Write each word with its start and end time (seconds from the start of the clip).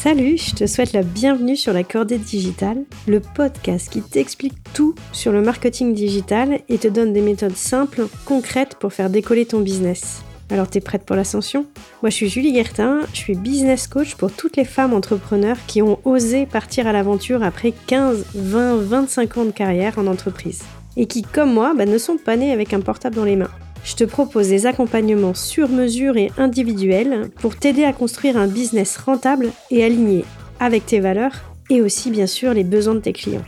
Salut, 0.00 0.38
je 0.38 0.54
te 0.54 0.66
souhaite 0.68 0.92
la 0.92 1.02
bienvenue 1.02 1.56
sur 1.56 1.72
la 1.72 1.82
Cordée 1.82 2.18
Digitale, 2.18 2.84
le 3.08 3.18
podcast 3.18 3.90
qui 3.90 4.00
t'explique 4.00 4.54
tout 4.72 4.94
sur 5.10 5.32
le 5.32 5.42
marketing 5.42 5.92
digital 5.92 6.60
et 6.68 6.78
te 6.78 6.86
donne 6.86 7.12
des 7.12 7.20
méthodes 7.20 7.56
simples, 7.56 8.06
concrètes 8.24 8.76
pour 8.76 8.92
faire 8.92 9.10
décoller 9.10 9.44
ton 9.44 9.58
business. 9.58 10.22
Alors 10.50 10.70
t'es 10.70 10.80
prête 10.80 11.02
pour 11.02 11.16
l'ascension? 11.16 11.66
Moi 12.00 12.10
je 12.10 12.14
suis 12.14 12.28
Julie 12.28 12.52
Guertin, 12.52 13.00
je 13.12 13.18
suis 13.18 13.34
business 13.34 13.88
coach 13.88 14.14
pour 14.14 14.30
toutes 14.30 14.56
les 14.56 14.64
femmes 14.64 14.94
entrepreneurs 14.94 15.58
qui 15.66 15.82
ont 15.82 15.98
osé 16.04 16.46
partir 16.46 16.86
à 16.86 16.92
l'aventure 16.92 17.42
après 17.42 17.74
15, 17.88 18.26
20, 18.36 18.76
25 18.76 19.36
ans 19.36 19.44
de 19.46 19.50
carrière 19.50 19.98
en 19.98 20.06
entreprise. 20.06 20.62
Et 20.96 21.06
qui, 21.06 21.22
comme 21.22 21.52
moi, 21.52 21.74
bah, 21.76 21.86
ne 21.86 21.98
sont 21.98 22.18
pas 22.18 22.36
nées 22.36 22.52
avec 22.52 22.72
un 22.72 22.80
portable 22.80 23.16
dans 23.16 23.24
les 23.24 23.36
mains. 23.36 23.50
Je 23.84 23.94
te 23.94 24.04
propose 24.04 24.48
des 24.48 24.66
accompagnements 24.66 25.34
sur 25.34 25.68
mesure 25.68 26.16
et 26.16 26.30
individuels 26.36 27.30
pour 27.40 27.56
t'aider 27.56 27.84
à 27.84 27.92
construire 27.92 28.36
un 28.36 28.46
business 28.46 28.96
rentable 28.96 29.52
et 29.70 29.84
aligné 29.84 30.24
avec 30.60 30.86
tes 30.86 31.00
valeurs 31.00 31.34
et 31.70 31.80
aussi 31.80 32.10
bien 32.10 32.26
sûr 32.26 32.54
les 32.54 32.64
besoins 32.64 32.94
de 32.94 33.00
tes 33.00 33.12
clients. 33.12 33.44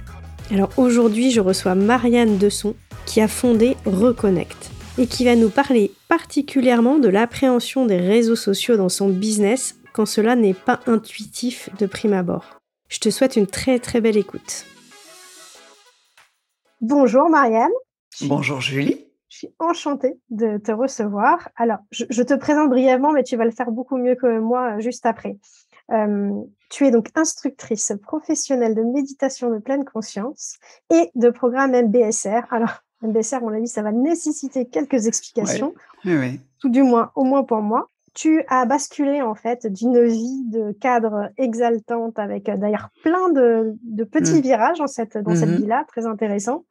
Alors 0.51 0.70
aujourd'hui, 0.77 1.30
je 1.30 1.40
reçois 1.40 1.74
Marianne 1.74 2.38
Desson 2.38 2.74
qui 3.06 3.20
a 3.20 3.28
fondé 3.28 3.77
Reconnect 3.84 4.70
et 4.98 5.06
qui 5.06 5.24
va 5.24 5.37
nous 5.37 5.51
parler 5.51 5.92
particulièrement 6.09 6.98
de 6.98 7.09
l'appréhension 7.09 7.87
des 7.87 7.98
réseaux 7.98 8.37
sociaux 8.37 8.76
dans 8.76 8.88
son 8.88 9.09
business 9.09 9.76
quand 9.92 10.06
cela 10.06 10.37
n'est 10.37 10.54
pas 10.54 10.80
intuitif 10.87 11.70
de 11.78 11.87
prime 11.87 12.12
abord. 12.12 12.60
Je 12.88 12.98
te 12.98 13.10
souhaite 13.10 13.37
une 13.37 13.46
très 13.46 13.78
très 13.78 14.01
belle 14.01 14.16
écoute. 14.16 14.66
Bonjour 16.80 17.28
Marianne. 17.28 17.70
Bonjour 18.23 18.60
Julie. 18.60 19.09
Je 19.40 19.46
suis 19.46 19.54
enchantée 19.58 20.18
de 20.28 20.58
te 20.58 20.70
recevoir. 20.70 21.48
Alors, 21.56 21.78
je, 21.90 22.22
te 22.22 22.34
présente 22.34 22.68
brièvement, 22.68 23.10
mais 23.10 23.22
tu 23.22 23.36
vas 23.36 23.46
le 23.46 23.50
faire 23.52 23.70
beaucoup 23.70 23.96
mieux 23.96 24.14
que 24.14 24.38
moi 24.38 24.76
euh, 24.76 24.80
juste 24.80 25.06
après. 25.06 25.38
Euh, 25.92 26.30
tu 26.68 26.87
es 26.87 26.90
donc 26.90 27.09
instructrice 27.15 27.95
professionnelle 28.02 28.74
de 28.74 28.82
méditation 28.82 29.48
de 29.48 29.56
pleine 29.56 29.87
conscience 29.87 30.59
et 30.90 31.10
de 31.15 31.30
programme 31.30 31.73
MBSR. 31.73 32.48
Alors, 32.50 32.82
MBSR, 33.00 33.37
à 33.37 33.40
mon 33.40 33.54
avis, 33.54 33.66
ça 33.66 33.80
va 33.80 33.92
nécessiter 33.92 34.66
quelques 34.66 35.06
explications. 35.06 35.72
Oui, 36.04 36.18
oui. 36.18 36.40
Tout 36.59 36.68
du 36.68 36.82
moins, 36.82 37.10
au 37.15 37.24
moins 37.24 37.43
pour 37.43 37.62
moi. 37.62 37.88
Tu 38.12 38.45
as 38.48 38.66
basculé 38.66 39.22
en 39.22 39.37
fait 39.37 39.66
d'une 39.66 40.04
vie 40.04 40.45
de 40.50 40.72
cadre 40.72 41.30
exaltante 41.38 42.18
avec 42.18 42.48
euh, 42.50 42.56
d'ailleurs 42.59 42.90
plein 43.02 43.30
de, 43.30 43.78
petits 44.04 44.40
mm. 44.40 44.43
virages 44.43 44.78
dans 44.78 44.87
cette, 44.87 45.16
dans 45.16 45.34
cette 45.34 45.48
mm-hmm. 45.48 45.56
vie-là, 45.56 45.84
très 45.88 46.06
intéressant, 46.06 46.65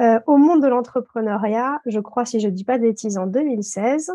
euh, 0.00 0.20
au 0.26 0.38
monde 0.38 0.62
de 0.62 0.68
l'entrepreneuriat, 0.68 1.80
je 1.84 2.00
crois, 2.00 2.24
si 2.24 2.40
je 2.40 2.48
ne 2.48 2.52
dis 2.52 2.64
pas 2.64 2.78
de 2.78 2.82
bêtises, 2.82 3.18
en 3.18 3.26
2016, 3.26 4.10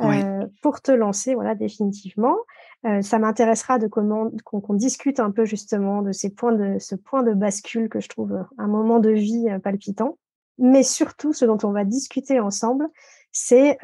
euh, 0.00 0.46
pour 0.62 0.80
te 0.80 0.92
lancer 0.92 1.34
voilà, 1.34 1.54
définitivement. 1.54 2.36
Euh, 2.84 3.02
ça 3.02 3.18
m'intéressera 3.18 3.78
de 3.78 3.88
comment 3.88 4.30
qu'on 4.44 4.74
discute 4.74 5.18
un 5.18 5.32
peu 5.32 5.44
justement 5.44 6.02
de 6.02 6.12
ces 6.12 6.30
points 6.30 6.52
de 6.52 6.78
ce 6.78 6.94
point 6.94 7.24
de 7.24 7.32
bascule 7.32 7.88
que 7.88 7.98
je 7.98 8.08
trouve 8.08 8.44
un 8.58 8.68
moment 8.68 9.00
de 9.00 9.10
vie 9.10 9.46
palpitant. 9.64 10.18
Mais 10.58 10.82
surtout, 10.82 11.32
ce 11.32 11.44
dont 11.44 11.58
on 11.64 11.72
va 11.72 11.84
discuter 11.84 12.38
ensemble, 12.38 12.86
c'est 13.32 13.78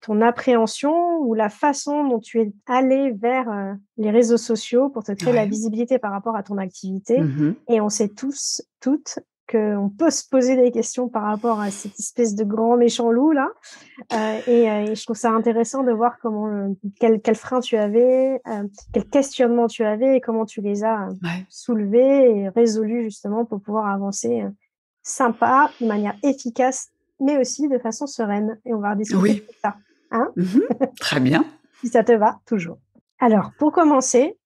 ton, 0.00 0.20
appréhension 0.22 1.18
ou 1.18 1.34
la 1.34 1.50
façon 1.50 2.08
dont 2.08 2.20
tu 2.20 2.40
es 2.40 2.52
allé 2.66 3.10
vers 3.10 3.76
les 3.98 4.10
réseaux 4.10 4.38
sociaux 4.38 4.88
pour 4.88 5.04
te 5.04 5.12
créer 5.12 5.34
la 5.34 5.44
visibilité 5.44 5.98
par 5.98 6.12
rapport 6.12 6.34
à 6.34 6.42
ton 6.42 6.56
activité. 6.56 7.20
Mmh 7.20 7.56
Et 7.68 7.82
on 7.82 7.90
sait 7.90 8.08
tous, 8.08 8.62
toutes, 8.80 9.18
qu'on 9.50 9.90
peut 9.96 10.10
se 10.10 10.28
poser 10.28 10.56
des 10.56 10.70
questions 10.72 11.08
par 11.08 11.22
rapport 11.22 11.60
à 11.60 11.70
cette 11.70 11.98
espèce 11.98 12.34
de 12.34 12.44
grand 12.44 12.76
méchant 12.76 13.10
loup 13.10 13.30
là. 13.30 13.48
Euh, 14.12 14.40
euh, 14.48 14.86
et, 14.86 14.94
je 14.94 15.04
trouve 15.04 15.16
ça 15.16 15.30
intéressant 15.30 15.84
de 15.84 15.92
voir 15.92 16.18
comment, 16.20 16.48
euh, 16.48 16.68
quel, 16.98 17.20
quel 17.20 17.36
frein 17.36 17.60
tu 17.60 17.76
avais, 17.76 18.40
quel 18.92 19.04
questionnement 19.08 19.68
tu 19.68 19.84
avais 19.84 20.16
et 20.16 20.20
comment 20.20 20.46
tu 20.46 20.60
les 20.60 20.84
as 20.84 21.08
soulevés 21.48 22.30
et 22.30 22.48
résolus 22.48 23.04
justement 23.04 23.44
pour 23.44 23.60
pouvoir 23.60 23.86
avancer 23.86 24.44
sympa, 25.02 25.70
de 25.80 25.86
manière 25.86 26.16
efficace, 26.24 26.88
mais 27.20 27.38
aussi 27.38 27.68
de 27.68 27.78
façon 27.78 28.06
sereine. 28.06 28.58
Et 28.64 28.74
on 28.74 28.80
va 28.80 28.94
discuter 28.96 29.22
oui. 29.22 29.34
de 29.34 29.54
ça. 29.62 29.76
Hein? 30.10 30.30
Mmh 30.36 30.60
Très 30.98 31.20
bien. 31.20 31.44
si 31.80 31.88
ça 31.88 32.02
te 32.02 32.12
va, 32.12 32.40
toujours. 32.46 32.78
Alors, 33.20 33.52
pour 33.58 33.72
commencer, 33.72 34.36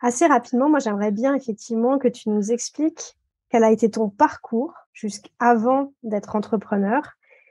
assez 0.00 0.26
rapidement, 0.26 0.68
moi 0.68 0.80
j'aimerais 0.80 1.12
bien 1.12 1.34
effectivement 1.34 1.98
que 1.98 2.08
tu 2.08 2.28
nous 2.28 2.50
expliques 2.50 3.16
quel 3.50 3.64
a 3.64 3.70
été 3.70 3.90
ton 3.90 4.08
parcours 4.08 4.74
jusqu'avant 4.92 5.92
d'être 6.02 6.36
entrepreneur. 6.36 7.02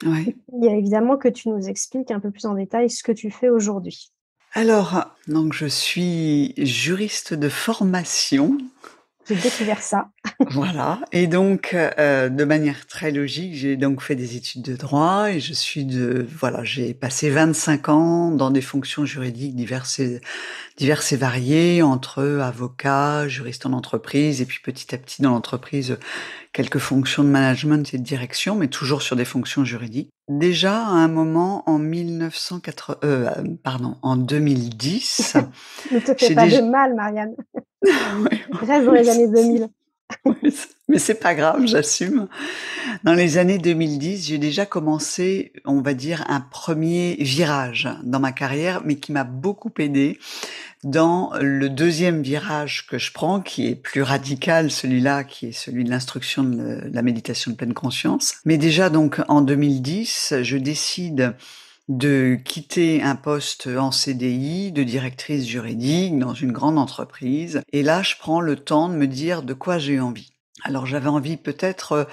Il 0.03 0.35
y 0.62 0.68
a 0.68 0.75
évidemment 0.75 1.18
que 1.18 1.28
tu 1.28 1.50
nous 1.50 1.69
expliques 1.69 2.12
un 2.12 2.19
peu 2.19 2.30
plus 2.30 2.46
en 2.46 2.53
détail 2.53 2.90
ce 2.90 3.03
que 3.03 3.12
tu 3.12 3.31
fais 3.31 3.50
aujourd'hui. 3.50 4.12
Alors, 4.53 5.06
donc 5.28 5.53
je 5.53 5.66
suis 5.66 6.53
juriste 6.57 7.34
de 7.34 7.50
formation. 7.50 8.57
J'ai 9.28 9.36
découvert 9.36 9.82
ça. 9.82 10.10
voilà. 10.52 11.00
Et 11.12 11.28
donc, 11.28 11.74
euh, 11.74 12.30
de 12.30 12.44
manière 12.46 12.88
très 12.88 13.12
logique, 13.12 13.56
j'ai 13.56 13.76
donc 13.76 14.02
fait 14.02 14.16
des 14.16 14.38
études 14.38 14.62
de 14.62 14.76
droit 14.76 15.30
et 15.30 15.40
je 15.40 15.54
suis 15.54 15.84
de, 15.84 16.26
voilà, 16.40 16.64
j'ai 16.64 16.94
passé 16.94 17.30
25 17.30 17.90
ans 17.90 18.32
dans 18.32 18.52
des 18.52 18.62
fonctions 18.62 19.06
juridiques 19.06 19.56
diverses 19.56 20.02
diverses 20.78 21.12
et 21.12 21.18
variées, 21.18 21.82
entre 21.82 22.24
avocat, 22.24 23.28
juriste 23.28 23.66
en 23.66 23.74
entreprise 23.74 24.42
et 24.42 24.46
puis 24.46 24.60
petit 24.64 24.94
à 24.94 24.98
petit 24.98 25.22
dans 25.22 25.32
l'entreprise, 25.32 25.98
quelques 26.54 26.80
fonctions 26.80 27.24
de 27.24 27.30
management 27.30 27.94
et 27.94 27.98
de 27.98 28.04
direction, 28.04 28.56
mais 28.56 28.68
toujours 28.68 29.02
sur 29.02 29.16
des 29.16 29.26
fonctions 29.26 29.66
juridiques. 29.66 30.10
Déjà, 30.30 30.74
à 30.74 30.90
un 30.90 31.08
moment, 31.08 31.64
en 31.68 31.80
1980, 31.80 32.98
euh, 33.06 33.30
pardon, 33.64 33.96
en 34.02 34.18
2010. 34.18 35.38
ne 35.92 36.00
te 36.00 36.14
fais 36.18 36.36
pas 36.36 36.48
de 36.48 36.70
mal, 36.70 36.96
Marianne. 36.96 37.36
Reste 38.52 38.86
dans 38.86 38.92
les 38.92 39.10
années 39.10 39.30
2000. 39.30 39.70
Mais 40.90 41.00
c'est 41.00 41.19
pas 41.19 41.35
grave, 41.35 41.66
j'assume. 41.66 42.28
Dans 43.03 43.13
les 43.13 43.38
années 43.38 43.57
2010, 43.57 44.28
j'ai 44.28 44.38
déjà 44.38 44.66
commencé, 44.66 45.51
on 45.66 45.81
va 45.81 45.94
dire, 45.94 46.23
un 46.29 46.40
premier 46.40 47.18
virage 47.19 47.90
dans 48.03 48.19
ma 48.19 48.31
carrière, 48.31 48.81
mais 48.85 48.95
qui 48.95 49.12
m'a 49.12 49.25
beaucoup 49.25 49.72
aidé 49.79 50.18
dans 50.84 51.31
le 51.41 51.69
deuxième 51.69 52.22
virage 52.22 52.88
que 52.88 52.97
je 52.97 53.12
prends, 53.12 53.41
qui 53.41 53.68
est 53.68 53.75
plus 53.75 54.01
radical, 54.01 54.72
celui-là, 54.72 55.25
qui 55.25 55.47
est 55.47 55.51
celui 55.51 55.84
de 55.84 55.90
l'instruction 55.90 56.44
de 56.44 56.89
la 56.91 57.01
méditation 57.01 57.51
de 57.51 57.57
pleine 57.57 57.74
conscience. 57.74 58.35
Mais 58.45 58.57
déjà, 58.57 58.89
donc, 58.89 59.19
en 59.28 59.41
2010, 59.41 60.35
je 60.41 60.57
décide 60.57 61.35
de 61.88 62.38
quitter 62.44 63.02
un 63.02 63.16
poste 63.16 63.68
en 63.68 63.92
CDI 63.92 64.72
de 64.72 64.84
directrice 64.84 65.46
juridique 65.46 66.18
dans 66.20 66.34
une 66.34 66.52
grande 66.52 66.78
entreprise. 66.78 67.62
Et 67.72 67.84
là, 67.84 68.02
je 68.02 68.16
prends 68.20 68.42
le 68.42 68.56
temps 68.58 68.90
de 68.90 68.96
me 68.96 69.08
dire 69.08 69.44
de 69.44 69.53
quoi 69.53 69.78
j'ai 69.78 70.00
envie. 70.00 70.34
Alors 70.64 70.86
j'avais 70.86 71.09
envie 71.09 71.38
peut-être 71.38 71.92
euh, 71.94 72.03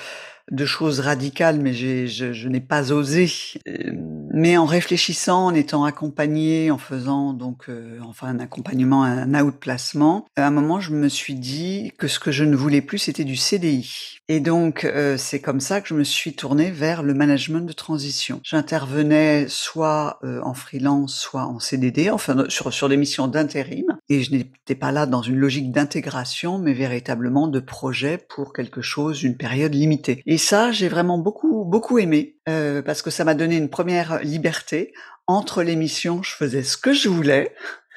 de 0.50 0.66
choses 0.66 1.00
radicales, 1.00 1.59
mais 1.60 1.72
je, 1.72 2.49
n'ai 2.49 2.60
pas 2.60 2.93
osé. 2.93 3.31
Euh, 3.66 3.93
mais 4.32 4.56
en 4.56 4.66
réfléchissant, 4.66 5.47
en 5.47 5.55
étant 5.55 5.84
accompagné, 5.84 6.71
en 6.71 6.78
faisant 6.78 7.32
donc 7.32 7.69
euh, 7.69 7.99
enfin 8.03 8.28
un 8.28 8.41
accompagnement, 8.41 9.05
un 9.05 9.32
out 9.41 9.56
placement, 9.59 10.27
à 10.37 10.47
un 10.47 10.50
moment 10.50 10.81
je 10.81 10.93
me 10.93 11.09
suis 11.09 11.34
dit 11.34 11.93
que 11.99 12.09
ce 12.09 12.19
que 12.19 12.32
je 12.32 12.44
ne 12.44 12.56
voulais 12.56 12.82
plus 12.82 12.99
c'était 12.99 13.25
du 13.25 13.37
CDI. 13.37 14.19
Et 14.28 14.41
donc 14.41 14.84
euh, 14.84 15.16
c'est 15.16 15.41
comme 15.41 15.60
ça 15.60 15.81
que 15.81 15.88
je 15.88 15.94
me 15.94 16.05
suis 16.05 16.34
tournée 16.34 16.71
vers 16.71 17.03
le 17.03 17.15
management 17.15 17.66
de 17.66 17.72
transition. 17.72 18.41
J'intervenais 18.44 19.47
soit 19.49 20.19
en 20.22 20.55
freelance, 20.55 21.15
soit 21.15 21.47
en 21.47 21.59
CDD, 21.59 22.11
enfin 22.11 22.44
sur 22.49 22.72
sur 22.72 22.88
des 22.88 22.97
missions 22.97 23.28
d'intérim, 23.28 23.87
et 24.09 24.22
je 24.22 24.32
n'étais 24.32 24.75
pas 24.75 24.93
là 24.93 25.06
dans 25.06 25.22
une 25.22 25.37
logique 25.37 25.71
d'intégration, 25.71 26.59
mais 26.59 26.72
véritablement 26.72 27.49
de 27.49 27.61
projet 27.61 28.19
pour 28.19 28.53
quelque 28.53 28.82
chose, 28.82 29.22
une 29.22 29.37
période 29.37 29.75
limitée. 29.75 30.22
Ça, 30.39 30.72
j'ai 30.72 30.89
vraiment 30.89 31.19
beaucoup, 31.19 31.65
beaucoup 31.65 31.99
aimé, 31.99 32.37
euh, 32.49 32.83
parce 32.83 33.03
que 33.03 33.11
ça 33.11 33.25
m'a 33.25 33.34
donné 33.34 33.56
une 33.56 33.69
première 33.69 34.22
liberté. 34.22 34.93
Entre 35.27 35.62
les 35.62 35.77
missions, 35.77 36.22
je 36.22 36.34
faisais 36.34 36.62
ce 36.62 36.77
que 36.77 36.93
je 36.93 37.09
voulais. 37.09 37.55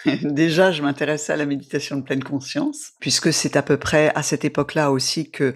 Déjà, 0.24 0.72
je 0.72 0.82
m'intéressais 0.82 1.34
à 1.34 1.38
la 1.38 1.46
méditation 1.46 1.98
de 1.98 2.02
pleine 2.02 2.24
conscience, 2.24 2.92
puisque 3.00 3.34
c'est 3.34 3.56
à 3.56 3.62
peu 3.62 3.78
près 3.78 4.12
à 4.16 4.24
cette 4.24 4.46
époque-là 4.46 4.92
aussi 4.92 5.30
que 5.30 5.54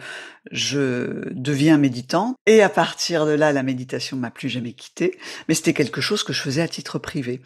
je 0.52 1.30
deviens 1.32 1.78
méditant. 1.78 2.36
Et 2.48 2.62
à 2.62 2.70
partir 2.70 3.26
de 3.26 3.32
là, 3.32 3.54
la 3.54 3.64
méditation 3.64 4.18
m'a 4.18 4.32
plus 4.32 4.50
jamais 4.50 4.74
quitté, 4.74 5.18
mais 5.48 5.54
c'était 5.54 5.74
quelque 5.74 6.02
chose 6.02 6.24
que 6.24 6.34
je 6.34 6.42
faisais 6.42 6.62
à 6.62 6.68
titre 6.68 6.98
privé. 6.98 7.42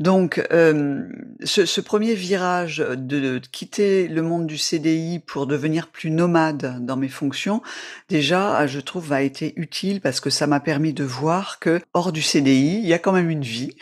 Donc, 0.00 0.44
euh, 0.52 1.02
ce, 1.44 1.80
premier 1.80 2.14
virage 2.14 2.78
de, 2.78 2.94
de, 3.20 3.40
quitter 3.52 4.08
le 4.08 4.22
monde 4.22 4.46
du 4.46 4.58
CDI 4.58 5.20
pour 5.20 5.46
devenir 5.46 5.86
plus 5.88 6.10
nomade 6.10 6.84
dans 6.84 6.96
mes 6.96 7.08
fonctions, 7.08 7.62
déjà, 8.08 8.66
je 8.66 8.80
trouve, 8.80 9.12
a 9.12 9.22
été 9.22 9.52
utile 9.56 10.00
parce 10.00 10.20
que 10.20 10.30
ça 10.30 10.46
m'a 10.46 10.60
permis 10.60 10.92
de 10.92 11.04
voir 11.04 11.58
que 11.60 11.80
hors 11.94 12.12
du 12.12 12.22
CDI, 12.22 12.80
il 12.82 12.86
y 12.86 12.92
a 12.92 12.98
quand 12.98 13.12
même 13.12 13.30
une 13.30 13.42
vie 13.42 13.76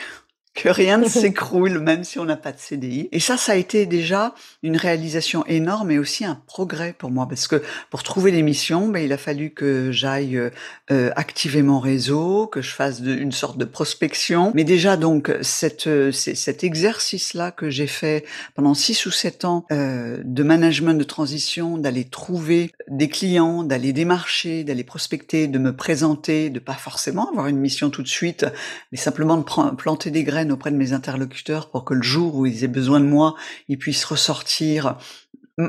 que 0.62 0.68
rien 0.68 0.98
ne 0.98 1.08
s'écroule, 1.08 1.78
même 1.78 2.04
si 2.04 2.18
on 2.18 2.24
n'a 2.24 2.36
pas 2.36 2.52
de 2.52 2.58
CDI. 2.58 3.08
Et 3.12 3.20
ça, 3.20 3.36
ça 3.36 3.52
a 3.52 3.56
été 3.56 3.86
déjà 3.86 4.34
une 4.62 4.76
réalisation 4.76 5.46
énorme 5.46 5.90
et 5.90 5.98
aussi 5.98 6.24
un 6.24 6.40
progrès 6.46 6.94
pour 6.96 7.10
moi, 7.10 7.26
parce 7.28 7.46
que 7.46 7.62
pour 7.90 8.02
trouver 8.02 8.30
les 8.30 8.42
missions, 8.42 8.88
ben, 8.88 9.00
il 9.04 9.12
a 9.12 9.18
fallu 9.18 9.50
que 9.50 9.92
j'aille 9.92 10.36
euh, 10.36 10.50
euh, 10.90 11.10
activer 11.16 11.62
mon 11.62 11.80
réseau, 11.80 12.46
que 12.46 12.62
je 12.62 12.70
fasse 12.70 13.00
une 13.00 13.32
sorte 13.32 13.58
de 13.58 13.64
prospection. 13.64 14.52
Mais 14.54 14.64
déjà, 14.64 14.96
donc, 14.96 15.30
cette, 15.42 15.86
euh, 15.86 16.12
cet 16.12 16.64
exercice-là 16.64 17.50
que 17.50 17.70
j'ai 17.70 17.86
fait 17.86 18.24
pendant 18.54 18.74
six 18.74 19.06
ou 19.06 19.10
sept 19.10 19.44
ans 19.44 19.66
euh, 19.70 20.18
de 20.24 20.42
management 20.42 20.94
de 20.94 21.04
transition, 21.04 21.78
d'aller 21.78 22.04
trouver 22.04 22.72
des 22.88 23.08
clients, 23.08 23.64
d'aller 23.64 23.92
démarcher, 23.92 24.64
d'aller 24.64 24.84
prospecter, 24.84 25.46
de 25.46 25.58
me 25.58 25.76
présenter, 25.76 26.50
de 26.50 26.58
pas 26.58 26.74
forcément 26.74 27.30
avoir 27.30 27.46
une 27.46 27.58
mission 27.58 27.90
tout 27.90 28.02
de 28.02 28.08
suite, 28.08 28.46
mais 28.90 28.98
simplement 28.98 29.36
de 29.36 29.44
planter 29.74 30.10
des 30.10 30.24
graines 30.24 30.47
auprès 30.52 30.70
de 30.70 30.76
mes 30.76 30.92
interlocuteurs 30.92 31.70
pour 31.70 31.84
que 31.84 31.94
le 31.94 32.02
jour 32.02 32.36
où 32.36 32.46
ils 32.46 32.64
aient 32.64 32.68
besoin 32.68 33.00
de 33.00 33.06
moi, 33.06 33.34
ils 33.68 33.78
puissent 33.78 34.04
ressortir 34.04 34.96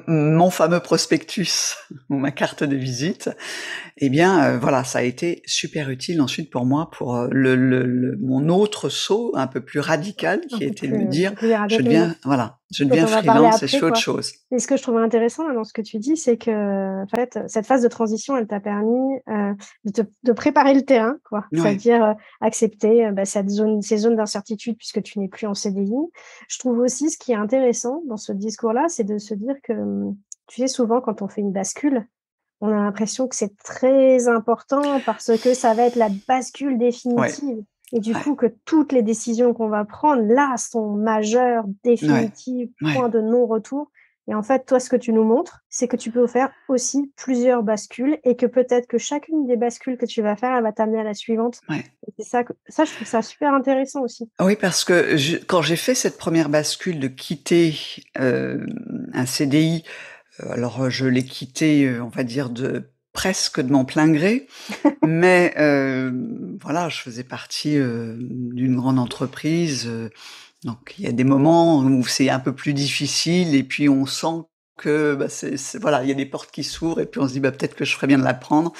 mon 0.08 0.50
fameux 0.52 0.80
prospectus 0.80 1.76
ou 2.10 2.18
ma 2.18 2.31
carte 2.31 2.64
de 2.64 2.76
visite, 2.76 3.31
eh 3.98 4.10
bien 4.10 4.44
euh, 4.44 4.60
voilà, 4.60 4.84
ça 4.84 5.00
a 5.00 5.02
été 5.02 5.42
super 5.46 5.90
utile 5.90 6.22
ensuite 6.22 6.50
pour 6.50 6.66
moi 6.66 6.90
pour 6.92 7.16
euh, 7.16 7.28
le, 7.31 7.56
le, 7.56 8.18
mon 8.22 8.50
autre 8.50 8.90
saut 8.90 9.31
un 9.36 9.48
peu 9.48 9.62
plus 9.62 9.80
radical 9.80 10.42
qui 10.42 10.64
était 10.64 10.88
de 10.88 10.96
me 10.96 11.06
dire 11.06 11.34
je 11.42 11.78
deviens 11.78 12.16
voilà 12.24 12.59
je 12.71 12.83
deviens 12.83 13.07
freelance 13.07 13.63
et 13.63 13.68
je 13.68 13.77
fais 13.77 13.86
autre 13.86 13.98
chose. 13.98 14.33
Et 14.51 14.60
ce 14.60 14.68
que 14.68 14.77
je 14.77 14.83
trouvais 14.83 15.01
intéressant 15.01 15.51
dans 15.51 15.63
ce 15.63 15.74
que 15.74 15.81
tu 15.81 15.98
dis, 15.98 16.18
c'est 16.18 16.38
que 16.38 17.04
en 17.04 17.07
fait, 17.07 17.39
cette 17.48 17.66
phase 17.66 17.81
de 17.81 17.88
transition, 17.88 18.38
elle 18.38 18.48
t'a 18.48 18.60
permis 18.60 19.19
euh, 19.27 19.54
de, 19.86 19.92
te, 19.92 20.01
de, 20.24 20.31
préparer 20.31 20.74
le 20.74 20.83
terrain, 20.83 21.18
quoi. 21.27 21.45
C'est-à-dire 21.51 22.04
euh, 22.04 22.13
accepter 22.42 23.07
euh, 23.07 23.12
bah, 23.12 23.25
cette 23.25 23.50
zone, 23.50 23.81
ces 23.81 23.98
zones 23.98 24.16
d'incertitude 24.16 24.77
puisque 24.77 25.01
tu 25.01 25.19
n'es 25.19 25.27
plus 25.27 25.48
en 25.48 25.56
CDI. 25.56 25.95
Je 26.48 26.60
trouve 26.60 26.80
aussi 26.80 27.10
ce 27.10 27.18
qui 27.18 27.31
est 27.31 27.36
intéressant 27.36 28.04
dans 28.07 28.18
ce 28.18 28.31
discours-là, 28.33 28.86
c'est 28.88 29.04
de 29.04 29.18
se 29.18 29.33
dire 29.33 29.56
que, 29.63 29.74
tu 30.48 30.62
sais, 30.62 30.68
souvent 30.68 31.01
quand 31.01 31.21
on 31.21 31.27
fait 31.27 31.42
une 31.42 31.51
bascule, 31.51 32.07
on 32.62 32.68
a 32.68 32.75
l'impression 32.75 33.27
que 33.27 33.36
c'est 33.36 33.56
très 33.57 34.27
important 34.27 35.00
parce 35.06 35.31
que 35.42 35.54
ça 35.54 35.74
va 35.74 35.83
être 35.83 35.95
la 35.95 36.10
bascule 36.27 36.77
définitive. 36.77 37.63
Et 37.92 38.00
du 38.00 38.14
coup, 38.14 38.36
que 38.36 38.46
toutes 38.66 38.92
les 38.92 39.02
décisions 39.02 39.54
qu'on 39.54 39.70
va 39.70 39.84
prendre 39.86 40.22
là 40.22 40.56
sont 40.58 40.92
majeures, 40.92 41.64
définitives, 41.84 42.70
point 42.80 43.10
de 43.10 43.20
non-retour. 43.20 43.92
Et 44.28 44.36
en 44.36 44.44
fait, 44.44 44.68
toi, 44.68 44.80
ce 44.80 44.92
que 44.92 44.96
tu 44.96 45.12
nous 45.12 45.24
montres, 45.24 45.62
c'est 45.70 45.88
que 45.88 45.96
tu 45.96 46.12
peux 46.12 46.28
faire 46.28 46.52
aussi 46.68 47.12
plusieurs 47.18 47.64
bascules 47.64 48.20
et 48.24 48.36
que 48.36 48.46
peut-être 48.46 48.86
que 48.86 49.00
chacune 49.00 49.48
des 49.48 49.58
bascules 49.58 49.98
que 49.98 50.06
tu 50.06 50.22
vas 50.22 50.36
faire, 50.36 50.56
elle 50.56 50.62
va 50.62 50.72
t'amener 50.72 51.00
à 51.00 51.04
la 51.04 51.16
suivante. 51.16 51.62
C'est 52.20 52.26
ça, 52.26 52.44
ça, 52.68 52.86
je 52.86 52.94
trouve 52.94 53.08
ça 53.08 53.24
super 53.24 53.52
intéressant 53.56 54.02
aussi. 54.02 54.30
Oui, 54.40 54.56
parce 54.56 54.84
que 54.84 55.44
quand 55.46 55.64
j'ai 55.64 55.76
fait 55.76 55.96
cette 55.96 56.20
première 56.20 56.50
bascule 56.50 57.00
de 57.00 57.08
quitter 57.08 57.74
euh, 58.20 58.64
un 59.14 59.26
CDI, 59.26 59.84
euh, 60.42 60.52
alors 60.52 60.92
je 60.92 61.08
l'ai 61.08 61.24
quitté, 61.24 61.86
euh, 61.88 62.04
on 62.04 62.10
va 62.10 62.24
dire, 62.24 62.52
de 62.52 62.92
presque 63.14 63.60
de 63.60 63.72
mon 63.72 63.86
plein 63.86 64.10
gré, 64.10 64.48
mais 65.06 65.54
euh, 65.58 66.12
voilà, 66.62 66.90
je 66.90 67.00
faisais 67.00 67.24
partie 67.24 67.78
euh, 67.78 68.16
d'une 68.20 68.76
grande 68.76 69.00
entreprise, 69.00 69.86
euh, 69.88 70.10
donc 70.64 70.96
il 70.98 71.06
y 71.06 71.08
a 71.08 71.12
des 71.12 71.24
moments 71.24 71.80
où 71.80 72.06
c'est 72.06 72.30
un 72.30 72.40
peu 72.40 72.54
plus 72.54 72.74
difficile 72.74 73.56
et 73.56 73.64
puis 73.64 73.90
on 73.90 74.06
sent 74.06 74.44
que 74.78 75.16
bah, 75.16 75.30
c'est, 75.30 75.56
voilà, 75.80 76.04
il 76.04 76.10
y 76.10 76.12
a 76.12 76.16
des 76.16 76.26
portes 76.26 76.52
qui 76.52 76.64
s'ouvrent 76.64 77.02
et 77.02 77.06
puis 77.06 77.20
on 77.20 77.28
se 77.28 77.34
dit 77.34 77.40
bah 77.40 77.52
peut-être 77.52 77.76
que 77.76 77.86
je 77.86 77.94
ferais 77.94 78.08
bien 78.08 78.20
de 78.20 78.24
l'apprendre. 78.24 78.74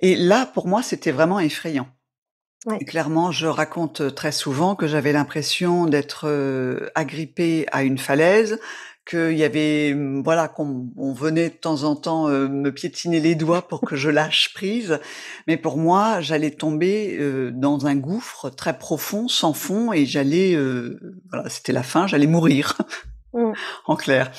Et 0.00 0.16
là, 0.16 0.46
pour 0.46 0.66
moi, 0.66 0.82
c'était 0.82 1.12
vraiment 1.12 1.38
effrayant. 1.38 1.88
clairement, 2.86 3.30
je 3.30 3.46
raconte 3.46 4.14
très 4.14 4.32
souvent 4.32 4.74
que 4.74 4.86
j'avais 4.86 5.12
l'impression 5.12 5.86
d'être 5.86 6.28
agrippée 6.94 7.66
à 7.70 7.84
une 7.84 7.98
falaise, 7.98 8.58
qu'il 9.06 9.38
y 9.38 9.44
avait, 9.44 9.94
mmh, 9.94 10.22
voilà, 10.22 10.48
qu'on 10.48 10.88
on 10.96 11.12
venait 11.12 11.48
de 11.48 11.54
temps 11.54 11.84
en 11.84 11.96
temps 11.96 12.28
euh, 12.28 12.48
me 12.48 12.70
piétiner 12.72 13.20
les 13.20 13.34
doigts 13.34 13.66
pour 13.66 13.80
que 13.80 13.96
je 13.96 14.10
lâche 14.10 14.52
prise. 14.52 14.98
Mais 15.46 15.56
pour 15.56 15.78
moi, 15.78 16.20
j'allais 16.20 16.50
tomber 16.50 17.16
euh, 17.18 17.52
dans 17.54 17.86
un 17.86 17.94
gouffre 17.94 18.50
très 18.50 18.76
profond, 18.76 19.28
sans 19.28 19.52
fond, 19.52 19.92
et 19.92 20.04
j'allais, 20.04 20.54
euh, 20.54 20.98
voilà, 21.30 21.48
c'était 21.48 21.72
la 21.72 21.84
fin, 21.84 22.06
j'allais 22.06 22.26
mourir, 22.26 22.76
mmh. 23.32 23.52
en 23.86 23.96
clair. 23.96 24.32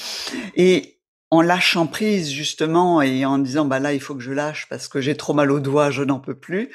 Et 0.56 1.00
en 1.30 1.42
lâchant 1.42 1.88
prise 1.88 2.30
justement 2.30 3.02
et 3.02 3.26
en 3.26 3.38
disant 3.38 3.66
bah 3.66 3.80
là 3.80 3.92
il 3.92 4.00
faut 4.00 4.16
que 4.16 4.22
je 4.22 4.32
lâche 4.32 4.66
parce 4.70 4.88
que 4.88 5.02
j'ai 5.02 5.18
trop 5.18 5.34
mal 5.34 5.52
aux 5.52 5.60
doigts, 5.60 5.92
je 5.92 6.02
n'en 6.02 6.22
peux 6.22 6.36
plus, 6.36 6.72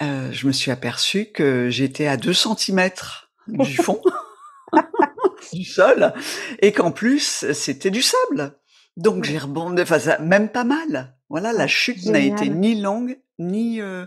je 0.00 0.46
me 0.46 0.52
suis 0.52 0.70
aperçue 0.70 1.32
que 1.34 1.70
j'étais 1.70 2.06
à 2.06 2.16
deux 2.16 2.32
centimètres 2.32 3.32
du 3.48 3.74
fond. 3.74 4.00
du 5.52 5.64
sol, 5.64 6.12
et 6.60 6.72
qu'en 6.72 6.90
plus, 6.90 7.52
c'était 7.52 7.90
du 7.90 8.02
sable. 8.02 8.58
Donc 8.96 9.24
j'ai 9.24 9.38
rebondi, 9.38 9.82
enfin 9.82 9.98
ça, 9.98 10.18
même 10.18 10.48
pas 10.48 10.64
mal. 10.64 11.14
Voilà, 11.28 11.52
la 11.52 11.66
chute 11.66 12.06
n'a 12.06 12.20
été 12.20 12.48
ni 12.48 12.80
longue 12.80 13.18
ni 13.38 13.80
euh, 13.80 14.06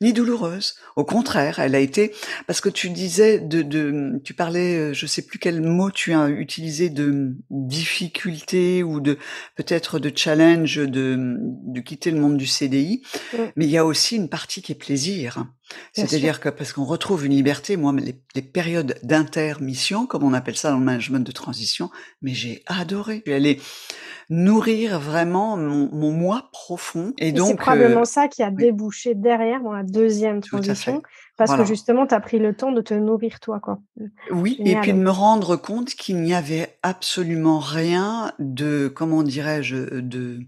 ni 0.00 0.12
douloureuse. 0.12 0.74
Au 0.96 1.04
contraire, 1.04 1.58
elle 1.58 1.74
a 1.74 1.78
été 1.78 2.12
parce 2.46 2.60
que 2.60 2.68
tu 2.68 2.90
disais 2.90 3.38
de, 3.38 3.62
de 3.62 4.20
tu 4.24 4.34
parlais, 4.34 4.76
euh, 4.76 4.92
je 4.94 5.06
sais 5.06 5.22
plus 5.22 5.38
quel 5.38 5.62
mot 5.62 5.90
tu 5.90 6.12
as 6.12 6.28
utilisé 6.28 6.90
de 6.90 7.34
difficulté 7.50 8.82
ou 8.82 9.00
de 9.00 9.18
peut-être 9.54 9.98
de 9.98 10.12
challenge 10.14 10.76
de 10.76 11.36
de 11.38 11.80
quitter 11.80 12.10
le 12.10 12.20
monde 12.20 12.36
du 12.36 12.46
CDI, 12.46 13.02
mais 13.56 13.66
il 13.66 13.70
y 13.70 13.78
a 13.78 13.84
aussi 13.84 14.16
une 14.16 14.28
partie 14.28 14.62
qui 14.62 14.72
est 14.72 14.76
plaisir. 14.76 15.46
C'est-à-dire 15.92 16.38
que 16.38 16.48
parce 16.48 16.72
qu'on 16.72 16.84
retrouve 16.84 17.26
une 17.26 17.32
liberté, 17.32 17.76
moi 17.76 17.92
les, 17.92 18.14
les 18.36 18.42
périodes 18.42 19.00
d'intermission, 19.02 20.06
comme 20.06 20.22
on 20.22 20.32
appelle 20.32 20.56
ça 20.56 20.70
dans 20.70 20.78
le 20.78 20.84
management 20.84 21.26
de 21.26 21.32
transition, 21.32 21.90
mais 22.22 22.34
j'ai 22.34 22.62
adoré. 22.66 23.22
Je 23.26 23.32
suis 23.32 23.34
allée 23.34 23.60
nourrir 24.28 24.98
vraiment 24.98 25.56
mon, 25.56 25.88
mon 25.92 26.12
moi 26.12 26.48
profond. 26.52 27.12
Et, 27.18 27.32
donc, 27.32 27.48
c'est 27.48 27.56
probablement 27.56 28.00
euh, 28.00 28.04
ça 28.04 28.28
qui 28.28 28.42
a 28.42 28.50
débouché 28.66 29.14
derrière 29.14 29.62
dans 29.62 29.72
la 29.72 29.82
deuxième 29.82 30.40
transition, 30.40 31.02
parce 31.36 31.54
que 31.56 31.64
justement, 31.64 32.06
tu 32.06 32.14
as 32.14 32.20
pris 32.20 32.38
le 32.38 32.54
temps 32.54 32.72
de 32.72 32.80
te 32.80 32.94
nourrir 32.94 33.40
toi. 33.40 33.60
Quoi. 33.60 33.78
Oui, 34.30 34.56
et 34.60 34.76
puis 34.76 34.92
de 34.92 34.98
me 34.98 35.10
rendre 35.10 35.56
compte 35.56 35.90
qu'il 35.90 36.22
n'y 36.22 36.34
avait 36.34 36.76
absolument 36.82 37.58
rien 37.58 38.32
de, 38.38 38.88
comment 38.88 39.22
dirais-je, 39.22 40.00
de 40.00 40.40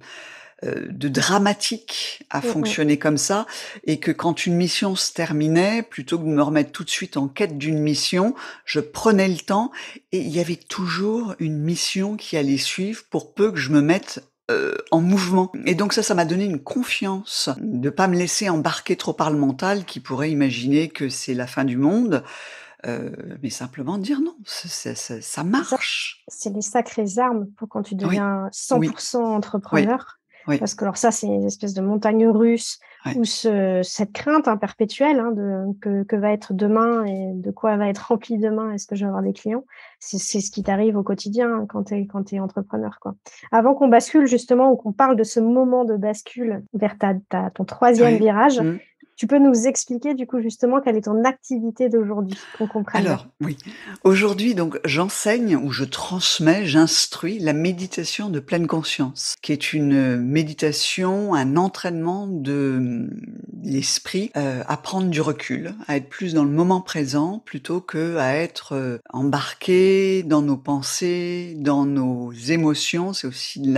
euh, 0.64 0.88
de 0.90 1.08
dramatique 1.08 2.24
à 2.30 2.38
mmh 2.38 2.42
fonctionner 2.42 2.98
comme 2.98 3.16
ça 3.16 3.46
et 3.84 4.00
que 4.00 4.10
quand 4.10 4.44
une 4.44 4.56
mission 4.56 4.96
se 4.96 5.12
terminait, 5.12 5.82
plutôt 5.82 6.18
que 6.18 6.24
de 6.24 6.30
me 6.30 6.42
remettre 6.42 6.72
tout 6.72 6.82
de 6.82 6.90
suite 6.90 7.16
en 7.16 7.28
quête 7.28 7.58
d'une 7.58 7.78
mission, 7.78 8.34
je 8.64 8.80
prenais 8.80 9.28
le 9.28 9.36
temps 9.36 9.70
et 10.10 10.18
il 10.18 10.28
y 10.30 10.40
avait 10.40 10.56
toujours 10.56 11.36
une 11.38 11.58
mission 11.58 12.16
qui 12.16 12.36
allait 12.36 12.56
suivre 12.56 13.04
pour 13.08 13.34
peu 13.34 13.52
que 13.52 13.58
je 13.58 13.70
me 13.70 13.80
mette 13.80 14.24
euh, 14.50 14.74
en 14.90 15.00
mouvement. 15.02 15.52
Et 15.66 15.74
donc 15.74 15.92
ça, 15.92 16.02
ça 16.02 16.14
m'a 16.14 16.24
donné 16.24 16.44
une 16.44 16.62
confiance 16.62 17.50
de 17.58 17.90
pas 17.90 18.08
me 18.08 18.16
laisser 18.16 18.48
embarquer 18.48 18.96
trop 18.96 19.12
par 19.12 19.30
le 19.30 19.38
mental 19.38 19.84
qui 19.84 20.00
pourrait 20.00 20.30
imaginer 20.30 20.88
que 20.88 21.08
c'est 21.08 21.34
la 21.34 21.46
fin 21.46 21.64
du 21.64 21.76
monde. 21.76 22.24
Euh, 22.86 23.10
mais 23.42 23.50
simplement 23.50 23.98
dire 23.98 24.20
non, 24.20 24.36
ça, 24.44 24.94
ça, 24.94 25.20
ça 25.20 25.44
marche. 25.44 26.24
C'est 26.28 26.52
des 26.52 26.62
sacrées 26.62 27.18
armes 27.18 27.48
pour 27.56 27.68
quand 27.68 27.82
tu 27.82 27.94
deviens 27.94 28.48
100% 28.52 29.16
entrepreneur. 29.16 30.17
Parce 30.56 30.74
que 30.74 30.84
alors 30.84 30.96
ça, 30.96 31.10
c'est 31.10 31.26
une 31.26 31.44
espèce 31.44 31.74
de 31.74 31.82
montagne 31.82 32.26
russe 32.26 32.80
où 33.16 33.24
ce, 33.24 33.80
cette 33.82 34.12
crainte 34.12 34.48
hein, 34.48 34.56
perpétuelle 34.56 35.20
hein, 35.20 35.32
de 35.32 35.64
que, 35.80 36.02
que, 36.04 36.16
va 36.16 36.32
être 36.32 36.52
demain 36.52 37.04
et 37.04 37.32
de 37.34 37.50
quoi 37.50 37.76
va 37.76 37.88
être 37.88 38.08
rempli 38.08 38.38
demain, 38.38 38.72
est-ce 38.72 38.86
que 38.86 38.96
je 38.96 39.04
vais 39.04 39.08
avoir 39.08 39.22
des 39.22 39.32
clients, 39.32 39.64
c'est 39.98 40.18
ce 40.18 40.50
qui 40.50 40.62
t'arrive 40.62 40.96
au 40.96 41.02
quotidien 41.02 41.52
hein, 41.52 41.66
quand 41.68 41.84
tu 41.84 41.94
es, 41.94 42.06
quand 42.06 42.32
es 42.32 42.40
entrepreneur. 42.40 42.98
Quoi. 43.00 43.14
Avant 43.52 43.74
qu'on 43.74 43.88
bascule 43.88 44.26
justement 44.26 44.70
ou 44.70 44.76
qu'on 44.76 44.92
parle 44.92 45.16
de 45.16 45.24
ce 45.24 45.40
moment 45.40 45.84
de 45.84 45.96
bascule 45.96 46.64
vers 46.74 46.98
ta, 46.98 47.14
ta 47.28 47.50
ton 47.50 47.64
troisième 47.64 48.16
virage, 48.16 48.60
mmh. 48.60 48.78
Tu 49.18 49.26
peux 49.26 49.40
nous 49.40 49.66
expliquer 49.66 50.14
du 50.14 50.28
coup 50.28 50.40
justement 50.40 50.80
quelle 50.80 50.96
est 50.96 51.06
ton 51.06 51.24
activité 51.24 51.88
d'aujourd'hui, 51.88 52.38
qu'on 52.56 52.68
comprenne? 52.68 53.04
Alors 53.04 53.26
oui, 53.40 53.58
aujourd'hui 54.04 54.54
donc 54.54 54.78
j'enseigne 54.84 55.56
ou 55.56 55.72
je 55.72 55.82
transmets, 55.82 56.66
j'instruis 56.66 57.40
la 57.40 57.52
méditation 57.52 58.30
de 58.30 58.38
pleine 58.38 58.68
conscience, 58.68 59.34
qui 59.42 59.50
est 59.50 59.72
une 59.72 60.18
méditation, 60.18 61.34
un 61.34 61.56
entraînement 61.56 62.28
de 62.28 63.10
l'esprit 63.64 64.30
euh, 64.36 64.62
à 64.68 64.76
prendre 64.76 65.08
du 65.08 65.20
recul, 65.20 65.74
à 65.88 65.96
être 65.96 66.08
plus 66.08 66.32
dans 66.32 66.44
le 66.44 66.50
moment 66.50 66.80
présent 66.80 67.42
plutôt 67.44 67.80
que 67.80 68.18
à 68.18 68.36
être 68.36 68.74
euh, 68.74 68.98
embarqué 69.10 70.22
dans 70.22 70.42
nos 70.42 70.56
pensées, 70.56 71.56
dans 71.58 71.86
nos 71.86 72.30
émotions. 72.32 73.12
C'est 73.12 73.26
aussi 73.26 73.74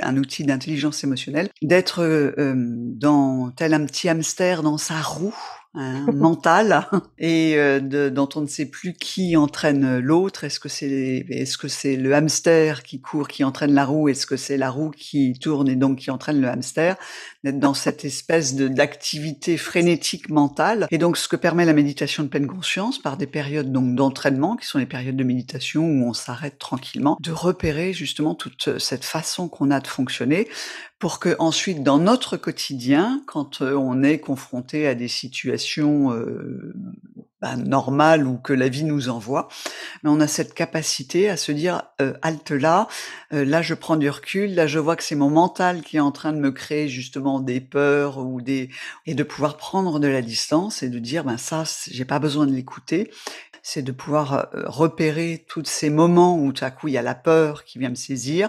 un 0.00 0.16
outil 0.16 0.44
d'intelligence 0.44 1.04
émotionnelle, 1.04 1.50
d'être 1.60 2.02
euh, 2.02 2.54
dans 2.56 3.50
tel 3.50 3.74
un 3.74 3.84
petit 3.84 4.08
hamster 4.08 4.61
dans 4.62 4.78
sa 4.78 5.02
roue 5.02 5.34
hein, 5.74 6.06
mental 6.12 6.88
et 7.18 7.56
euh, 7.56 8.10
dont 8.10 8.28
on 8.34 8.40
ne 8.40 8.46
sait 8.46 8.66
plus 8.66 8.94
qui 8.94 9.36
entraîne 9.36 9.98
l'autre. 9.98 10.44
Est-ce 10.44 10.58
que 10.58 10.68
c'est 10.68 11.26
est-ce 11.28 11.58
que 11.58 11.68
c'est 11.68 11.96
le 11.96 12.14
hamster 12.14 12.82
qui 12.82 13.00
court 13.00 13.28
qui 13.28 13.44
entraîne 13.44 13.74
la 13.74 13.84
roue? 13.84 14.08
Est-ce 14.08 14.26
que 14.26 14.36
c'est 14.36 14.56
la 14.56 14.70
roue 14.70 14.90
qui 14.90 15.34
tourne 15.38 15.68
et 15.68 15.76
donc 15.76 15.98
qui 15.98 16.10
entraîne 16.10 16.40
le 16.40 16.48
hamster? 16.48 16.96
D'être 17.44 17.58
dans 17.58 17.74
cette 17.74 18.04
espèce 18.04 18.54
de 18.54 18.68
d'activité 18.68 19.56
frénétique 19.56 20.30
mentale. 20.30 20.86
Et 20.90 20.98
donc 20.98 21.16
ce 21.16 21.28
que 21.28 21.36
permet 21.36 21.64
la 21.64 21.74
méditation 21.74 22.22
de 22.22 22.28
pleine 22.28 22.46
conscience 22.46 22.98
par 22.98 23.16
des 23.16 23.26
périodes 23.26 23.72
donc 23.72 23.94
d'entraînement 23.94 24.56
qui 24.56 24.66
sont 24.66 24.78
les 24.78 24.86
périodes 24.86 25.16
de 25.16 25.24
méditation 25.24 25.84
où 25.84 26.08
on 26.08 26.14
s'arrête 26.14 26.58
tranquillement, 26.58 27.18
de 27.20 27.32
repérer 27.32 27.92
justement 27.92 28.34
toute 28.34 28.78
cette 28.78 29.04
façon 29.04 29.48
qu'on 29.48 29.70
a 29.70 29.80
de 29.80 29.86
fonctionner 29.86 30.48
pour 31.02 31.18
que 31.18 31.34
ensuite 31.40 31.82
dans 31.82 31.98
notre 31.98 32.36
quotidien, 32.36 33.24
quand 33.26 33.60
euh, 33.60 33.74
on 33.74 34.04
est 34.04 34.20
confronté 34.20 34.86
à 34.86 34.94
des 34.94 35.08
situations 35.08 36.12
euh, 36.12 36.72
bah, 37.40 37.56
normales 37.56 38.24
ou 38.24 38.38
que 38.38 38.52
la 38.52 38.68
vie 38.68 38.84
nous 38.84 39.08
envoie, 39.08 39.48
on 40.04 40.20
a 40.20 40.28
cette 40.28 40.54
capacité 40.54 41.28
à 41.28 41.36
se 41.36 41.50
dire 41.50 41.82
euh, 42.00 42.14
halte 42.22 42.52
là, 42.52 42.86
euh, 43.32 43.44
là 43.44 43.62
je 43.62 43.74
prends 43.74 43.96
du 43.96 44.08
recul, 44.08 44.54
là 44.54 44.68
je 44.68 44.78
vois 44.78 44.94
que 44.94 45.02
c'est 45.02 45.16
mon 45.16 45.28
mental 45.28 45.82
qui 45.82 45.96
est 45.96 46.00
en 46.00 46.12
train 46.12 46.32
de 46.32 46.38
me 46.38 46.52
créer 46.52 46.88
justement 46.88 47.40
des 47.40 47.60
peurs 47.60 48.18
ou 48.18 48.40
des 48.40 48.70
et 49.04 49.16
de 49.16 49.24
pouvoir 49.24 49.56
prendre 49.56 49.98
de 49.98 50.06
la 50.06 50.22
distance 50.22 50.84
et 50.84 50.88
de 50.88 51.00
dire 51.00 51.24
ben 51.24 51.36
ça 51.36 51.64
j'ai 51.90 52.04
pas 52.04 52.20
besoin 52.20 52.46
de 52.46 52.52
l'écouter 52.52 53.10
c'est 53.62 53.82
de 53.82 53.92
pouvoir 53.92 54.48
repérer 54.52 55.44
tous 55.48 55.64
ces 55.64 55.88
moments 55.88 56.36
où 56.36 56.52
tout 56.52 56.64
à 56.64 56.70
coup 56.70 56.88
il 56.88 56.94
y 56.94 56.98
a 56.98 57.02
la 57.02 57.14
peur 57.14 57.64
qui 57.64 57.78
vient 57.78 57.90
me 57.90 57.94
saisir, 57.94 58.48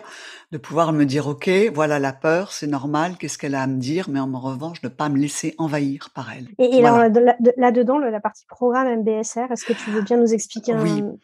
de 0.52 0.58
pouvoir 0.58 0.92
me 0.92 1.06
dire 1.06 1.28
ok, 1.28 1.50
voilà 1.74 2.00
la 2.00 2.14
peur, 2.14 2.52
c'est 2.52 2.68
normal, 2.68 3.16
qu'est-ce 3.18 3.38
qu'elle 3.38 3.56
a 3.56 3.62
à 3.62 3.68
me 3.68 3.80
dire, 3.80 4.10
mais 4.10 4.20
en 4.20 4.40
revanche 4.40 4.82
ne 4.84 4.90
pas 4.90 5.10
me 5.10 5.18
laisser 5.18 5.56
envahir 5.58 6.10
par 6.14 6.32
elle. 6.32 6.48
Et, 6.58 6.82
là-dedans, 6.82 8.00
la 8.00 8.20
partie 8.20 8.46
programme 8.48 9.02
MBSR, 9.02 9.52
est-ce 9.52 9.66
que 9.66 9.74
tu 9.74 9.92
veux 9.92 10.02
bien 10.02 10.18
nous 10.18 10.34
expliquer 10.34 10.74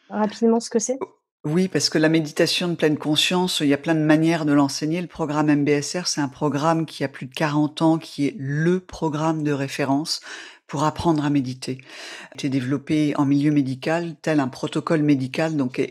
rapidement 0.09 0.59
ce 0.59 0.69
que 0.69 0.79
c'est? 0.79 0.99
Oui, 1.45 1.69
parce 1.69 1.89
que 1.89 1.97
la 1.97 2.09
méditation 2.09 2.67
de 2.67 2.75
pleine 2.75 2.97
conscience, 2.97 3.61
il 3.61 3.67
y 3.67 3.73
a 3.73 3.77
plein 3.77 3.95
de 3.95 4.01
manières 4.01 4.43
de 4.43 4.51
l'enseigner. 4.51 4.99
Le 4.99 5.07
programme 5.07 5.49
MBSR, 5.49 6.05
c'est 6.05 6.19
un 6.19 6.27
programme 6.27 6.85
qui 6.85 7.05
a 7.05 7.07
plus 7.07 7.27
de 7.27 7.33
40 7.33 7.81
ans, 7.81 7.97
qui 7.97 8.27
est 8.27 8.35
le 8.37 8.81
programme 8.81 9.43
de 9.43 9.53
référence 9.53 10.19
pour 10.69 10.83
apprendre 10.83 11.25
à 11.25 11.29
méditer. 11.29 11.79
Été 12.35 12.47
développé 12.47 13.13
en 13.17 13.25
milieu 13.25 13.51
médical, 13.51 14.15
tel 14.21 14.39
un 14.39 14.47
protocole 14.47 15.01
médical, 15.01 15.57
donc 15.57 15.81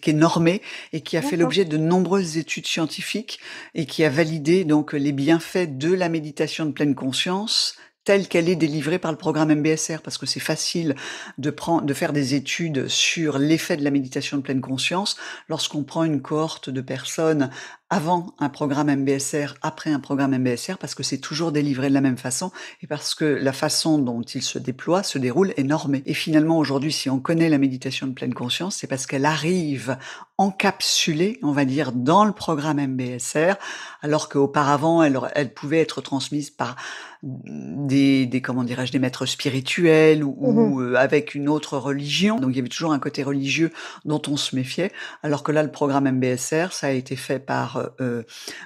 qui 0.00 0.10
est 0.10 0.14
normé 0.14 0.62
et 0.92 1.02
qui 1.02 1.16
a 1.16 1.22
fait 1.22 1.36
l'objet 1.36 1.64
de 1.64 1.76
nombreuses 1.76 2.38
études 2.38 2.66
scientifiques 2.66 3.38
et 3.74 3.86
qui 3.86 4.02
a 4.04 4.10
validé 4.10 4.64
donc 4.64 4.94
les 4.94 5.12
bienfaits 5.12 5.76
de 5.78 5.92
la 5.92 6.08
méditation 6.08 6.64
de 6.64 6.72
pleine 6.72 6.94
conscience 6.94 7.76
telle 8.04 8.26
qu'elle 8.26 8.48
est 8.48 8.56
délivrée 8.56 8.98
par 8.98 9.12
le 9.12 9.18
programme 9.18 9.54
MBSR, 9.54 10.02
parce 10.02 10.18
que 10.18 10.26
c'est 10.26 10.40
facile 10.40 10.96
de, 11.38 11.50
prendre, 11.50 11.82
de 11.82 11.94
faire 11.94 12.12
des 12.12 12.34
études 12.34 12.88
sur 12.88 13.38
l'effet 13.38 13.76
de 13.76 13.84
la 13.84 13.90
méditation 13.90 14.36
de 14.36 14.42
pleine 14.42 14.60
conscience 14.60 15.16
lorsqu'on 15.48 15.84
prend 15.84 16.02
une 16.02 16.20
cohorte 16.20 16.68
de 16.68 16.80
personnes 16.80 17.50
avant 17.92 18.34
un 18.38 18.48
programme 18.48 18.90
MBSR, 18.90 19.56
après 19.60 19.90
un 19.90 20.00
programme 20.00 20.34
MBSR, 20.38 20.78
parce 20.78 20.94
que 20.94 21.02
c'est 21.02 21.18
toujours 21.18 21.52
délivré 21.52 21.90
de 21.90 21.94
la 21.94 22.00
même 22.00 22.16
façon 22.16 22.50
et 22.80 22.86
parce 22.86 23.14
que 23.14 23.26
la 23.26 23.52
façon 23.52 23.98
dont 23.98 24.22
il 24.22 24.40
se 24.40 24.58
déploie, 24.58 25.02
se 25.02 25.18
déroule 25.18 25.52
est 25.58 25.62
normée. 25.62 26.02
Et 26.06 26.14
finalement, 26.14 26.56
aujourd'hui, 26.56 26.90
si 26.90 27.10
on 27.10 27.20
connaît 27.20 27.50
la 27.50 27.58
méditation 27.58 28.06
de 28.06 28.14
pleine 28.14 28.32
conscience, 28.32 28.76
c'est 28.76 28.86
parce 28.86 29.04
qu'elle 29.06 29.26
arrive 29.26 29.98
encapsulée, 30.38 31.38
on 31.42 31.52
va 31.52 31.66
dire, 31.66 31.92
dans 31.92 32.24
le 32.24 32.32
programme 32.32 32.80
MBSR, 32.80 33.56
alors 34.00 34.30
qu'auparavant, 34.30 35.02
elle, 35.02 35.20
elle 35.34 35.52
pouvait 35.52 35.80
être 35.80 36.00
transmise 36.00 36.48
par 36.48 36.76
des, 37.22 38.26
des 38.26 38.42
comment 38.42 38.64
dirais-je, 38.64 38.90
des 38.90 38.98
maîtres 38.98 39.26
spirituels 39.26 40.24
ou, 40.24 40.32
mmh 40.32 40.80
euh, 40.80 40.94
avec 40.96 41.34
une 41.34 41.48
autre 41.48 41.76
religion. 41.78 42.38
Donc 42.38 42.50
il 42.50 42.56
y 42.56 42.58
avait 42.58 42.68
toujours 42.68 42.92
un 42.92 42.98
côté 42.98 43.22
religieux 43.22 43.70
dont 44.04 44.20
on 44.26 44.36
se 44.36 44.56
méfiait, 44.56 44.92
alors 45.22 45.42
que 45.42 45.52
là, 45.52 45.62
le 45.62 45.70
programme 45.70 46.10
MBSR, 46.10 46.72
ça 46.72 46.88
a 46.88 46.90
été 46.90 47.16
fait 47.16 47.38
par 47.38 47.81
euh, 48.00 48.22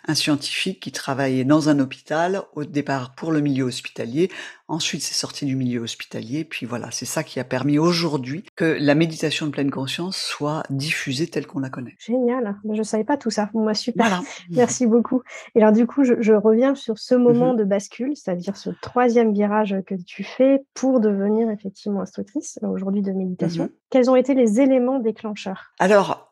un 0.07 0.15
scientifique 0.15 0.81
qui 0.81 0.93
travaillait 0.93 1.45
dans 1.45 1.69
un 1.69 1.79
hôpital, 1.79 2.43
au 2.55 2.65
départ 2.65 3.15
pour 3.15 3.33
le 3.33 3.41
milieu 3.41 3.65
hospitalier, 3.65 4.31
ensuite 4.69 5.03
c'est 5.03 5.15
sorti 5.15 5.45
du 5.45 5.57
milieu 5.57 5.81
hospitalier, 5.81 6.45
puis 6.45 6.67
voilà, 6.67 6.91
c'est 6.91 7.05
ça 7.05 7.23
qui 7.23 7.39
a 7.41 7.45
permis 7.45 7.79
aujourd'hui 7.79 8.45
que 8.57 8.77
la 8.81 8.95
méditation 8.95 9.47
de 9.47 9.51
pleine 9.51 9.71
conscience 9.71 10.17
soit 10.17 10.63
diffusée 10.71 11.27
telle 11.29 11.47
qu'on 11.47 11.61
la 11.61 11.71
connaît. 11.71 11.97
Génial, 11.99 12.57
je 12.65 12.79
ne 12.79 12.83
savais 12.83 13.05
pas 13.05 13.17
tout 13.17 13.31
ça, 13.31 13.51
moi 13.55 13.75
super, 13.75 14.23
merci 14.51 14.87
beaucoup. 14.87 15.23
Et 15.55 15.63
alors 15.63 15.73
du 15.73 15.87
coup, 15.87 16.05
je, 16.05 16.33
reviens 16.33 16.75
sur 16.75 16.99
ce 16.99 17.15
moment 17.15 17.55
mmh 17.55 17.57
de 17.57 17.65
bascule, 17.65 18.17
c'est-à-dire 18.17 18.57
ce 18.57 18.71
troisième 18.83 19.33
virage 19.33 19.77
que 19.87 19.95
tu 19.95 20.23
fais 20.23 20.65
pour 20.75 21.01
devenir 21.01 21.51
effectivement 21.51 22.03
instructrice 22.03 22.59
aujourd'hui 22.63 23.03
de 23.03 23.13
méditation. 23.13 23.65
Mmh 23.65 23.71
Quels 23.91 24.11
ont 24.11 24.17
été 24.17 24.35
les 24.35 24.61
éléments 24.61 24.99
déclencheurs? 24.99 25.73
Alors, 25.79 26.26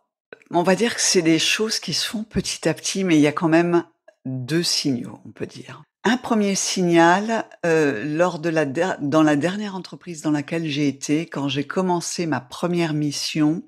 on 0.51 0.63
va 0.63 0.75
dire 0.75 0.95
que 0.95 1.01
c'est 1.01 1.23
des 1.23 1.39
choses 1.39 1.79
qui 1.79 1.93
se 1.93 2.07
font 2.07 2.25
petit 2.25 2.69
à 2.69 2.75
petit, 2.75 3.05
mais 3.05 3.17
il 3.17 3.21
y 3.21 3.27
a 3.27 3.33
quand 3.33 3.49
même 3.49 3.85
deux 4.25 4.63
signaux, 4.63 5.21
on 5.27 5.31
peut 5.31 5.47
dire. 5.47 5.83
Un 6.07 6.19
premier 6.19 6.55
signal, 6.55 7.47
euh, 7.65 8.05
lors 8.05 8.39
de 8.39 8.51
la 8.51 8.67
dans 8.67 9.23
la 9.23 9.37
dernière 9.37 9.75
entreprise 9.75 10.21
dans 10.21 10.31
laquelle 10.31 10.67
j'ai 10.69 10.87
été, 10.87 11.25
quand 11.25 11.49
j'ai 11.49 11.65
commencé 11.65 12.27
ma 12.27 12.41
première 12.41 12.93
mission, 12.93 13.63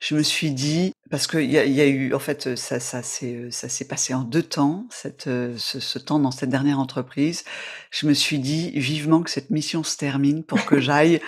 je 0.00 0.14
me 0.14 0.22
suis 0.22 0.50
dit 0.52 0.94
parce 1.10 1.26
qu'il 1.26 1.50
y 1.50 1.58
a, 1.58 1.66
y 1.66 1.82
a 1.82 1.86
eu 1.86 2.14
en 2.14 2.18
fait 2.18 2.56
ça 2.56 2.80
ça 2.80 3.02
s'est 3.02 3.84
passé 3.86 4.14
en 4.14 4.22
deux 4.22 4.42
temps 4.42 4.86
cette 4.88 5.24
ce, 5.24 5.56
ce, 5.58 5.98
temps 5.98 6.18
dans 6.18 6.30
cette 6.30 6.48
dernière 6.48 6.78
entreprise. 6.78 7.44
Je 7.90 8.06
me 8.06 8.14
suis 8.14 8.38
dit 8.38 8.70
vivement 8.70 9.22
que 9.22 9.30
cette 9.30 9.50
mission 9.50 9.84
se 9.84 9.98
termine 9.98 10.42
pour 10.42 10.64
que 10.64 10.80
j'aille 10.80 11.20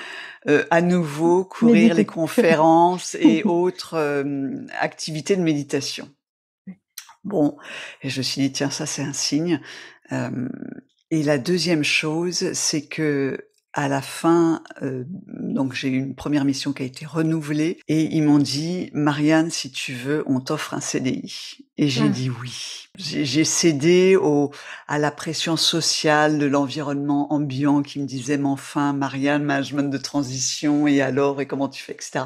euh, 0.48 0.64
à 0.70 0.80
nouveau 0.82 1.44
courir 1.44 1.94
les 1.94 2.06
conférences 2.06 3.16
et 3.16 3.42
autres 3.44 3.94
euh, 3.94 4.66
activités 4.78 5.36
de 5.36 5.42
méditation. 5.42 6.08
Bon, 7.24 7.56
et 8.02 8.08
je 8.08 8.18
me 8.18 8.22
suis 8.22 8.40
dit 8.40 8.52
tiens 8.52 8.70
ça 8.70 8.86
c'est 8.86 9.02
un 9.02 9.12
signe. 9.12 9.60
Et 11.10 11.22
la 11.22 11.38
deuxième 11.38 11.84
chose, 11.84 12.52
c'est 12.52 12.86
que 12.86 13.48
à 13.76 13.88
la 13.88 14.00
fin, 14.00 14.62
donc 15.26 15.74
j'ai 15.74 15.88
eu 15.88 15.98
une 15.98 16.14
première 16.14 16.46
mission 16.46 16.72
qui 16.72 16.82
a 16.82 16.86
été 16.86 17.04
renouvelée 17.04 17.78
et 17.88 18.04
ils 18.04 18.22
m'ont 18.22 18.38
dit 18.38 18.88
Marianne, 18.94 19.50
si 19.50 19.70
tu 19.70 19.92
veux, 19.92 20.24
on 20.26 20.40
t'offre 20.40 20.72
un 20.72 20.80
CDI. 20.80 21.58
Et 21.76 21.88
j'ai 21.88 22.06
ah. 22.06 22.08
dit 22.08 22.30
oui. 22.30 22.88
J'ai 22.96 23.44
cédé 23.44 24.16
au, 24.16 24.50
à 24.88 24.98
la 24.98 25.10
pression 25.10 25.58
sociale 25.58 26.38
de 26.38 26.46
l'environnement 26.46 27.30
ambiant 27.34 27.82
qui 27.82 28.00
me 28.00 28.06
disait 28.06 28.38
mais 28.38 28.48
enfin 28.48 28.94
Marianne, 28.94 29.44
management 29.44 29.90
de 29.90 29.98
transition 29.98 30.86
et 30.86 31.02
alors 31.02 31.42
et 31.42 31.46
comment 31.46 31.68
tu 31.68 31.82
fais 31.82 31.92
etc 31.92 32.24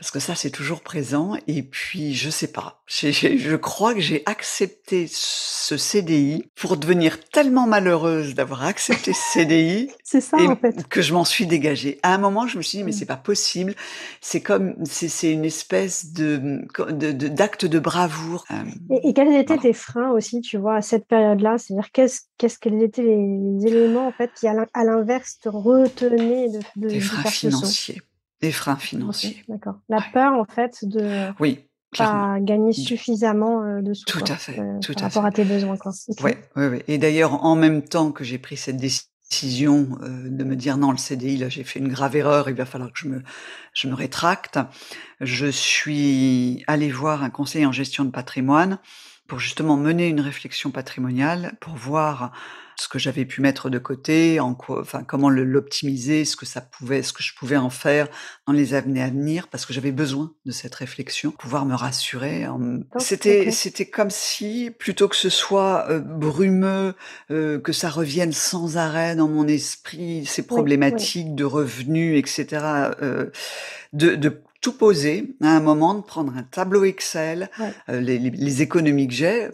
parce 0.00 0.10
que 0.10 0.18
ça 0.18 0.34
c'est 0.34 0.50
toujours 0.50 0.80
présent. 0.80 1.34
Et 1.46 1.62
puis 1.62 2.14
je 2.14 2.30
sais 2.30 2.46
pas. 2.46 2.82
Je 2.88 3.54
crois 3.56 3.92
que 3.92 4.00
j'ai 4.00 4.22
accepté 4.24 5.06
ce 5.10 5.76
CDI 5.76 6.46
pour 6.56 6.78
devenir 6.78 7.22
tellement 7.28 7.66
malheureuse 7.66 8.34
d'avoir 8.34 8.64
accepté 8.64 9.12
ce 9.12 9.32
CDI 9.34 9.90
c'est 10.02 10.22
ça 10.22 10.38
en 10.38 10.56
fait. 10.56 10.88
que 10.88 11.02
je 11.02 11.12
m'en 11.12 11.26
suis 11.26 11.46
dégagée. 11.46 12.00
À 12.02 12.14
un 12.14 12.18
moment 12.18 12.46
je 12.46 12.56
me 12.56 12.62
suis 12.62 12.78
dit 12.78 12.84
mais 12.84 12.92
mmh. 12.92 12.94
c'est 12.94 13.06
pas 13.06 13.18
possible. 13.18 13.74
C'est 14.22 14.40
comme 14.40 14.74
c'est 14.84 15.30
une 15.30 15.44
espèce 15.44 16.14
de 16.14 16.62
d'acte 17.28 17.66
de, 17.66 17.78
bravoure. 17.78 18.46
Euh, 18.50 18.98
et, 19.02 19.12
quels 19.12 19.34
étaient 19.34 19.58
tes 19.58 19.74
freins 19.74 20.12
aussi 20.12 20.40
tu 20.40 20.56
vois 20.56 20.76
à 20.76 20.82
cette 20.82 21.06
période 21.06 21.42
là 21.42 21.58
c'est-à-dire 21.58 21.92
qu'est-ce 21.92 22.22
qu'est-ce 22.38 22.58
quels 22.58 22.82
étaient 22.82 23.02
les 23.02 23.66
éléments 23.66 24.06
en 24.06 24.12
fait 24.12 24.30
qui 24.34 24.48
à 24.48 24.84
l'inverse 24.84 25.38
te 25.40 25.50
retenaient 25.50 26.48
de, 26.48 26.60
de, 26.76 26.88
des 26.88 27.00
freins 27.00 27.30
financiers 27.30 28.00
des 28.40 28.52
freins 28.52 28.76
financiers. 28.76 29.44
D'accord. 29.48 29.80
La 29.88 30.00
peur, 30.12 30.34
en 30.34 30.44
fait, 30.44 30.84
de 30.84 31.30
oui, 31.40 31.70
pas 31.96 32.38
gagner 32.40 32.72
suffisamment 32.72 33.62
euh, 33.62 33.82
de 33.82 33.94
sous. 33.94 34.04
Tout 34.06 34.24
à 34.26 34.36
fait. 34.36 34.58
Euh, 34.58 34.78
tout 34.80 34.94
par 34.94 35.04
rapport 35.04 35.24
à 35.24 35.30
tes 35.30 35.44
besoins. 35.44 35.76
Oui, 36.22 36.32
oui, 36.56 36.66
oui. 36.66 36.78
Et 36.88 36.98
d'ailleurs, 36.98 37.44
en 37.44 37.56
même 37.56 37.82
temps 37.82 38.12
que 38.12 38.24
j'ai 38.24 38.38
pris 38.38 38.56
cette 38.56 38.76
décision 38.76 39.98
euh, 40.02 40.28
de 40.28 40.44
me 40.44 40.56
dire 40.56 40.76
non, 40.76 40.92
le 40.92 40.96
CDI, 40.96 41.36
là, 41.36 41.48
j'ai 41.48 41.64
fait 41.64 41.78
une 41.78 41.88
grave 41.88 42.16
erreur, 42.16 42.48
il 42.48 42.54
va 42.54 42.64
falloir 42.64 42.92
que 42.92 42.98
je 42.98 43.08
me, 43.08 43.22
je 43.74 43.88
me 43.88 43.94
rétracte, 43.94 44.58
je 45.20 45.46
suis 45.46 46.64
allée 46.66 46.90
voir 46.90 47.22
un 47.22 47.30
conseiller 47.30 47.66
en 47.66 47.72
gestion 47.72 48.04
de 48.04 48.10
patrimoine 48.10 48.78
pour 49.26 49.38
justement 49.38 49.76
mener 49.76 50.08
une 50.08 50.20
réflexion 50.20 50.70
patrimoniale, 50.70 51.52
pour 51.60 51.74
voir 51.74 52.32
ce 52.80 52.88
que 52.88 52.98
j'avais 52.98 53.26
pu 53.26 53.42
mettre 53.42 53.68
de 53.68 53.78
côté, 53.78 54.40
en 54.40 54.54
quoi, 54.54 54.80
enfin 54.80 55.04
comment 55.04 55.28
l'optimiser, 55.28 56.24
ce 56.24 56.34
que 56.34 56.46
ça 56.46 56.62
pouvait, 56.62 57.02
ce 57.02 57.12
que 57.12 57.22
je 57.22 57.34
pouvais 57.34 57.58
en 57.58 57.68
faire 57.68 58.08
dans 58.46 58.54
les 58.54 58.72
années 58.72 59.02
à 59.02 59.08
venir, 59.08 59.48
parce 59.48 59.66
que 59.66 59.74
j'avais 59.74 59.92
besoin 59.92 60.32
de 60.46 60.50
cette 60.50 60.74
réflexion, 60.74 61.30
pouvoir 61.30 61.66
me 61.66 61.74
rassurer. 61.74 62.46
C'était 62.98 63.50
c'était 63.50 63.90
comme 63.90 64.08
si 64.08 64.70
plutôt 64.78 65.08
que 65.08 65.16
ce 65.16 65.28
soit 65.28 65.90
euh, 65.90 66.00
brumeux, 66.00 66.94
euh, 67.30 67.60
que 67.60 67.72
ça 67.72 67.90
revienne 67.90 68.32
sans 68.32 68.78
arrêt 68.78 69.14
dans 69.14 69.28
mon 69.28 69.46
esprit, 69.46 70.24
ces 70.24 70.46
problématiques 70.46 71.34
de 71.34 71.44
revenus, 71.44 72.18
etc. 72.18 72.64
Euh, 73.02 73.26
de, 73.92 74.14
de 74.14 74.42
tout 74.62 74.72
poser 74.72 75.36
à 75.42 75.54
un 75.54 75.60
moment, 75.60 75.92
de 75.92 76.02
prendre 76.02 76.34
un 76.34 76.44
tableau 76.44 76.84
Excel, 76.84 77.50
les, 77.88 78.18
les, 78.18 78.62
économies 78.62 79.08
que 79.08 79.14
j'ai, 79.14 79.48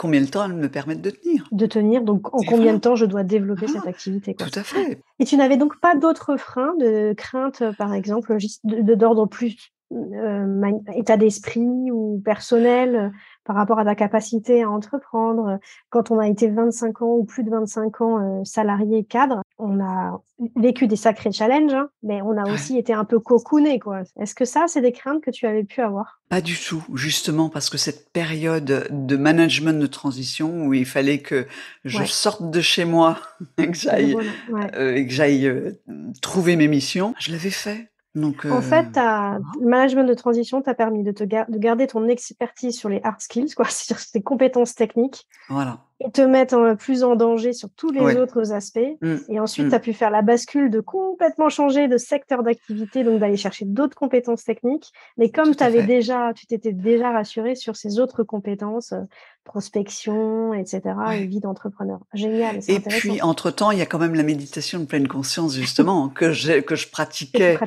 combien 0.00 0.22
de 0.22 0.26
temps 0.26 0.46
elles 0.46 0.54
me 0.54 0.70
permettent 0.70 1.02
de 1.02 1.10
tenir. 1.10 1.46
De 1.52 1.66
tenir, 1.66 2.00
donc 2.00 2.34
en 2.34 2.38
combien 2.38 2.72
de 2.72 2.78
temps 2.78 2.96
je 2.96 3.04
dois 3.04 3.22
développer 3.22 3.66
Voilà, 3.66 3.80
cette 3.80 3.88
activité, 3.88 4.34
quoi. 4.34 4.46
tout 4.46 4.58
à 4.58 4.62
fait. 4.62 4.98
Et 5.18 5.26
tu 5.26 5.36
n'avais 5.36 5.58
donc 5.58 5.78
pas 5.78 5.94
d'autres 5.94 6.38
freins, 6.38 6.74
de 6.78 7.12
crainte, 7.12 7.62
par 7.76 7.92
exemple, 7.92 8.34
d'ordre 8.64 9.26
plus, 9.26 9.74
man 9.90 10.80
état 10.96 11.18
d'esprit 11.18 11.90
ou 11.92 12.22
personnel, 12.24 13.12
par 13.44 13.56
rapport 13.56 13.78
à 13.78 13.84
ta 13.84 13.94
capacité 13.94 14.62
à 14.62 14.70
entreprendre? 14.70 15.58
Quand 15.90 16.10
on 16.10 16.18
a 16.18 16.28
été 16.28 16.48
25 16.48 17.02
ans 17.02 17.14
ou 17.16 17.24
plus 17.24 17.44
de 17.44 17.50
25 17.50 18.00
ans, 18.00 18.18
heu, 18.40 18.44
salarié 18.44 19.04
cadre, 19.04 19.42
on 19.58 19.80
a 19.80 20.20
vécu 20.56 20.86
des 20.86 20.96
sacrés 20.96 21.32
challenges, 21.32 21.74
hein, 21.74 21.88
mais 22.02 22.22
on 22.22 22.36
a 22.36 22.46
Ouais. 22.46 22.52
aussi 22.52 22.78
été 22.78 22.92
un 22.92 23.04
peu 23.04 23.18
cocooné, 23.20 23.78
quoi. 23.78 24.02
Est-ce 24.18 24.34
que 24.34 24.44
ça, 24.44 24.64
c'est 24.68 24.80
des 24.80 24.92
craintes 24.92 25.22
que 25.22 25.30
tu 25.30 25.46
avais 25.46 25.64
pu 25.64 25.80
avoir? 25.82 26.20
Pas 26.30 26.40
du 26.40 26.56
tout, 26.56 26.82
justement 26.94 27.48
parce 27.48 27.70
que 27.70 27.76
cette 27.76 28.12
période 28.12 28.86
de 28.90 29.16
management 29.16 29.80
de 29.80 29.86
transition 29.88 30.64
où 30.66 30.74
il 30.74 30.86
fallait 30.86 31.18
que 31.18 31.46
je 31.84 31.98
Ouais. 31.98 32.06
sorte 32.06 32.50
de 32.50 32.60
chez 32.60 32.84
moi 32.84 33.18
et 33.58 33.66
que 33.66 33.76
j'aille, 33.76 34.12
voilà, 34.12 34.30
ouais. 34.48 34.70
heu, 34.76 34.96
et 34.96 35.06
que 35.06 35.12
j'aille, 35.12 35.46
heu, 35.46 35.80
trouver 36.22 36.54
mes 36.56 36.68
missions, 36.68 37.14
je 37.18 37.32
l'avais 37.32 37.50
fait. 37.50 37.90
Donc 38.14 38.44
En 38.46 38.58
heu, 38.58 38.60
fait, 38.60 38.96
as 38.96 39.38
le 39.60 39.68
management 39.68 40.04
de 40.04 40.14
transition 40.14 40.62
t'a 40.62 40.74
permis 40.74 41.02
de 41.02 41.12
te 41.12 41.24
de 41.24 41.58
garder 41.58 41.86
ton 41.86 42.08
expertise 42.08 42.76
sur 42.76 42.88
les 42.88 43.00
hard 43.04 43.20
skills, 43.20 43.54
quoi, 43.54 43.64
c'est-à-dire 43.68 44.04
tes 44.12 44.22
compétences 44.22 44.74
techniques. 44.74 45.26
Voilà. 45.48 45.78
Et 46.00 46.10
te 46.10 46.22
mettre 46.22 46.56
en 46.56 46.76
plus 46.76 47.04
en 47.04 47.14
danger 47.14 47.52
sur 47.52 47.68
tous 47.76 47.90
les 47.90 48.00
Ouais. 48.00 48.16
autres 48.16 48.52
aspects 48.52 48.78
Mmh, 49.02 49.16
et 49.28 49.38
ensuite 49.38 49.66
mmh. 49.66 49.70
tu 49.70 49.74
as 49.74 49.80
pu 49.80 49.92
faire 49.92 50.10
la 50.10 50.22
bascule 50.22 50.70
de 50.70 50.80
complètement 50.80 51.48
changer 51.48 51.88
de 51.88 51.98
secteur 51.98 52.42
d'activité, 52.42 53.04
donc 53.04 53.20
d'aller 53.20 53.36
chercher 53.36 53.66
d'autres 53.66 53.96
compétences 53.96 54.44
techniques. 54.44 54.92
Mais 55.18 55.30
comme 55.30 55.52
avais 55.60 55.82
déjà 55.82 56.32
tu 56.34 56.46
t'étais 56.46 56.72
déjà 56.72 57.10
rassuré 57.10 57.54
sur 57.54 57.76
ces 57.76 57.98
autres 58.00 58.22
compétences, 58.22 58.92
heu, 58.92 59.06
prospection 59.44 60.54
et 60.54 60.64
cetera 60.64 61.16
et 61.16 61.26
vie 61.26 61.40
d'entrepreneur. 61.40 61.98
Génial, 62.14 62.60
Et 62.68 62.78
puis 62.80 63.20
entre-temps, 63.20 63.70
il 63.70 63.78
y 63.78 63.82
a 63.82 63.86
quand 63.86 63.98
même 63.98 64.14
la 64.14 64.22
méditation 64.22 64.78
de 64.80 64.84
pleine 64.84 65.08
conscience 65.08 65.54
justement 65.54 66.08
que 66.08 66.32
je 66.32 66.60
Que 66.60 66.74
tu 66.74 66.88
pratiquais, 66.88 67.58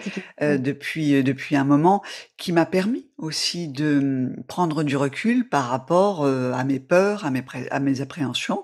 ouais. 0.41 0.57
depuis, 0.57 1.15
heu, 1.15 1.23
depuis 1.23 1.55
un 1.55 1.63
moment, 1.65 2.01
qui 2.37 2.51
m'a 2.51 2.65
permis 2.65 3.07
aussi 3.24 3.68
de, 3.68 4.00
mmh, 4.00 4.44
prendre 4.48 4.84
du 4.84 4.98
recul 4.98 5.48
par 5.50 5.65
rapport, 5.65 6.25
heu, 6.25 6.51
à 6.53 6.63
mes 6.63 6.80
peurs, 6.80 7.25
à 7.25 7.32
mes 7.32 7.44
à 7.72 7.80
mes 7.80 8.01
appréhensions, 8.01 8.63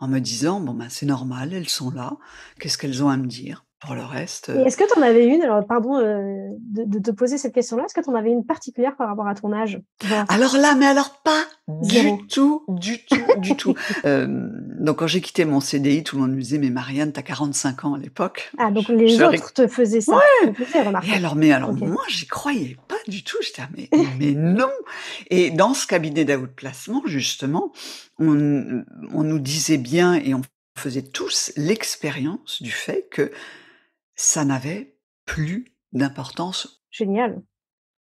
en 0.00 0.08
me 0.08 0.18
disant: 0.18 0.60
«Bon, 0.60 0.74
ben, 0.74 0.86
c'est 0.88 1.06
normal, 1.06 1.52
elles 1.52 1.68
sont 1.68 1.90
là. 1.90 2.12
Qu'est-ce 2.60 2.78
qu'elles 2.78 3.02
ont 3.04 3.08
à 3.08 3.16
me 3.16 3.26
dire?» 3.26 3.64
pour 3.80 3.94
le 3.94 4.02
reste, 4.02 4.48
heu 4.48 4.66
est-ce 4.66 4.76
que 4.76 4.92
tu 4.92 4.98
en 4.98 5.02
avais 5.02 5.24
une, 5.26 5.40
alors 5.40 5.64
pardon, 5.64 6.00
heu, 6.00 6.48
de 6.58 6.98
te 6.98 7.12
poser 7.12 7.38
cette 7.38 7.54
question-là, 7.54 7.84
est-ce 7.84 7.94
que 7.94 8.00
tu 8.00 8.10
en 8.10 8.14
avais 8.16 8.30
une 8.32 8.44
particulière 8.44 8.96
par 8.96 9.06
rapport 9.06 9.28
à 9.28 9.36
ton 9.36 9.52
âge? 9.52 9.80
Genre 10.04 10.24
Alors 10.28 10.56
là, 10.56 10.74
mais 10.74 10.86
alors 10.86 11.20
pas 11.22 11.44
0. 11.82 12.16
du 12.16 12.26
tout, 12.26 12.64
du 12.66 13.04
tout, 13.04 13.22
du 13.36 13.54
tout. 13.56 13.74
Donc 14.04 14.98
quand 14.98 15.06
j'ai 15.06 15.20
quitté 15.20 15.44
mon 15.44 15.60
CDI, 15.60 16.02
tout 16.02 16.16
le 16.16 16.22
monde 16.22 16.32
me 16.32 16.40
disait: 16.40 16.58
«Mais 16.58 16.70
Marianne, 16.70 17.12
tu 17.12 17.20
as 17.20 17.22
45 17.22 17.84
ans» 17.84 17.94
à 17.94 17.98
l'époque. 17.98 18.50
Ah 18.58 18.72
donc 18.72 18.88
les 18.88 19.08
je 19.08 19.22
autres 19.22 19.52
te 19.52 19.68
faisaient 19.68 20.00
ça? 20.00 20.16
ouais! 20.16 20.52
Te 20.52 20.64
faisaient 20.64 20.80
Et 21.08 21.12
alors 21.14 21.36
mais 21.36 21.52
alors 21.52 21.72
moi, 21.72 22.02
j'y 22.08 22.26
croyais 22.26 22.76
du 23.08 23.24
tout. 23.24 23.36
J'étais 23.42 23.62
là: 23.62 23.68
«Mais 23.76 23.88
mais 24.18 24.32
non!» 24.32 24.70
et 25.30 25.50
dans 25.50 25.74
ce 25.74 25.86
cabinet 25.86 26.24
d'outplacement 26.24 27.02
justement, 27.06 27.72
on 28.18 28.34
nous 28.34 29.38
disait 29.38 29.78
bien 29.78 30.14
et 30.14 30.34
on 30.34 30.42
faisait 30.76 31.02
tous 31.02 31.52
l'expérience 31.56 32.62
du 32.62 32.70
fait 32.70 33.08
que 33.10 33.32
ça 34.14 34.44
n'avait 34.44 34.96
plus 35.26 35.74
d'importance. 35.92 36.84
Génial. 36.90 37.42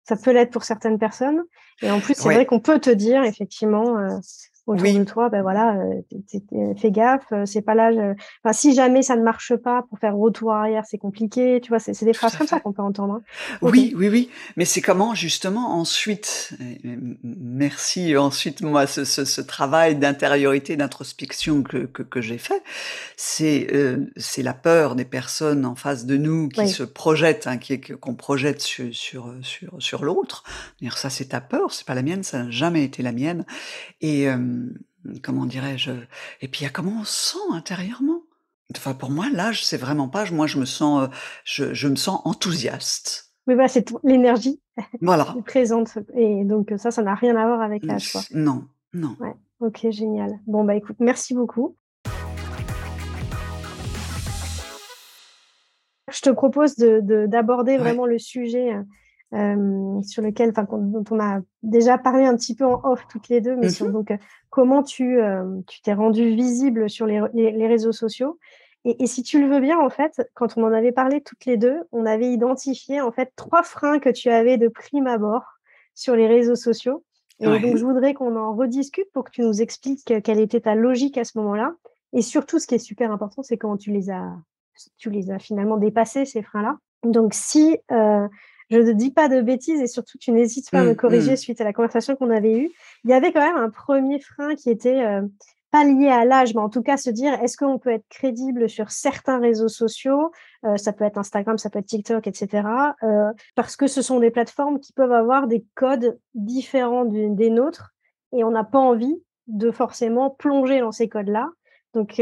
Ça 0.07 0.15
peut 0.15 0.31
l'être 0.31 0.51
pour 0.51 0.63
certaines 0.63 0.99
personnes 0.99 1.43
et 1.81 1.91
en 1.91 1.99
plus, 1.99 2.15
c'est 2.15 2.33
vrai 2.33 2.45
qu'on 2.45 2.59
peut 2.59 2.79
te 2.79 2.89
dire 2.89 3.23
effectivement, 3.23 3.97
heu, 3.99 4.19
autour 4.67 4.93
de 4.93 5.03
Oui. 5.03 5.03
toi, 5.03 5.29
bah, 5.29 5.41
voilà, 5.41 5.77
es 6.11 6.23
tu 6.27 6.37
es 6.57 6.75
fais 6.75 6.91
gaffe, 6.91 7.31
heu, 7.33 7.45
c'est 7.45 7.61
pas 7.63 7.75
heu 7.93 8.15
enfin 8.43 8.53
si 8.53 8.73
jamais 8.75 9.01
ça 9.03 9.15
ne 9.17 9.23
marche 9.23 9.55
pas 9.57 9.83
pour 9.89 9.99
faire 9.99 10.15
retour 10.17 10.53
arrière, 10.53 10.85
c'est 10.85 10.97
compliqué, 10.99 11.59
tu 11.61 11.69
vois? 11.69 11.79
C'est 11.79 12.05
des 12.05 12.13
phrases 12.13 12.35
comme 12.35 12.47
ça 12.47 12.59
qu'on 12.59 12.73
peut 12.73 12.81
entendre, 12.83 13.15
hein. 13.15 13.23
Oui, 13.61 13.93
oui, 13.95 14.09
oui, 14.09 14.29
mais 14.57 14.65
c'est 14.65 14.81
comment 14.81 15.15
justement 15.15 15.77
ensuite 15.79 16.53
merci 17.23 18.15
ensuite 18.17 18.61
moi 18.61 18.87
ce 18.87 19.05
ce 19.05 19.25
ce 19.25 19.41
travail 19.41 19.95
d'intériorité, 19.95 20.75
d'introspection 20.75 21.63
que 21.63 21.85
que 21.85 22.03
que 22.03 22.21
j'ai 22.21 22.37
fait, 22.37 22.63
c'est, 23.17 23.67
heu, 23.73 24.11
c'est 24.17 24.43
la 24.43 24.53
peur 24.53 24.95
des 24.95 25.05
personnes 25.05 25.65
en 25.65 25.75
face 25.75 26.05
de 26.05 26.17
nous 26.17 26.49
qui 26.49 26.67
Oui. 26.67 26.69
se 26.69 26.83
projettent, 26.83 27.47
hein, 27.47 27.57
qui 27.57 27.79
qu'on 27.81 28.15
projette 28.15 28.61
su 28.61 28.93
sur, 28.93 29.27
heu, 29.29 29.39
sur 29.43 29.75
sur 29.81 30.03
l'autre. 30.05 30.43
Dire: 30.81 30.97
«Ça, 30.97 31.09
c'est 31.09 31.27
ta 31.29 31.41
peur, 31.41 31.73
c'est 31.73 31.87
pas 31.87 31.95
la 31.95 32.03
mienne, 32.03 32.23
ça 32.23 32.43
n'a 32.43 32.51
jamais 32.51 32.83
été 32.83 33.03
la 33.03 33.11
mienne» 33.13 33.45
et 34.01 34.23
hem, 34.23 34.52
comment 35.21 35.45
dirais-je? 35.45 35.91
Et 36.41 36.47
puis 36.47 36.61
il 36.61 36.63
y 36.63 36.67
a 36.67 36.69
comment 36.69 37.01
on 37.01 37.03
se 37.03 37.33
sent 37.33 37.53
intérieurement. 37.53 38.21
Enfin 38.75 38.93
pour 38.93 39.11
moi, 39.11 39.27
l'âge, 39.31 39.65
c'est 39.65 39.77
vraiment 39.77 40.07
pas 40.09 40.29
moi 40.31 40.47
je 40.47 40.57
me 40.59 40.65
sens, 40.65 41.03
heu, 41.03 41.09
je 41.45 41.73
je 41.73 41.87
me 41.87 41.95
sens 41.95 42.21
enthousiaste. 42.25 43.31
Oui, 43.47 43.55
voilà, 43.55 43.67
c'est 43.67 43.93
l'énergie 44.03 44.61
Voilà. 45.01 45.35
présente 45.45 45.97
et 46.15 46.45
donc 46.45 46.71
ça, 46.77 46.91
ça 46.91 47.03
n'a 47.03 47.13
rien 47.15 47.35
à 47.35 47.45
voir 47.45 47.61
avec 47.61 47.83
l'âge, 47.85 48.11
quoi. 48.11 48.21
non, 48.33 48.63
non. 48.93 49.15
Ouais, 49.19 49.33
OK, 49.59 49.85
génial. 49.91 50.39
Bon, 50.47 50.63
bah, 50.63 50.75
écoute, 50.75 50.95
merci 50.99 51.33
beaucoup. 51.33 51.75
Je 56.11 56.21
te 56.21 56.29
propose 56.29 56.75
de 56.75 56.99
de 57.01 57.25
d'aborder 57.27 57.73
Ouais. 57.73 57.79
vraiment 57.79 58.05
le 58.05 58.19
sujet, 58.19 58.73
heu, 58.73 58.85
hem, 59.31 60.03
sur 60.03 60.21
lequel 60.21 60.51
enfin 60.51 60.65
dont 60.71 61.03
on 61.11 61.19
a 61.19 61.39
déjà 61.63 61.97
parlé 61.97 62.25
un 62.25 62.35
petit 62.35 62.55
peu 62.55 62.65
en 62.65 62.81
off 62.83 63.05
toutes 63.09 63.29
les 63.29 63.41
2, 63.41 63.55
mais 63.55 63.69
sur 63.69 63.87
mh. 63.87 63.91
donc, 63.93 64.13
comment 64.53 64.83
tu, 64.83 65.17
hem, 65.19 65.63
tu 65.65 65.81
t'es 65.81 65.93
rendue 65.93 66.29
visible 66.35 66.87
sur 66.87 67.07
les 67.07 67.19
les 67.33 67.51
les 67.51 67.67
réseaux 67.67 67.91
sociaux. 67.91 68.37
Et 68.85 69.01
et 69.03 69.07
si 69.07 69.23
tu 69.23 69.41
le 69.41 69.47
veux 69.47 69.59
bien, 69.59 69.79
en 69.79 69.89
fait, 69.89 70.21
quand 70.35 70.57
on 70.57 70.63
en 70.63 70.71
avait 70.71 70.91
parlé 70.91 71.21
toutes 71.21 71.45
les 71.47 71.57
2, 71.57 71.81
on 71.91 72.05
avait 72.05 72.31
identifié, 72.31 73.01
en 73.01 73.11
fait, 73.11 73.31
3 73.35 73.63
freins 73.63 73.97
que 73.97 74.11
tu 74.11 74.29
avais 74.29 74.59
de 74.59 74.67
prime 74.67 75.07
abord 75.07 75.41
sur 75.95 76.15
les 76.15 76.27
réseaux 76.27 76.55
sociaux. 76.55 77.03
Et 77.39 77.45
donc 77.47 77.77
je 77.77 77.83
voudrais 77.83 78.13
qu'on 78.13 78.35
en 78.35 78.53
rediscute 78.55 79.11
pour 79.11 79.23
que 79.23 79.31
tu 79.31 79.41
nous 79.41 79.59
expliques, 79.59 80.11
heu, 80.11 80.21
quelle 80.21 80.39
était 80.39 80.61
ta 80.61 80.75
logique 80.75 81.17
à 81.17 81.23
ce 81.23 81.35
moment-là. 81.39 81.73
Et 82.13 82.21
surtout 82.21 82.59
ce 82.59 82.67
qui 82.67 82.75
est 82.75 82.85
super 82.91 83.11
important, 83.11 83.41
c'est 83.41 83.57
comment 83.57 83.75
tu 83.75 83.91
les 83.91 84.11
as 84.11 84.37
tu 84.97 85.09
les 85.09 85.31
as 85.31 85.39
finalement 85.39 85.77
dépassés 85.77 86.25
ces 86.25 86.43
freins-là. 86.43 86.77
Donc 87.03 87.33
si, 87.33 87.79
heu, 87.91 88.29
je 88.73 88.79
ne 88.79 88.91
dis 88.93 89.11
pas 89.11 89.29
de 89.29 89.41
bêtises 89.41 89.81
et 89.81 89.87
surtout 89.87 90.17
tu 90.17 90.31
n'hésites 90.31 90.71
pas 90.71 90.81
à 90.81 90.83
me 90.85 90.93
Mmh, 90.93 90.95
corriger 90.95 91.33
mmh. 91.33 91.37
suite 91.37 91.61
à 91.61 91.63
la 91.63 91.73
conversation 91.73 92.15
qu'on 92.15 92.29
avait 92.31 92.57
eue, 92.57 92.71
il 93.05 93.09
y 93.11 93.13
avait 93.13 93.31
quand 93.31 93.41
même 93.41 93.57
un 93.57 93.69
1er 93.69 94.19
frein 94.19 94.55
qui 94.55 94.69
était, 94.69 95.03
heu, 95.05 95.31
pas 95.71 95.83
lié 95.85 96.07
à 96.09 96.23
l'âge, 96.25 96.53
mais 96.53 96.61
en 96.61 96.69
tout 96.69 96.83
cas 96.83 96.97
se 96.97 97.09
dire: 97.09 97.33
«Est-ce 97.41 97.57
qu'on 97.57 97.79
peut 97.79 97.89
être 97.91 98.07
crédible 98.09 98.69
sur 98.69 98.91
certains 98.91 99.39
réseaux 99.39 99.67
sociaux?» 99.69 100.31
heu, 100.65 100.77
ça 100.77 100.93
peut 100.93 101.03
être 101.05 101.17
Instagram, 101.17 101.57
ça 101.57 101.69
peut 101.69 101.79
être 101.79 101.87
TikTok 101.87 102.27
et 102.27 102.33
cetera, 102.33 102.95
heu, 103.03 103.31
parce 103.55 103.75
que 103.75 103.87
ce 103.87 104.01
sont 104.01 104.19
des 104.19 104.31
plateformes 104.31 104.79
qui 104.79 104.93
peuvent 104.93 105.11
avoir 105.13 105.47
des 105.47 105.65
codes 105.75 106.19
différents 106.35 107.05
du 107.05 107.29
des 107.29 107.49
nôtres 107.49 107.93
et 108.33 108.43
on 108.43 108.51
n'a 108.51 108.63
pas 108.63 108.79
envie 108.79 109.21
de 109.47 109.71
forcément 109.71 110.29
plonger 110.29 110.79
dans 110.79 110.91
ces 110.91 111.09
codes-là. 111.09 111.49
Donc, 111.93 112.21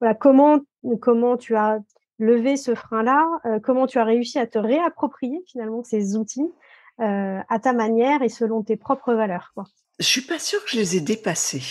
voilà, 0.00 0.14
comment 0.14 0.60
comment 1.00 1.36
tu 1.36 1.56
as 1.56 1.80
levé 2.18 2.56
ce 2.56 2.74
frein-là? 2.74 3.26
Heu, 3.46 3.60
comment 3.60 3.86
tu 3.86 3.98
as 3.98 4.04
réussi 4.04 4.38
à 4.38 4.46
te 4.46 4.58
réapproprier 4.58 5.42
finalement 5.46 5.82
ces 5.82 6.16
outils, 6.16 6.50
heu, 7.00 7.38
à 7.48 7.58
ta 7.60 7.72
manière 7.72 8.22
et 8.22 8.28
selon 8.28 8.62
tes 8.62 8.76
propres 8.76 9.14
valeurs, 9.14 9.52
quoi? 9.54 9.64
Je 9.98 10.04
suis 10.06 10.22
pas 10.22 10.38
sûre 10.38 10.62
que 10.64 10.70
je 10.70 10.76
les 10.76 10.96
ai 10.96 11.00
dépassés. 11.00 11.62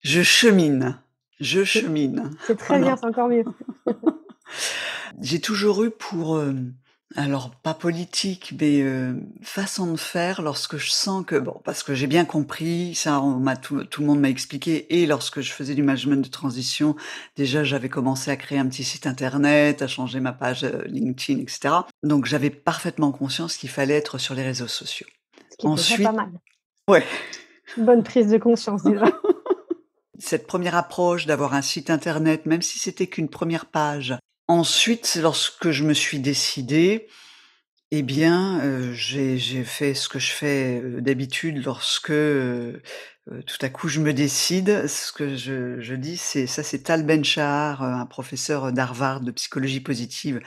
Je 0.00 0.22
chemine, 0.22 1.00
je 1.40 1.64
chemine, 1.64 2.30
c'est 2.46 2.56
très 2.56 2.78
bien, 2.78 2.96
c'est 2.96 3.06
encore 3.06 3.28
mieux. 3.28 3.44
J'ai 5.20 5.40
toujours 5.40 5.84
eu 5.84 5.90
pour, 5.90 6.40
hem, 6.40 6.74
alors 7.16 7.50
pas 7.50 7.74
politique, 7.74 8.54
mais, 8.60 8.82
heu, 8.82 9.20
façon 9.42 9.90
de 9.92 9.96
faire 9.96 10.42
lorsque 10.42 10.76
je 10.76 10.90
sens 10.90 11.24
que 11.26 11.34
bon, 11.36 11.60
parce 11.64 11.82
que 11.82 11.92
j'ai 11.92 12.06
bien 12.06 12.24
compris, 12.24 12.94
ça 12.94 13.20
on 13.20 13.40
m'a 13.40 13.56
tout 13.56 13.82
tout 13.84 14.02
le 14.02 14.06
monde 14.06 14.20
m'a 14.20 14.28
expliqué 14.30 15.00
et 15.00 15.06
lorsque 15.06 15.40
je 15.40 15.50
faisais 15.52 15.74
du 15.74 15.82
management 15.82 16.22
de 16.24 16.30
transition, 16.30 16.94
déjà 17.36 17.64
j'avais 17.64 17.88
commencé 17.88 18.30
à 18.30 18.36
créer 18.36 18.58
un 18.60 18.66
petit 18.68 18.84
site 18.84 19.06
internet, 19.08 19.82
à 19.82 19.88
changer 19.88 20.20
ma 20.20 20.32
page, 20.32 20.62
heu, 20.64 20.84
LinkedIn 20.86 21.40
et 21.40 21.46
cetera. 21.48 21.88
Donc 22.04 22.26
j'avais 22.26 22.50
parfaitement 22.50 23.10
conscience 23.10 23.56
qu'il 23.56 23.70
fallait 23.70 23.94
être 23.96 24.18
sur 24.18 24.34
les 24.36 24.44
réseaux 24.44 24.68
sociaux. 24.68 25.08
Ce 25.50 25.56
qui 25.56 25.66
est 25.66 25.70
déjà 25.70 25.98
pas 25.98 26.12
Ensuite 26.12 26.12
mal. 26.12 26.30
ouais. 26.88 27.04
Bonne 27.76 28.02
prise 28.02 28.28
de 28.28 28.38
conscience 28.38 28.82
déjà. 28.84 29.06
Cette 30.18 30.46
1re 30.46 30.74
approche 30.74 31.26
d'avoir 31.26 31.54
un 31.54 31.62
site 31.62 31.90
internet, 31.90 32.46
même 32.46 32.62
si 32.62 32.78
c'était 32.78 33.06
qu'une 33.06 33.28
1re 33.28 33.66
page. 33.66 34.14
Ensuite, 34.50 35.16
lorsque 35.22 35.70
je 35.70 35.84
me 35.84 35.94
suis 35.94 36.18
décidée 36.18 37.06
et 37.92 38.02
bien, 38.02 38.60
heu, 38.64 38.92
j'ai 38.94 39.38
fait 39.64 39.94
ce 39.94 40.08
que 40.08 40.18
je 40.18 40.32
fais, 40.32 40.80
heu, 40.82 41.00
d'habitude 41.02 41.64
lorsque, 41.64 42.10
heu, 42.10 42.82
euh, 43.30 43.42
tout 43.42 43.58
à 43.60 43.68
coup, 43.68 43.88
je 43.88 44.00
me 44.00 44.12
décide. 44.12 44.86
Ce 44.86 45.12
que 45.12 45.36
je, 45.36 45.94
dis, 45.94 46.16
c'est 46.16 46.46
ça, 46.46 46.62
c'est 46.62 46.78
Tal 46.84 47.04
Ben-Shahar, 47.04 47.82
un 47.82 48.06
professeur 48.06 48.72
d'Harvard 48.72 49.20
de 49.20 49.30
psychologie 49.30 49.80
positive, 49.80 50.40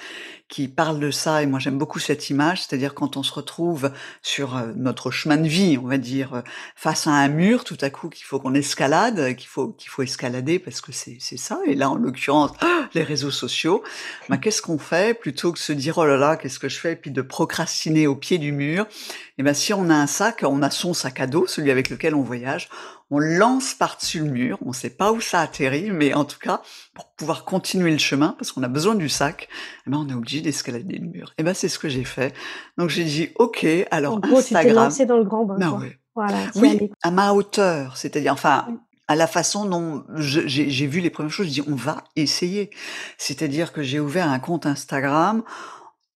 qui 0.50 0.68
parle 0.68 1.00
de 1.00 1.12
ça. 1.12 1.44
Et 1.44 1.46
moi, 1.46 1.60
j'aime 1.60 1.78
beaucoup 1.78 2.00
cette 2.00 2.30
image, 2.30 2.64
c'est-à-dire 2.64 2.94
quand 2.94 3.16
on 3.16 3.24
se 3.24 3.32
retrouve 3.32 3.92
sur 4.22 4.62
notre 4.76 5.12
chemin 5.12 5.38
de 5.38 5.48
vie, 5.48 5.78
on 5.78 5.88
va 5.88 5.98
dire, 5.98 6.44
face 6.76 7.08
à 7.08 7.12
un 7.12 7.28
mur, 7.28 7.64
tout 7.64 7.78
à 7.82 7.90
coup, 7.90 8.10
qu'il 8.10 8.26
faut 8.26 8.40
qu'on 8.40 8.56
escalade, 8.56 9.36
qu'il 9.36 9.48
faut 9.48 9.70
qu'il 9.70 9.90
faut 9.90 10.02
escalader 10.02 10.60
parce 10.60 10.82
que 10.82 10.92
c'est 10.92 11.18
c'est 11.20 11.38
ça. 11.38 11.60
Et 11.68 11.76
là, 11.76 11.90
en 11.90 11.96
l'occurrence, 11.96 12.52
les 12.94 13.04
réseaux 13.04 13.32
sociaux. 13.32 13.84
Ben, 14.30 14.38
qu'est-ce 14.38 14.62
qu'on 14.62 14.78
fait? 14.78 15.18
Plutôt 15.20 15.52
que 15.52 15.60
se 15.60 15.74
dire 15.74 15.98
oh 15.98 16.06
là 16.06 16.18
là, 16.18 16.38
qu'est-ce 16.38 16.60
que 16.60 16.70
je 16.70 16.80
fais, 16.80 16.94
et 16.94 16.96
puis 16.96 17.12
de 17.12 17.22
procrastiner 17.22 18.08
au 18.08 18.16
pied 18.16 18.38
du 18.38 18.52
mur 18.52 18.88
et 19.36 19.42
eh 19.42 19.44
ben 19.44 19.56
si 19.56 19.74
on 19.74 19.90
a 19.90 19.96
un 19.96 20.06
sac, 20.06 20.44
on 20.48 20.62
a 20.62 20.70
son 20.70 20.94
sac 20.94 21.20
à 21.20 21.26
dos, 21.26 21.48
celui 21.48 21.72
avec 21.72 21.90
lequel 21.90 22.14
on 22.14 22.22
voyage, 22.22 22.70
on 23.10 23.18
lance 23.18 23.74
par-dessus 23.74 24.20
le 24.20 24.30
mur, 24.30 24.60
on 24.62 24.70
ne 24.70 24.74
sait 24.74 24.92
pas 24.92 25.12
où 25.12 25.22
ça 25.22 25.40
atterrit, 25.40 25.90
mais 25.90 26.14
en 26.14 26.24
tout 26.24 26.38
cas, 26.38 26.62
pour 26.94 27.12
pouvoir 27.16 27.44
continuer 27.44 27.92
le 27.92 27.98
chemin, 27.98 28.36
parce 28.38 28.52
qu'on 28.52 28.62
a 28.62 28.68
besoin 28.68 28.94
du 28.94 29.10
sac, 29.10 29.50
eh 29.88 29.90
ben 29.90 29.98
on 29.98 30.08
est 30.08 30.14
obligé 30.14 30.42
d'escalader 30.42 31.00
le 31.00 31.08
mur. 31.08 31.30
Et 31.30 31.34
eh 31.40 31.44
ben 31.44 31.56
c'est 31.56 31.68
ce 31.68 31.80
que 31.80 31.90
j'ai 31.90 32.04
fait. 32.04 32.36
Donc 32.78 32.92
j'ai 32.92 33.06
dit 33.06 33.30
ok, 33.40 33.66
alors 33.90 34.14
en 34.14 34.20
gros, 34.20 34.38
Instagram. 34.38 34.68
Tu 34.68 34.70
t'es 34.70 34.76
lancé 34.76 35.06
dans 35.08 35.18
le 35.18 35.24
grand 35.24 35.46
bain. 35.46 35.56
Ben 35.58 35.82
voilà, 36.14 36.38
oui, 36.54 36.92
à 37.02 37.10
ma 37.10 37.34
hauteur, 37.34 37.98
c'est-à-dire 37.98 38.34
enfin. 38.34 38.68
à 39.08 39.16
la 39.16 39.26
façon 39.26 39.66
dont 39.66 40.04
j'ai 40.16 40.86
vu 40.86 41.00
les 41.00 41.10
premières 41.10 41.32
choses, 41.32 41.48
je 41.48 41.54
dis 41.54 41.64
on 41.68 41.76
va 41.76 42.04
essayer. 42.16 42.70
C'est-à-dire 43.18 43.74
que 43.74 43.82
j'ai 43.82 44.00
ouvert 44.00 44.30
un 44.30 44.38
compte 44.38 44.68
Instagram 44.68 45.42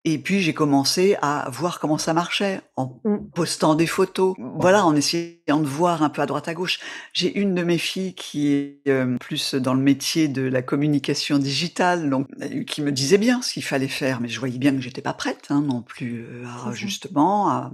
et 0.06 0.18
puis 0.18 0.40
j'ai 0.40 0.54
commencé 0.54 1.16
à 1.20 1.50
voir 1.50 1.80
comment 1.80 1.98
ça 1.98 2.14
marchait 2.14 2.60
en 2.76 3.00
mmh. 3.04 3.16
postant 3.34 3.74
des 3.74 3.88
photos, 3.88 4.36
voilà, 4.38 4.86
en 4.86 4.94
essayant 4.94 5.58
de 5.58 5.66
voir 5.66 6.04
un 6.04 6.10
peu 6.10 6.22
à 6.22 6.26
droite 6.26 6.46
à 6.46 6.54
gauche. 6.54 6.78
J'ai 7.12 7.36
une 7.36 7.56
de 7.56 7.64
mes 7.64 7.76
filles 7.76 8.14
qui 8.14 8.52
est 8.52 8.78
euh, 8.86 9.16
plus 9.18 9.56
dans 9.56 9.74
le 9.74 9.80
métier 9.80 10.28
de 10.28 10.42
la 10.42 10.62
communication 10.62 11.38
digitale, 11.38 12.08
donc 12.08 12.28
euh, 12.40 12.62
qui 12.62 12.82
me 12.82 12.92
disait 12.92 13.18
bien 13.18 13.42
ce 13.42 13.52
qu'il 13.52 13.64
fallait 13.64 13.88
faire, 13.88 14.20
mais 14.20 14.28
je 14.28 14.38
voyais 14.38 14.58
bien 14.58 14.72
que 14.76 14.80
j'étais 14.80 15.02
pas 15.02 15.12
prête 15.12 15.46
hein, 15.50 15.60
non 15.60 15.82
plus 15.82 16.24
euh, 16.24 16.44
à, 16.46 16.72
justement 16.72 17.50
à 17.50 17.72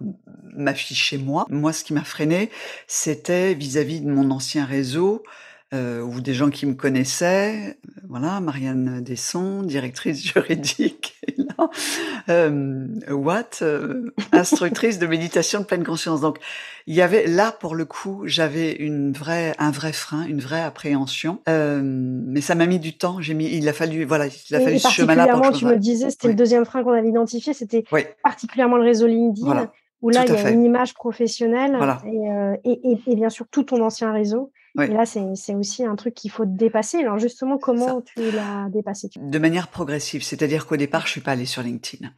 m'afficher 0.57 1.18
moi. 1.18 1.45
Moi, 1.51 1.75
ce 1.75 1.85
qui 1.85 1.92
m'a 1.92 2.05
freiné, 2.05 2.49
c'était 2.87 3.53
vis-à-vis 3.53 4.01
de 4.01 4.11
mon 4.11 4.31
ancien 4.31 4.64
réseau. 4.64 5.23
Euh, 5.74 6.02
ou 6.02 6.20
des 6.20 6.35
gens 6.35 6.50
qui 6.50 6.66
me 6.66 6.74
connaissaient. 6.74 7.78
Voilà, 8.06 8.40
Marianne 8.40 9.00
Desson, 9.02 9.62
directrice 9.62 10.22
juridique, 10.35 11.18
euh, 12.28 12.87
Watt, 13.11 13.61
euh, 13.62 14.12
instructrice 14.32 14.98
de 14.98 15.06
méditation 15.06 15.61
de 15.61 15.64
pleine 15.64 15.82
conscience. 15.82 16.20
Donc, 16.20 16.38
il 16.87 16.94
y 16.94 17.00
avait 17.00 17.26
là 17.26 17.52
pour 17.52 17.74
le 17.74 17.87
coup, 17.87 18.22
j'avais 18.26 18.72
une 18.72 19.12
vraie, 19.12 19.54
un 19.58 19.70
vrai 19.70 19.94
frein, 19.94 20.26
une 20.26 20.40
vraie 20.40 20.61
appréhension. 20.61 21.40
Euh, 21.48 21.80
mais 21.82 22.42
ça 22.42 22.54
m'a 22.54 22.66
mis 22.66 22.78
du 22.78 22.98
temps. 22.98 23.22
J'ai 23.22 23.32
mis, 23.32 23.46
il 23.46 23.66
a 23.66 23.72
fallu, 23.72 24.04
voilà, 24.04 24.26
il 24.26 24.54
a 24.54 24.61
fallu 24.61 24.78
ce 24.78 24.88
chemin-là. 24.88 25.26
Particulièrement, 25.26 25.58
tu 25.58 25.64
me 25.64 25.78
disais, 25.78 26.11
c'était 26.11 26.28
le 26.28 26.35
deuxième 26.35 26.66
frein 26.66 26.82
qu'on 26.85 26.92
avait 26.92 27.08
identifié, 27.08 27.54
c'était 27.54 27.82
particulièrement 28.22 28.76
le 28.76 28.85
réseau 28.85 29.06
LinkedIn. 29.06 29.70
Où 30.02 30.11
là, 30.11 30.24
il 30.26 30.35
y 30.35 30.37
a 30.37 30.50
une 30.50 30.64
image 30.64 30.92
professionnelle 30.94 31.78
et, 32.64 32.70
et, 32.70 32.98
et, 33.06 33.14
bien 33.14 33.30
sûr 33.30 33.46
tout 33.50 33.62
ton 33.62 33.80
ancien 33.82 34.12
réseau. 34.12 34.52
Et 34.80 34.87
là, 34.87 35.04
c'est 35.04 35.54
aussi 35.54 35.85
un 35.85 35.96
truc 35.96 36.14
qu'il 36.14 36.30
faut 36.30 36.46
dépasser. 36.46 36.98
Alors 36.98 37.18
justement, 37.18 37.58
comment 37.58 38.00
tu 38.00 38.30
l'as 38.30 38.68
dépassé 38.70 39.11
De 39.16 39.38
manière 39.38 39.68
progressive, 39.68 40.22
c'est-à-dire 40.22 40.66
qu'au 40.66 40.76
départ, 40.76 41.06
je 41.06 41.12
suis 41.12 41.20
pas 41.20 41.32
allée 41.32 41.44
sur 41.44 41.62
LinkedIn. 41.62 42.08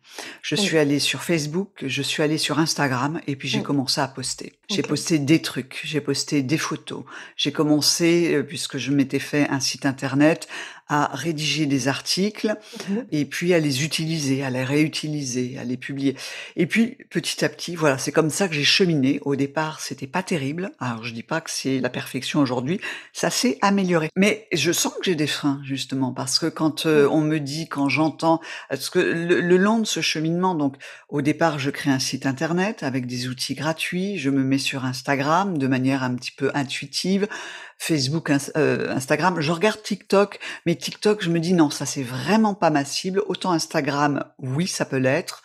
Je 0.40 0.54
suis 0.54 0.78
allée 0.78 1.00
sur 1.00 1.22
Facebook, 1.22 1.84
je 1.84 2.02
suis 2.02 2.22
allée 2.22 2.38
sur 2.38 2.60
Instagram, 2.60 3.20
et 3.26 3.34
puis 3.34 3.48
j'ai 3.48 3.62
commencé 3.62 4.00
à 4.00 4.06
poster. 4.06 4.52
J'ai 4.68 4.82
posté 4.82 5.18
des 5.18 5.42
trucs, 5.42 5.80
j'ai 5.84 6.00
posté 6.00 6.42
des 6.42 6.58
photos. 6.58 7.04
J'ai 7.36 7.52
commencé, 7.52 8.34
euh, 8.34 8.42
puisque 8.42 8.78
je 8.78 8.92
m'étais 8.92 9.18
fait 9.18 9.48
un 9.50 9.60
site 9.60 9.84
internet, 9.84 10.48
à 10.88 11.10
rédiger 11.14 11.66
des 11.66 11.88
articles 11.88 12.56
mmh 12.88 12.94
et 13.12 13.24
puis 13.24 13.54
à 13.54 13.58
les 13.58 13.84
utiliser, 13.84 14.42
à 14.42 14.50
les 14.50 14.64
réutiliser, 14.64 15.56
à 15.58 15.64
les 15.64 15.76
publier. 15.76 16.16
Et 16.56 16.66
puis 16.66 16.96
petit 17.10 17.44
à 17.44 17.48
petit, 17.48 17.76
voilà, 17.76 17.98
c'est 17.98 18.12
comme 18.12 18.30
ça 18.30 18.48
que 18.48 18.54
j'ai 18.54 18.64
cheminé. 18.64 19.20
Au 19.22 19.36
départ, 19.36 19.80
c'était 19.80 20.06
pas 20.06 20.22
terrible. 20.22 20.72
Alors 20.80 21.04
je 21.04 21.12
dis 21.12 21.22
pas 21.22 21.40
que 21.40 21.50
c'est 21.50 21.80
la 21.80 21.90
perfection 21.90 22.40
aujourd'hui, 22.40 22.80
ça 23.12 23.30
s'est 23.30 23.58
amélioré. 23.62 24.10
Mais 24.16 24.48
je 24.52 24.72
sens 24.72 24.92
que 24.94 25.04
j'ai 25.04 25.14
des 25.14 25.26
freins 25.26 25.60
justement 25.64 26.12
parce 26.12 26.38
que 26.38 26.46
quand 26.46 26.86
euh, 26.86 27.08
on 27.10 27.20
me 27.20 27.38
dit, 27.38 27.68
quand 27.68 27.88
j'entends, 27.88 28.40
parce 28.68 28.90
que 28.90 28.98
le, 28.98 29.40
le, 29.40 29.56
long 29.56 29.78
de 29.78 29.86
ce 29.86 30.00
cheminement, 30.00 30.54
donc 30.54 30.76
au 31.08 31.22
départ, 31.22 31.58
je 31.58 31.70
crée 31.70 31.90
un 31.90 31.98
site 31.98 32.26
internet 32.26 32.82
avec 32.82 33.06
des 33.06 33.28
outils 33.28 33.54
gratuits, 33.54 34.18
je 34.18 34.30
me 34.30 34.42
mets 34.42 34.58
sur 34.58 34.84
Instagram 34.84 35.58
de 35.58 35.66
manière 35.66 36.02
un 36.02 36.14
petit 36.14 36.32
peu 36.32 36.50
intuitive. 36.54 37.28
Facebook, 37.78 38.30
euh, 38.56 38.90
Instagram. 38.90 39.40
Je 39.40 39.52
regarde 39.52 39.82
TikTok, 39.82 40.38
mais 40.66 40.74
TikTok, 40.74 41.22
je 41.22 41.30
me 41.30 41.40
dis 41.40 41.52
non, 41.52 41.70
ça 41.70 41.86
c'est 41.86 42.02
vraiment 42.02 42.54
pas 42.54 42.70
ma 42.70 42.84
cible. 42.84 43.22
Autant 43.26 43.52
Instagram, 43.52 44.24
oui, 44.38 44.66
ça 44.66 44.84
peut 44.84 44.96
l'être, 44.96 45.42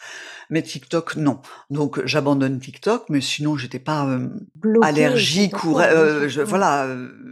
mais 0.49 0.61
TikTok, 0.61 1.15
non. 1.15 1.41
Donc 1.69 2.05
j'abandonne 2.05 2.59
TikTok, 2.59 3.05
mais 3.09 3.21
sinon 3.21 3.57
j'étais 3.57 3.79
pas 3.79 4.05
euh, 4.05 4.29
allergique 4.81 5.63
ou 5.63 5.79
euh, 5.79 6.29
je, 6.29 6.41
voilà, 6.41 6.87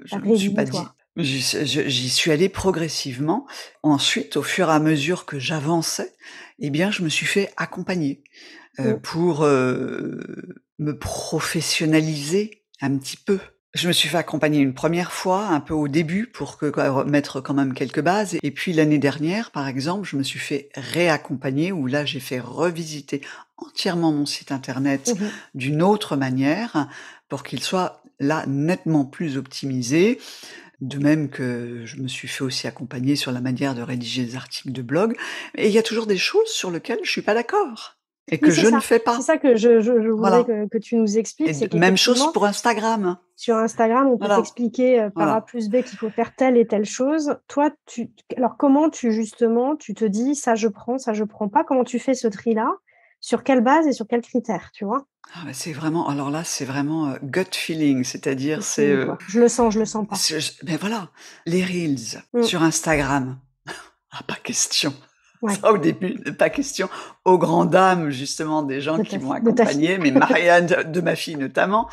je 0.05 0.15
me 0.15 0.35
suis 0.35 0.53
pas 0.53 0.65
dit. 0.65 0.77
J'y 1.17 2.09
suis 2.09 2.31
allée 2.31 2.49
progressivement. 2.49 3.47
Ensuite, 3.81 4.37
au 4.37 4.43
fur 4.43 4.69
et 4.69 4.73
à 4.73 4.79
mesure 4.79 5.25
que 5.25 5.39
j'avançais, 5.39 6.13
eh 6.59 6.69
bien, 6.69 6.91
je 6.91 7.01
me 7.01 7.09
suis 7.09 7.25
fait 7.25 7.51
accompagner 7.57 8.23
pour 9.01 9.41
me 10.79 10.91
professionnaliser 10.91 12.63
un 12.81 12.97
petit 12.97 13.17
peu. 13.17 13.39
Je 13.77 13.87
me 13.87 13.93
suis 13.93 14.09
fait 14.09 14.17
accompagner 14.17 14.59
une 14.59 14.73
première 14.73 15.11
fois, 15.11 15.45
un 15.49 15.59
peu 15.59 15.75
au 15.75 15.87
début, 15.87 16.25
pour 16.25 16.57
que, 16.57 17.03
mettre 17.03 17.41
quand 17.41 17.53
même 17.53 17.75
quelques 17.75 18.01
bases. 18.01 18.35
Et 18.41 18.49
puis 18.49 18.73
l'année 18.73 18.97
dernière, 18.97 19.51
par 19.51 19.67
exemple, 19.67 20.07
je 20.07 20.15
me 20.15 20.23
suis 20.23 20.39
fait 20.39 20.69
réaccompagner, 20.73 21.71
où 21.71 21.85
là, 21.85 22.03
j'ai 22.03 22.19
fait 22.19 22.39
revisiter 22.39 23.21
entièrement 23.57 24.11
mon 24.11 24.25
site 24.25 24.51
internet 24.51 25.13
mmh 25.15 25.25
d'une 25.53 25.83
autre 25.83 26.15
manière, 26.15 26.87
pour 27.29 27.43
qu'il 27.43 27.61
soit 27.61 28.01
là 28.19 28.45
nettement 28.47 29.05
plus 29.05 29.37
optimisé. 29.37 30.19
De 30.81 30.97
même 30.97 31.29
que 31.29 31.83
je 31.85 31.97
me 31.97 32.07
suis 32.07 32.27
fait 32.27 32.43
aussi 32.43 32.65
accompagner 32.65 33.15
sur 33.15 33.31
la 33.31 33.41
manière 33.41 33.75
de 33.75 33.83
rédiger 33.83 34.25
des 34.25 34.35
articles 34.35 34.71
de 34.71 34.81
blog. 34.81 35.15
Et 35.53 35.67
il 35.67 35.73
y 35.73 35.77
a 35.77 35.83
toujours 35.83 36.07
des 36.07 36.17
choses 36.17 36.49
sur 36.49 36.71
lesquelles 36.71 36.99
je 37.03 37.11
suis 37.11 37.21
pas 37.21 37.35
d'accord. 37.35 37.96
Et 38.29 38.39
que 38.39 38.51
je 38.51 38.67
ne 38.67 38.79
fais 38.79 38.99
pas. 38.99 39.15
C'est 39.15 39.21
ça 39.21 39.37
que 39.37 39.55
je, 39.55 39.79
je, 39.79 40.01
je 40.01 40.09
voulais 40.09 40.43
que, 40.43 40.67
que, 40.67 40.77
tu 40.77 40.97
nous 40.97 41.17
expliques. 41.17 41.73
même 41.73 41.95
chose 41.95 42.31
pour 42.33 42.45
Instagram. 42.45 43.17
Sur 43.37 43.55
Instagram, 43.55 44.07
on 44.07 44.17
peut 44.17 44.27
t'expliquer 44.27 44.99
euh, 44.99 45.09
par 45.09 45.29
A 45.33 45.45
plus 45.45 45.69
B 45.69 45.81
qu'il 45.81 45.97
faut 45.97 46.09
faire 46.09 46.35
telle 46.35 46.57
et 46.57 46.67
telle 46.67 46.85
chose. 46.85 47.37
Toi, 47.47 47.71
tu, 47.85 48.09
alors 48.35 48.57
comment 48.57 48.89
tu 48.89 49.13
justement, 49.13 49.75
tu 49.75 49.93
te 49.93 50.03
dis 50.03 50.35
ça 50.35 50.55
je 50.55 50.67
prends, 50.67 50.97
ça 50.97 51.13
je 51.13 51.23
prends 51.23 51.47
pas? 51.47 51.63
Comment 51.63 51.85
tu 51.85 51.99
fais 51.99 52.13
ce 52.13 52.27
tri-là? 52.27 52.69
Sur 53.19 53.43
quelle 53.43 53.61
base 53.61 53.87
et 53.87 53.93
sur 53.93 54.07
quels 54.07 54.21
critères, 54.21 54.71
tu 54.73 54.85
vois? 54.85 55.07
Ah 55.33 55.39
c'est 55.51 55.73
vraiment, 55.73 56.07
alors 56.07 56.29
là, 56.29 56.43
c'est 56.43 56.65
vraiment 56.65 57.09
euh, 57.09 57.17
gut 57.23 57.53
feeling, 57.53 58.03
c'est-à-dire 58.03 58.63
c'est. 58.63 58.91
Euh, 58.91 59.13
je 59.27 59.39
le 59.39 59.47
sens, 59.47 59.73
je 59.73 59.79
le 59.79 59.85
sens 59.85 60.05
pas. 60.07 60.15
Mais 60.63 60.77
voilà, 60.77 61.09
les 61.45 61.63
reels 61.63 62.21
mmh. 62.33 62.43
sur 62.43 62.61
Instagram, 62.61 63.39
ah, 64.11 64.23
pas 64.27 64.35
question. 64.35 64.93
Ça, 65.47 65.71
au 65.71 65.77
début, 65.77 66.15
pas 66.37 66.49
question. 66.49 66.89
Aux 67.25 67.37
grandes 67.37 67.69
dames, 67.69 68.09
justement, 68.09 68.63
des 68.63 68.81
gens 68.81 69.01
qui 69.03 69.17
m'ont 69.19 69.31
accompagné, 69.31 69.97
mais 69.97 70.11
Marianne, 70.11 70.67
de 70.91 71.01
ma 71.01 71.15
fille 71.15 71.35
notamment, 71.35 71.89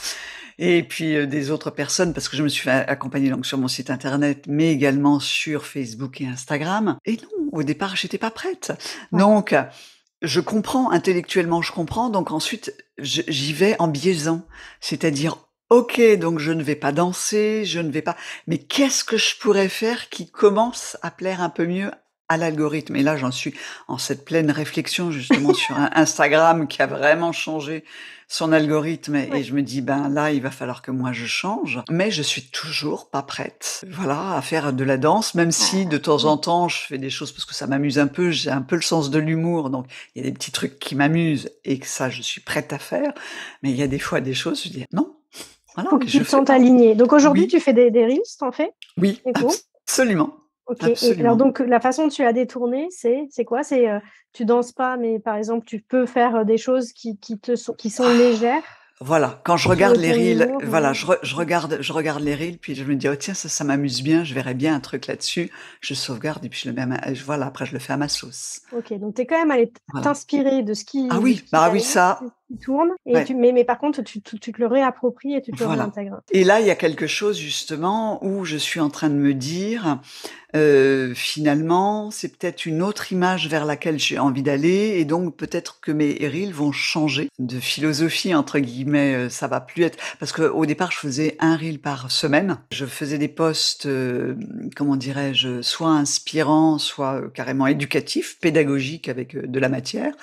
et 0.58 0.82
puis 0.82 1.16
euh, 1.16 1.26
des 1.26 1.50
autres 1.50 1.70
personnes, 1.70 2.14
parce 2.14 2.28
que 2.28 2.36
je 2.36 2.42
me 2.42 2.48
suis 2.48 2.62
fait 2.62 2.70
accompagner 2.70 3.30
donc 3.30 3.46
sur 3.46 3.58
mon 3.58 3.68
site 3.68 3.90
internet, 3.90 4.44
mais 4.48 4.72
également 4.72 5.20
sur 5.20 5.66
Facebook 5.66 6.20
et 6.20 6.26
Instagram. 6.26 6.96
Et 7.04 7.16
non, 7.16 7.48
au 7.52 7.62
départ, 7.62 7.96
j'étais 7.96 8.18
pas 8.18 8.30
prête. 8.30 8.72
Donc, 9.12 9.54
je 10.22 10.40
comprends 10.40 10.90
intellectuellement, 10.90 11.62
je 11.62 11.72
comprends. 11.72 12.08
Donc 12.08 12.30
ensuite, 12.30 12.74
j'y 12.98 13.52
vais 13.52 13.76
en 13.78 13.88
biaisant, 13.88 14.42
c'est-à-dire 14.80 15.36
Ok, 15.70 16.00
donc 16.18 16.38
je 16.38 16.52
ne 16.52 16.62
vais 16.62 16.76
pas 16.76 16.92
danser, 16.92 17.64
je 17.64 17.80
ne 17.80 17.90
vais 17.90 18.02
pas. 18.02 18.16
Mais 18.46 18.58
qu'est-ce 18.58 19.02
que 19.02 19.16
je 19.16 19.36
pourrais 19.38 19.70
faire 19.70 20.08
qui 20.10 20.30
commence 20.30 20.98
à 21.02 21.10
plaire 21.10 21.40
un 21.40 21.48
peu 21.48 21.66
mieux 21.66 21.90
à 22.28 22.36
l'algorithme. 22.36 22.96
Et 22.96 23.02
là, 23.02 23.16
j'en 23.16 23.30
suis 23.30 23.54
en 23.88 23.98
cette 23.98 24.24
pleine 24.24 24.50
réflexion 24.50 25.10
justement 25.10 25.54
sur 25.54 25.76
un 25.76 25.90
Instagram 25.94 26.66
qui 26.66 26.82
a 26.82 26.86
vraiment 26.86 27.32
changé 27.32 27.84
son 28.26 28.52
algorithme. 28.52 29.16
Et 29.16 29.44
je 29.44 29.54
me 29.54 29.62
dis 29.62 29.80
ben 29.80 30.08
là 30.08 30.32
il 30.32 30.40
va 30.40 30.50
falloir 30.50 30.82
que 30.82 30.90
moi 30.90 31.12
je 31.12 31.26
change. 31.26 31.80
Mais 31.90 32.10
je 32.10 32.22
suis 32.22 32.42
toujours 32.42 33.10
pas 33.10 33.22
prête 33.22 33.84
voilà 33.90 34.34
à 34.34 34.42
faire 34.42 34.72
de 34.72 34.84
la 34.84 34.96
danse 34.96 35.34
même 35.34 35.52
si 35.52 35.86
de 35.86 35.98
temps 35.98 36.24
en 36.24 36.36
temps 36.36 36.68
je 36.68 36.78
fais 36.78 36.98
des 36.98 37.10
choses 37.10 37.32
parce 37.32 37.44
que 37.44 37.54
ça 37.54 37.66
m'amuse 37.66 37.98
un 37.98 38.06
peu. 38.06 38.30
J'ai 38.30 38.50
un 38.50 38.62
peu 38.62 38.76
le 38.76 38.82
sens 38.82 39.10
de 39.10 39.18
l'humour. 39.18 39.70
Donc 39.70 39.86
il 40.14 40.22
y 40.22 40.26
a 40.26 40.28
des 40.28 40.34
petits 40.34 40.52
trucs 40.52 40.78
qui 40.78 40.94
m'amusent 40.94 41.50
et 41.64 41.78
que 41.78 41.86
ça 41.86 42.10
je 42.10 42.22
suis 42.22 42.40
prête 42.40 42.72
à 42.72 42.78
faire. 42.78 43.12
Mais 43.62 43.70
il 43.70 43.76
y 43.76 43.82
a 43.82 43.88
des 43.88 43.98
fois 43.98 44.20
des 44.20 44.34
choses 44.34 44.62
je 44.64 44.68
dis 44.70 44.84
non. 44.92 45.14
Voilà 45.74 45.90
Faut 45.90 45.98
que, 45.98 46.06
tu 46.06 46.20
te 46.20 46.28
sens 46.28 46.48
aligné 46.50 46.94
donc 46.94 47.12
aujourd'hui 47.12 47.48
tu 47.48 47.58
fais 47.58 47.72
des, 47.72 47.90
des 47.90 48.04
reels 48.04 48.20
t'en 48.38 48.52
fais? 48.52 48.70
Oui 48.96 49.20
absolument 49.86 50.43
Ok. 50.66 50.82
Et 51.02 51.20
alors 51.20 51.36
donc 51.36 51.58
la 51.58 51.80
façon 51.80 52.04
dont 52.04 52.08
tu 52.08 52.24
as 52.24 52.32
détourné, 52.32 52.88
c'est 52.90 53.26
c'est 53.30 53.44
quoi? 53.44 53.62
C'est 53.62 53.88
euh, 53.88 53.98
tu 54.32 54.44
danses 54.44 54.72
pas, 54.72 54.96
mais 54.96 55.18
par 55.18 55.36
exemple 55.36 55.66
tu 55.66 55.80
peux 55.80 56.06
faire 56.06 56.36
euh, 56.36 56.44
des 56.44 56.56
choses 56.56 56.92
qui, 56.92 57.18
qui 57.18 57.38
te 57.38 57.56
sont 57.56 57.74
qui 57.74 57.90
sont 57.90 58.08
légères? 58.08 58.62
Voilà, 59.00 59.40
quand 59.44 59.56
je 59.56 59.68
regarde 59.68 59.96
les 59.96 60.12
reels, 60.12 60.54
voilà, 60.62 60.92
je, 60.92 61.04
je, 61.22 61.34
regarde, 61.34 61.78
je 61.80 61.92
regarde 61.92 62.22
les 62.22 62.34
reels, 62.36 62.58
puis 62.58 62.76
je 62.76 62.84
me 62.84 62.94
dis 62.94 63.08
oh 63.08 63.16
tiens 63.16 63.34
ça, 63.34 63.48
ça 63.48 63.64
m'amuse 63.64 64.02
bien, 64.02 64.22
je 64.22 64.34
verrais 64.34 64.54
bien 64.54 64.72
un 64.72 64.78
truc 64.78 65.08
là-dessus, 65.08 65.50
je 65.80 65.94
sauvegarde 65.94 66.44
et 66.44 66.48
puis 66.48 66.60
je 66.62 66.68
le 66.68 66.74
mets, 66.74 66.82
à 66.82 66.86
ma, 66.86 67.00
voilà, 67.26 67.46
après 67.46 67.66
je 67.66 67.72
le 67.72 67.80
fais 67.80 67.92
à 67.92 67.96
ma 67.96 68.08
sauce. 68.08 68.62
Ok, 68.72 68.92
donc 68.94 69.16
tu 69.16 69.22
es 69.22 69.26
quand 69.26 69.38
même 69.38 69.50
allé 69.50 69.72
t'inspirer 70.00 70.62
de 70.62 70.74
ce 70.74 70.84
qui, 70.84 71.08
ah 71.10 71.18
oui, 71.18 71.44
bah 71.50 71.70
oui 71.72 71.80
ça, 71.80 72.20
tourne, 72.62 72.90
et 73.06 73.24
tu, 73.24 73.34
mais, 73.34 73.52
mais 73.52 73.64
par 73.64 73.78
contre 73.78 74.02
tu, 74.02 74.20
tu, 74.20 74.38
te 74.38 74.60
le 74.60 74.66
réappropries 74.66 75.34
et 75.34 75.42
tu 75.42 75.52
te 75.52 75.62
le 75.62 75.70
réintègres. 75.70 76.20
Et 76.30 76.44
là 76.44 76.60
il 76.60 76.66
y 76.66 76.70
a 76.70 76.76
quelque 76.76 77.06
chose 77.06 77.38
justement 77.38 78.24
où 78.24 78.44
je 78.44 78.56
suis 78.56 78.80
en 78.80 78.90
train 78.90 79.08
de 79.08 79.14
me 79.14 79.34
dire 79.34 79.98
euh, 80.54 81.14
finalement, 81.14 82.10
c'est 82.12 82.36
peut-être 82.36 82.64
une 82.64 82.80
autre 82.80 83.12
image 83.12 83.48
vers 83.48 83.64
laquelle 83.64 83.98
j'ai 83.98 84.18
envie 84.18 84.42
d'aller, 84.42 84.94
et 84.98 85.04
donc 85.04 85.36
peut-être 85.36 85.80
que 85.80 85.90
mes 85.90 86.12
reels 86.20 86.52
vont 86.52 86.70
changer 86.70 87.28
de 87.40 87.58
philosophie 87.58 88.34
entre 88.34 88.60
guillemets. 88.60 89.14
Euh, 89.14 89.28
ça 89.28 89.48
va 89.48 89.60
plus 89.60 89.82
être 89.82 89.98
parce 90.20 90.32
que 90.32 90.42
au 90.42 90.64
départ, 90.64 90.92
je 90.92 90.98
faisais 90.98 91.36
un 91.40 91.56
reel 91.56 91.80
par 91.80 92.10
semaine. 92.10 92.58
Je 92.70 92.86
faisais 92.86 93.18
des 93.18 93.28
posts, 93.28 93.86
euh, 93.86 94.36
comment 94.76 94.96
dirais-je, 94.96 95.60
soit 95.62 95.90
inspirants, 95.90 96.78
soit 96.78 97.22
carrément 97.34 97.66
éducatifs, 97.66 98.38
pédagogiques 98.40 99.08
avec 99.08 99.36
de 99.36 99.58
la 99.58 99.68
matière. 99.68 100.14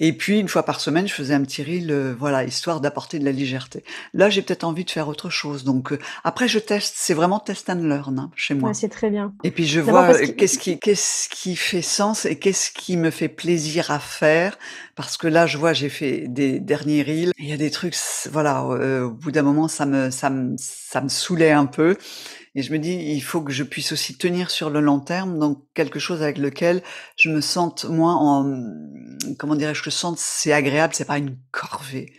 Et 0.00 0.12
puis 0.14 0.40
une 0.40 0.48
fois 0.48 0.64
par 0.64 0.80
semaine, 0.80 1.06
je 1.06 1.14
faisais 1.14 1.34
un 1.34 1.42
petit 1.42 1.62
reel, 1.62 2.16
voilà, 2.18 2.42
histoire 2.42 2.80
d'apporter 2.80 3.18
de 3.18 3.24
la 3.24 3.32
légèreté. 3.32 3.84
Là, 4.14 4.30
j'ai 4.30 4.42
peut-être 4.42 4.64
envie 4.64 4.84
de 4.84 4.90
faire 4.90 5.06
autre 5.06 5.30
chose. 5.30 5.62
Donc 5.62 5.92
après, 6.24 6.48
je 6.48 6.58
teste. 6.58 6.94
C'est 6.96 7.14
vraiment 7.14 7.38
test 7.38 7.70
and 7.70 7.82
learn 7.82 8.18
hein, 8.18 8.30
chez 8.34 8.54
moi. 8.54 8.70
Ouais, 8.70 8.74
c'est 8.74 8.88
très 8.88 9.10
bien. 9.10 9.32
Et 9.44 9.50
puis 9.50 9.66
je 9.66 9.78
vois 9.78 10.14
qu'est-ce 10.14 10.58
qui, 10.58 10.78
qu'est-ce 10.80 11.28
qui 11.28 11.54
fait 11.54 11.82
sens 11.82 12.24
et 12.24 12.38
qu'est-ce 12.38 12.72
qui 12.72 12.96
me 12.96 13.10
fait 13.10 13.28
plaisir 13.28 13.90
à 13.90 14.00
faire. 14.00 14.58
Parce 14.96 15.16
que 15.16 15.28
là, 15.28 15.46
je 15.46 15.58
vois, 15.58 15.74
j'ai 15.74 15.90
fait 15.90 16.26
des 16.28 16.60
derniers 16.60 17.02
reels. 17.02 17.32
Il 17.38 17.46
y 17.46 17.52
a 17.52 17.56
des 17.56 17.70
trucs, 17.70 17.96
voilà, 18.32 18.64
au 18.64 19.10
bout 19.10 19.30
d'un 19.30 19.42
moment, 19.42 19.68
ça 19.68 19.84
me, 19.86 20.10
ça 20.10 20.30
me, 20.30 20.56
ça 20.58 21.02
me 21.02 21.08
saoulait 21.08 21.52
un 21.52 21.66
peu. 21.66 21.96
Et 22.54 22.62
je 22.62 22.72
me 22.72 22.78
dis, 22.78 22.94
il 22.94 23.20
faut 23.20 23.42
que 23.42 23.52
je 23.52 23.62
puisse 23.62 23.92
aussi 23.92 24.18
tenir 24.18 24.50
sur 24.50 24.70
le 24.70 24.80
long 24.80 24.98
terme, 24.98 25.38
donc 25.38 25.62
quelque 25.74 26.00
chose 26.00 26.22
avec 26.22 26.36
lequel 26.36 26.82
je 27.16 27.30
me 27.30 27.40
sente 27.40 27.84
moins 27.84 28.16
en, 28.16 28.58
comment 29.38 29.54
dirais-je, 29.54 29.82
je 29.84 29.90
sens 29.90 30.18
c'est 30.18 30.52
agréable, 30.52 30.94
c'est 30.94 31.04
pas 31.04 31.18
une 31.18 31.36
corvée. 31.52 32.12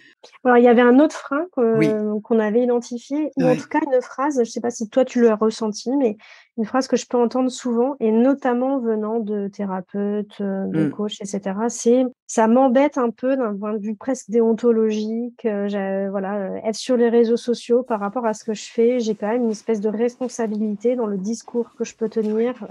Alors, 0.43 0.57
il 0.57 0.63
y 0.63 0.67
avait 0.67 0.81
un 0.81 0.99
autre 0.99 1.15
frein 1.15 1.45
qu'on 1.51 2.39
avait 2.39 2.63
identifié, 2.63 3.31
ou 3.37 3.43
en 3.43 3.55
tout 3.55 3.67
cas 3.67 3.79
une 3.85 4.01
phrase, 4.01 4.35
je 4.35 4.41
ne 4.41 4.45
sais 4.45 4.61
pas 4.61 4.69
si 4.69 4.87
toi 4.87 5.03
tu 5.03 5.21
l'as 5.21 5.35
ressenti, 5.35 5.89
mais 5.97 6.17
une 6.57 6.65
phrase 6.65 6.87
que 6.87 6.97
je 6.97 7.05
peux 7.07 7.17
entendre 7.17 7.49
souvent, 7.49 7.95
et 7.99 8.11
notamment 8.11 8.79
venant 8.79 9.19
de 9.19 9.47
thérapeutes, 9.47 10.41
euh, 10.41 10.65
de 10.67 10.85
mmh. 10.85 10.91
coachs, 10.91 11.21
etc., 11.21 11.55
c'est 11.69 12.03
ça 12.27 12.47
m'embête 12.47 12.97
un 12.97 13.09
peu 13.09 13.35
d'un 13.35 13.55
point 13.57 13.73
de 13.73 13.79
vue 13.79 13.95
presque 13.95 14.29
déontologique. 14.29 15.45
Euh, 15.45 16.07
voilà, 16.11 16.35
euh, 16.35 16.55
être 16.63 16.75
sur 16.75 16.97
les 16.97 17.09
réseaux 17.09 17.37
sociaux 17.37 17.83
par 17.83 17.99
rapport 17.99 18.25
à 18.25 18.33
ce 18.33 18.43
que 18.43 18.53
je 18.53 18.69
fais, 18.69 18.99
j'ai 18.99 19.15
quand 19.15 19.27
même 19.27 19.43
une 19.43 19.51
espèce 19.51 19.79
de 19.79 19.89
responsabilité 19.89 20.95
dans 20.95 21.07
le 21.07 21.17
discours 21.17 21.73
que 21.77 21.83
je 21.83 21.95
peux 21.95 22.09
tenir. 22.09 22.67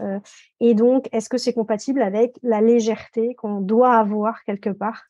et 0.61 0.75
donc, 0.75 1.09
est-ce 1.13 1.29
que 1.29 1.39
c'est 1.39 1.53
compatible 1.53 2.03
avec 2.03 2.35
la 2.43 2.61
légèreté 2.61 3.35
qu'on 3.35 3.61
doit 3.61 3.95
avoir 3.95 4.43
quelque 4.45 4.71
part? 4.71 5.03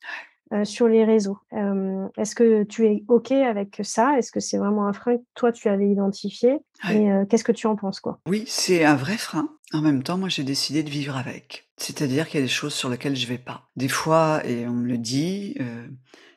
Euh, 0.53 0.65
sur 0.65 0.89
les 0.89 1.05
réseaux. 1.05 1.37
Euh, 1.53 2.09
est-ce 2.17 2.35
que 2.35 2.63
tu 2.63 2.85
es 2.85 3.05
OK 3.07 3.31
avec 3.31 3.79
ça? 3.83 4.17
Est-ce 4.17 4.33
que 4.33 4.41
c'est 4.41 4.57
vraiment 4.57 4.85
un 4.85 4.91
frein 4.91 5.15
que 5.15 5.23
toi, 5.33 5.53
tu 5.53 5.69
avais 5.69 5.87
identifié? 5.87 6.57
Et 6.89 7.09
euh, 7.09 7.23
qu'est-ce 7.23 7.45
que 7.45 7.53
tu 7.53 7.67
en 7.67 7.77
penses 7.77 8.01
quoi? 8.01 8.19
Oui, 8.27 8.43
c'est 8.47 8.83
un 8.83 8.95
vrai 8.95 9.17
frein. 9.17 9.47
En 9.71 9.81
même 9.81 10.03
temps, 10.03 10.17
moi, 10.17 10.27
j'ai 10.27 10.43
décidé 10.43 10.83
de 10.83 10.89
vivre 10.89 11.15
avec. 11.15 11.69
C'est-à-dire 11.77 12.27
qu'il 12.27 12.41
y 12.41 12.43
a 12.43 12.45
des 12.45 12.51
choses 12.51 12.73
sur 12.73 12.89
lesquelles 12.89 13.15
je 13.15 13.27
vais 13.27 13.37
pas. 13.37 13.69
Des 13.77 13.87
fois, 13.87 14.45
et 14.45 14.67
on 14.67 14.73
me 14.73 14.87
le 14.87 14.97
dit, 14.97 15.55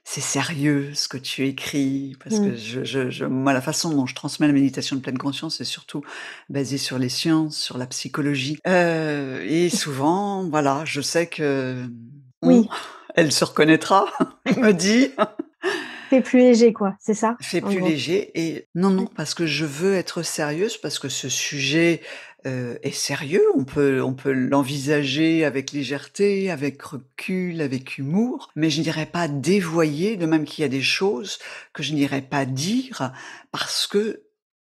c'est 0.04 0.20
sérieux 0.20 0.94
ce 0.94 1.08
que 1.08 1.16
tu 1.16 1.48
écris, 1.48 2.16
parce 2.22 2.38
que 2.38 2.52
mmh. 2.52 2.84
je, 2.84 3.10
je, 3.10 3.24
moi, 3.24 3.52
la 3.52 3.60
façon 3.60 3.90
dont 3.90 4.06
je 4.06 4.14
transmets 4.14 4.46
la 4.46 4.52
méditation 4.52 4.94
de 4.94 5.00
pleine 5.00 5.18
conscience, 5.18 5.56
c'est 5.56 5.64
surtout 5.64 6.02
basé 6.48 6.78
sur 6.78 7.00
les 7.00 7.08
sciences, 7.08 7.56
sur 7.56 7.78
la 7.78 7.88
psychologie. 7.88 8.60
et 8.64 9.70
souvent, 9.70 10.48
voilà, 10.48 10.84
je 10.84 11.00
sais 11.00 11.26
que... 11.26 11.84
Oui 12.42 12.68
elle 13.14 13.32
se 13.32 13.44
reconnaîtra, 13.44 14.06
me 14.56 14.72
dit. 14.72 15.10
Fais 16.10 16.20
plus 16.20 16.40
léger, 16.40 16.72
quoi, 16.72 16.94
c'est 17.00 17.14
ça? 17.14 17.36
Fais 17.40 17.60
plus 17.60 17.80
léger. 17.80 18.30
Et 18.34 18.68
non, 18.74 18.90
non, 18.90 19.06
parce 19.06 19.34
que 19.34 19.46
je 19.46 19.64
veux 19.64 19.94
être 19.94 20.22
sérieuse, 20.22 20.76
parce 20.76 20.98
que 20.98 21.08
ce 21.08 21.28
sujet 21.28 22.02
euh, 22.46 22.76
est 22.82 22.94
sérieux. 22.94 23.44
On 23.56 23.64
peut, 23.64 24.02
on 24.02 24.12
peut 24.12 24.32
l'envisager 24.32 25.44
avec 25.44 25.72
légèreté, 25.72 26.50
avec 26.50 26.82
recul, 26.82 27.62
avec 27.62 27.96
humour, 27.96 28.50
mais 28.54 28.68
je 28.68 28.82
n'irai 28.82 29.06
pas 29.06 29.28
dévoyer, 29.28 30.16
de 30.16 30.26
même 30.26 30.44
qu'il 30.44 30.62
y 30.62 30.66
a 30.66 30.68
des 30.68 30.82
choses 30.82 31.38
que 31.72 31.82
je 31.82 31.94
n'irai 31.94 32.20
pas 32.20 32.44
dire, 32.44 33.12
parce 33.50 33.86
que 33.86 34.23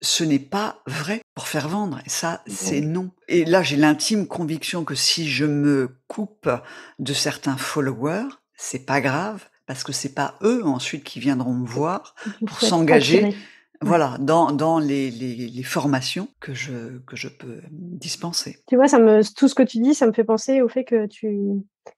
ce 0.05 0.23
n'est 0.23 0.39
pas 0.39 0.83
vrai 0.87 1.23
pour 1.35 1.49
faire 1.49 1.69
vendre. 1.69 1.99
Et 2.07 2.11
ça, 2.11 2.43
c'est 2.47 2.81
non. 2.81 3.11
Et 3.29 3.45
là, 3.45 3.63
j'ai 3.63 3.77
l'intime 3.77 4.27
conviction 4.27 4.85
que 4.85 4.95
si 4.95 5.29
je 5.29 5.45
me 5.45 5.97
coupe 6.07 6.49
de 6.99 7.13
certains 7.13 7.57
followers, 7.57 8.29
c'est 8.55 8.87
pas 8.87 9.01
grave 9.01 9.49
parce 9.67 9.83
que 9.83 9.93
c'est 9.93 10.15
pas 10.15 10.37
eux 10.43 10.65
ensuite 10.65 11.05
qui 11.05 11.21
viendront 11.21 11.55
me 11.55 11.67
voir 11.67 12.15
pour 12.47 12.61
s'engager. 12.61 13.35
Voilà, 13.81 14.17
dans, 14.21 14.53
dans 14.53 14.79
les, 14.79 15.11
les, 15.11 15.35
les, 15.35 15.63
formations 15.63 16.29
que 16.41 16.55
je, 16.55 16.99
que 17.07 17.17
je 17.17 17.29
peux 17.29 17.61
dispenser. 17.71 18.59
Tu 18.67 18.77
vois, 18.77 18.89
ça 18.89 18.99
me, 18.99 19.21
tout 19.35 19.49
ce 19.49 19.55
que 19.55 19.63
tu 19.63 19.79
dis, 19.79 19.95
ça 19.95 20.07
me 20.07 20.13
fait 20.13 20.25
penser 20.25 20.63
au 20.63 20.69
fait 20.69 20.85
que 20.85 21.07
tu, 21.07 21.37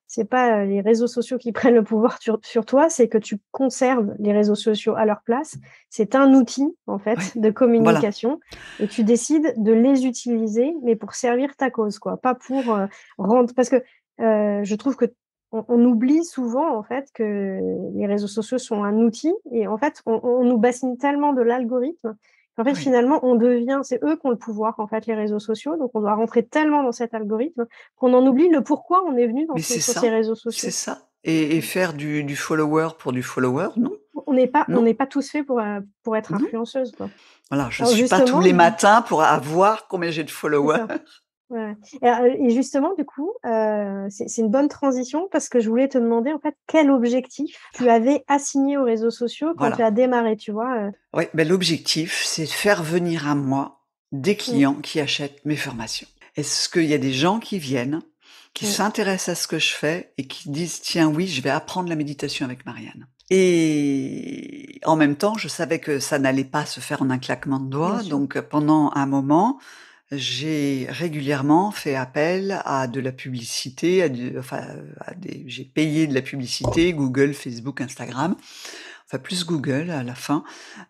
c'est 0.06 0.28
pas 0.28 0.64
les 0.64 0.80
réseaux 0.80 1.06
sociaux 1.06 1.38
qui 1.38 1.52
prennent 1.52 1.74
le 1.74 1.84
pouvoir 1.84 2.18
sur, 2.20 2.64
toi, 2.64 2.88
c'est 2.88 3.08
que 3.08 3.18
tu 3.18 3.38
conserves 3.50 4.14
les 4.18 4.32
réseaux 4.32 4.54
sociaux 4.54 4.94
à 4.96 5.04
leur 5.04 5.22
place. 5.22 5.56
C'est 5.90 6.14
un 6.14 6.32
outil, 6.34 6.76
en 6.86 6.98
fait, 6.98 7.38
de 7.38 7.50
communication 7.50 8.40
et 8.80 8.88
tu 8.88 9.04
décides 9.04 9.54
de 9.56 9.72
les 9.72 10.06
utiliser, 10.06 10.74
mais 10.82 10.96
pour 10.96 11.14
servir 11.14 11.56
ta 11.56 11.70
cause, 11.70 11.98
quoi. 11.98 12.16
Pas 12.16 12.34
pour 12.34 12.74
euh, 12.74 12.86
rendre, 13.18 13.52
parce 13.54 13.68
que 13.68 13.82
euh, 14.20 14.62
je 14.62 14.74
trouve 14.74 14.96
que 14.96 15.06
on, 15.52 15.84
oublie 15.84 16.24
souvent, 16.24 16.76
en 16.76 16.82
fait, 16.82 17.08
que 17.14 17.60
les 17.94 18.06
réseaux 18.06 18.26
sociaux 18.26 18.58
sont 18.58 18.82
un 18.82 18.96
outil 18.96 19.32
et 19.52 19.66
en 19.66 19.78
fait, 19.78 20.02
on, 20.04 20.20
on 20.22 20.44
nous 20.44 20.58
bassine 20.58 20.98
tellement 20.98 21.32
de 21.32 21.40
l'algorithme 21.40 22.16
en 22.58 22.64
fait, 22.64 22.74
finalement, 22.74 23.20
on 23.22 23.34
devient, 23.34 23.80
c'est 23.82 24.02
eux 24.02 24.16
qui 24.16 24.26
ont 24.26 24.30
le 24.30 24.38
pouvoir, 24.38 24.74
en 24.78 24.86
fait, 24.86 25.06
les 25.06 25.14
réseaux 25.14 25.38
sociaux. 25.38 25.76
Donc, 25.76 25.90
on 25.94 26.00
doit 26.00 26.14
rentrer 26.14 26.44
tellement 26.44 26.82
dans 26.82 26.92
cet 26.92 27.12
algorithme 27.12 27.66
qu'on 27.96 28.14
en 28.14 28.26
oublie 28.26 28.48
le 28.48 28.62
pourquoi 28.62 29.04
on 29.04 29.16
est 29.16 29.26
venu 29.26 29.46
dans 29.46 29.56
ces, 29.56 29.80
sur 29.80 30.00
ces 30.00 30.08
réseaux 30.08 30.34
sociaux. 30.34 30.58
C'est 30.58 30.70
ça. 30.70 31.02
Et, 31.24 31.60
faire 31.60 31.92
du, 31.92 32.36
follower 32.36 32.90
pour 32.98 33.12
du 33.12 33.22
follower, 33.22 33.68
non? 33.76 33.90
On 34.28 34.32
n'est 34.32 34.46
pas, 34.46 34.64
on 34.68 34.82
n'est 34.82 34.94
pas 34.94 35.06
tous 35.06 35.30
faits 35.30 35.44
pour, 35.44 35.60
euh, 35.60 35.80
pour 36.02 36.16
être 36.16 36.32
influenceuse. 36.32 36.92
Quoi. 36.96 37.10
Voilà, 37.50 37.68
je 37.70 37.82
ne 37.82 37.88
suis 37.88 38.08
pas 38.08 38.22
tous 38.22 38.40
les 38.40 38.52
matins 38.52 39.02
pour 39.02 39.22
avoir 39.22 39.86
combien 39.88 40.10
j'ai 40.10 40.24
de 40.24 40.30
followers. 40.30 40.86
Et, 41.52 42.50
justement, 42.50 42.94
du 42.94 43.04
coup, 43.04 43.32
euh, 43.44 44.06
c'est 44.10 44.38
une 44.38 44.50
bonne 44.50 44.68
transition 44.68 45.28
parce 45.30 45.48
que 45.48 45.60
je 45.60 45.68
voulais 45.68 45.88
te 45.88 45.98
demander 45.98 46.32
en 46.32 46.38
fait 46.38 46.56
quel 46.66 46.90
objectif 46.90 47.56
tu 47.74 47.88
avais 47.88 48.24
assigné 48.28 48.76
aux 48.76 48.84
réseaux 48.84 49.10
sociaux 49.10 49.54
quand 49.56 49.70
tu 49.72 49.82
as 49.82 49.90
démarré, 49.90 50.36
tu 50.36 50.50
vois. 50.50 50.90
Oui, 51.14 51.24
ben, 51.34 51.46
l'objectif, 51.46 52.24
c'est 52.24 52.44
de 52.44 52.48
faire 52.48 52.82
venir 52.82 53.28
à 53.28 53.34
moi 53.34 53.84
des 54.12 54.34
mmh. 54.34 54.36
clients 54.36 54.74
qui 54.74 55.00
achètent 55.00 55.44
mes 55.44 55.56
formations. 55.56 56.08
Est-ce 56.36 56.68
qu'il 56.68 56.86
y 56.86 56.94
a 56.94 56.98
des 56.98 57.12
gens 57.12 57.38
qui 57.38 57.58
viennent, 57.58 58.00
qui 58.54 58.66
mmh. 58.66 58.68
s'intéressent 58.68 59.38
à 59.38 59.40
ce 59.40 59.48
que 59.48 59.58
je 59.58 59.72
fais 59.72 60.12
et 60.18 60.26
qui 60.26 60.50
disent 60.50 60.80
tiens 60.80 61.08
oui, 61.08 61.26
je 61.26 61.42
vais 61.42 61.50
apprendre 61.50 61.88
la 61.88 61.96
méditation 61.96 62.44
avec 62.44 62.66
Marianne. 62.66 63.06
Et 63.28 64.80
en 64.84 64.94
même 64.94 65.16
temps, 65.16 65.34
je 65.36 65.48
savais 65.48 65.80
que 65.80 65.98
ça 65.98 66.18
n'allait 66.18 66.44
pas 66.44 66.64
se 66.64 66.78
faire 66.78 67.02
en 67.02 67.10
un 67.10 67.18
claquement 67.18 67.58
de 67.58 67.68
doigts, 67.68 68.02
donc 68.04 68.40
pendant 68.40 68.92
un 68.94 69.06
moment, 69.06 69.58
j'ai 70.12 70.86
régulièrement 70.88 71.70
fait 71.70 71.96
appel 71.96 72.60
à 72.64 72.86
de 72.86 73.00
la 73.00 73.12
publicité, 73.12 74.02
à, 74.02 74.08
enfin, 74.38 74.62
à 75.00 75.14
des, 75.14 75.44
j'ai 75.46 75.64
payé 75.64 76.06
de 76.06 76.14
la 76.14 76.22
publicité, 76.22 76.92
Google, 76.92 77.34
Facebook, 77.34 77.80
Instagram, 77.80 78.36
enfin 79.08 79.18
plus 79.18 79.46
Google 79.46 79.90
à 79.90 80.02
la 80.02 80.16
fin, 80.16 80.42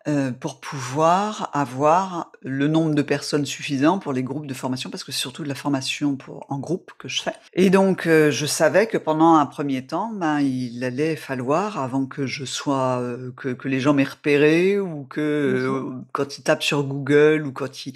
euh, 0.07 0.31
pour 0.31 0.59
pouvoir 0.59 1.51
avoir 1.53 2.31
le 2.41 2.67
nombre 2.67 2.95
de 2.95 3.01
personnes 3.03 3.45
suffisant 3.45 3.99
pour 3.99 4.11
les 4.11 4.23
groupes 4.23 4.47
de 4.47 4.53
formation, 4.55 4.89
parce 4.89 5.03
que 5.03 5.11
c'est 5.11 5.19
surtout 5.19 5.43
de 5.43 5.47
la 5.47 5.55
formation 5.55 6.15
pour, 6.15 6.45
en 6.49 6.57
groupe 6.57 6.91
que 6.97 7.07
je 7.07 7.21
fais. 7.21 7.33
Et 7.53 7.69
donc, 7.69 8.07
euh, 8.07 8.31
je 8.31 8.47
savais 8.47 8.87
que 8.87 8.97
pendant 8.97 9.35
un 9.35 9.45
premier 9.45 9.85
temps, 9.85 10.11
ben, 10.13 10.39
il 10.39 10.83
allait 10.83 11.15
falloir, 11.15 11.79
avant 11.79 12.07
que 12.07 12.25
je 12.25 12.43
sois, 12.43 12.99
euh, 13.01 13.31
que, 13.37 13.49
que, 13.49 13.67
les 13.67 13.79
gens 13.79 13.93
m'aient 13.93 14.03
repéré, 14.03 14.79
ou 14.79 15.03
que 15.03 15.83
quand 16.11 16.39
ils 16.39 16.43
tapent 16.43 16.63
sur 16.63 16.83
Google, 16.83 17.45
ou 17.45 17.51
quand 17.51 17.85
ils 17.85 17.93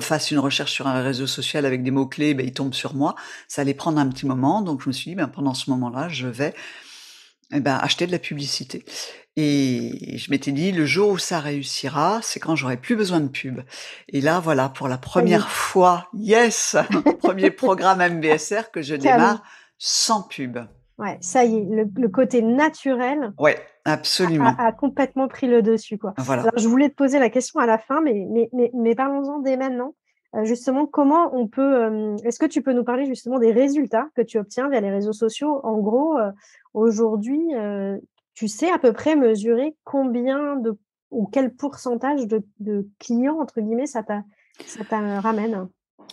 fassent 0.00 0.30
une 0.30 0.38
recherche 0.38 0.72
sur 0.72 0.86
un 0.86 1.02
réseau 1.02 1.26
social 1.26 1.66
avec 1.66 1.82
des 1.82 1.90
mots-clés, 1.90 2.32
ben, 2.32 2.46
ils 2.46 2.54
tombent 2.54 2.74
sur 2.74 2.94
moi. 2.94 3.16
Ça 3.48 3.62
allait 3.62 3.74
prendre 3.74 3.98
un 3.98 4.08
petit 4.08 4.24
moment, 4.24 4.62
donc 4.62 4.82
je 4.82 4.88
me 4.88 4.92
suis 4.94 5.10
dit, 5.10 5.14
ben, 5.14 5.28
pendant 5.28 5.52
ce 5.52 5.68
moment-là, 5.68 6.08
je 6.08 6.26
vais 6.26 6.54
eh 7.52 7.60
ben, 7.60 7.76
acheter 7.76 8.06
de 8.06 8.12
la 8.12 8.18
publicité. 8.18 8.84
Et 9.36 10.18
je 10.18 10.30
m'étais 10.32 10.50
dit, 10.50 10.72
le 10.72 10.84
jour 10.84 11.10
où 11.10 11.18
ça 11.18 11.38
réussira, 11.38 12.18
c'est 12.22 12.40
quand 12.40 12.56
j'aurai 12.56 12.76
plus 12.76 12.96
besoin 12.96 13.20
de 13.20 13.28
pub. 13.28 13.60
Et 14.08 14.20
là, 14.20 14.40
voilà, 14.40 14.68
pour 14.68 14.88
la 14.88 14.98
première 14.98 15.48
fois, 15.48 16.08
yes, 16.12 16.76
premier 17.20 17.52
programme 17.52 18.00
MBSR 18.00 18.72
que 18.72 18.82
je 18.82 18.96
démarre 18.96 19.44
sans 19.78 20.22
pub. 20.22 20.58
Ouais, 20.98 21.16
ça 21.20 21.44
y 21.44 21.56
est, 21.56 21.66
le, 21.70 22.08
côté 22.08 22.42
naturel 22.42 23.32
ouais, 23.38 23.56
absolument. 23.84 24.56
A, 24.58 24.72
complètement 24.72 25.28
pris 25.28 25.46
le 25.46 25.62
dessus. 25.62 25.96
Quoi. 25.96 26.14
Voilà. 26.18 26.50
je 26.56 26.66
voulais 26.66 26.88
te 26.88 26.96
poser 26.96 27.20
la 27.20 27.30
question 27.30 27.60
à 27.60 27.66
la 27.66 27.78
fin, 27.78 28.00
mais, 28.00 28.26
mais, 28.28 28.48
mais, 28.52 28.72
mais 28.74 28.96
parlons-en 28.96 29.38
dès 29.38 29.56
maintenant. 29.56 29.94
Euh, 30.34 30.44
justement, 30.44 30.86
comment 30.86 31.34
on 31.34 31.46
peut. 31.46 31.84
Euh, 31.84 32.16
est-ce 32.24 32.38
que 32.38 32.46
tu 32.46 32.62
peux 32.62 32.72
nous 32.72 32.84
parler 32.84 33.06
justement 33.06 33.38
des 33.38 33.52
résultats 33.52 34.08
que 34.14 34.22
tu 34.22 34.38
obtiens 34.38 34.68
via 34.68 34.80
les 34.80 34.90
réseaux 34.90 35.12
sociaux? 35.12 35.60
En 35.64 35.78
gros, 35.78 36.18
euh, 36.18 36.30
aujourd'hui, 36.74 37.40
tu 38.34 38.48
sais 38.48 38.70
à 38.70 38.78
peu 38.78 38.92
près 38.92 39.16
mesurer 39.16 39.74
combien 39.84 40.56
de 40.56 40.76
ou 41.10 41.26
quel 41.26 41.54
pourcentage 41.54 42.26
de, 42.26 42.42
de 42.60 42.86
clients, 42.98 43.40
entre 43.40 43.60
guillemets, 43.60 43.86
ça 43.86 44.02
t'a 44.02 44.22
ramène? 45.20 45.68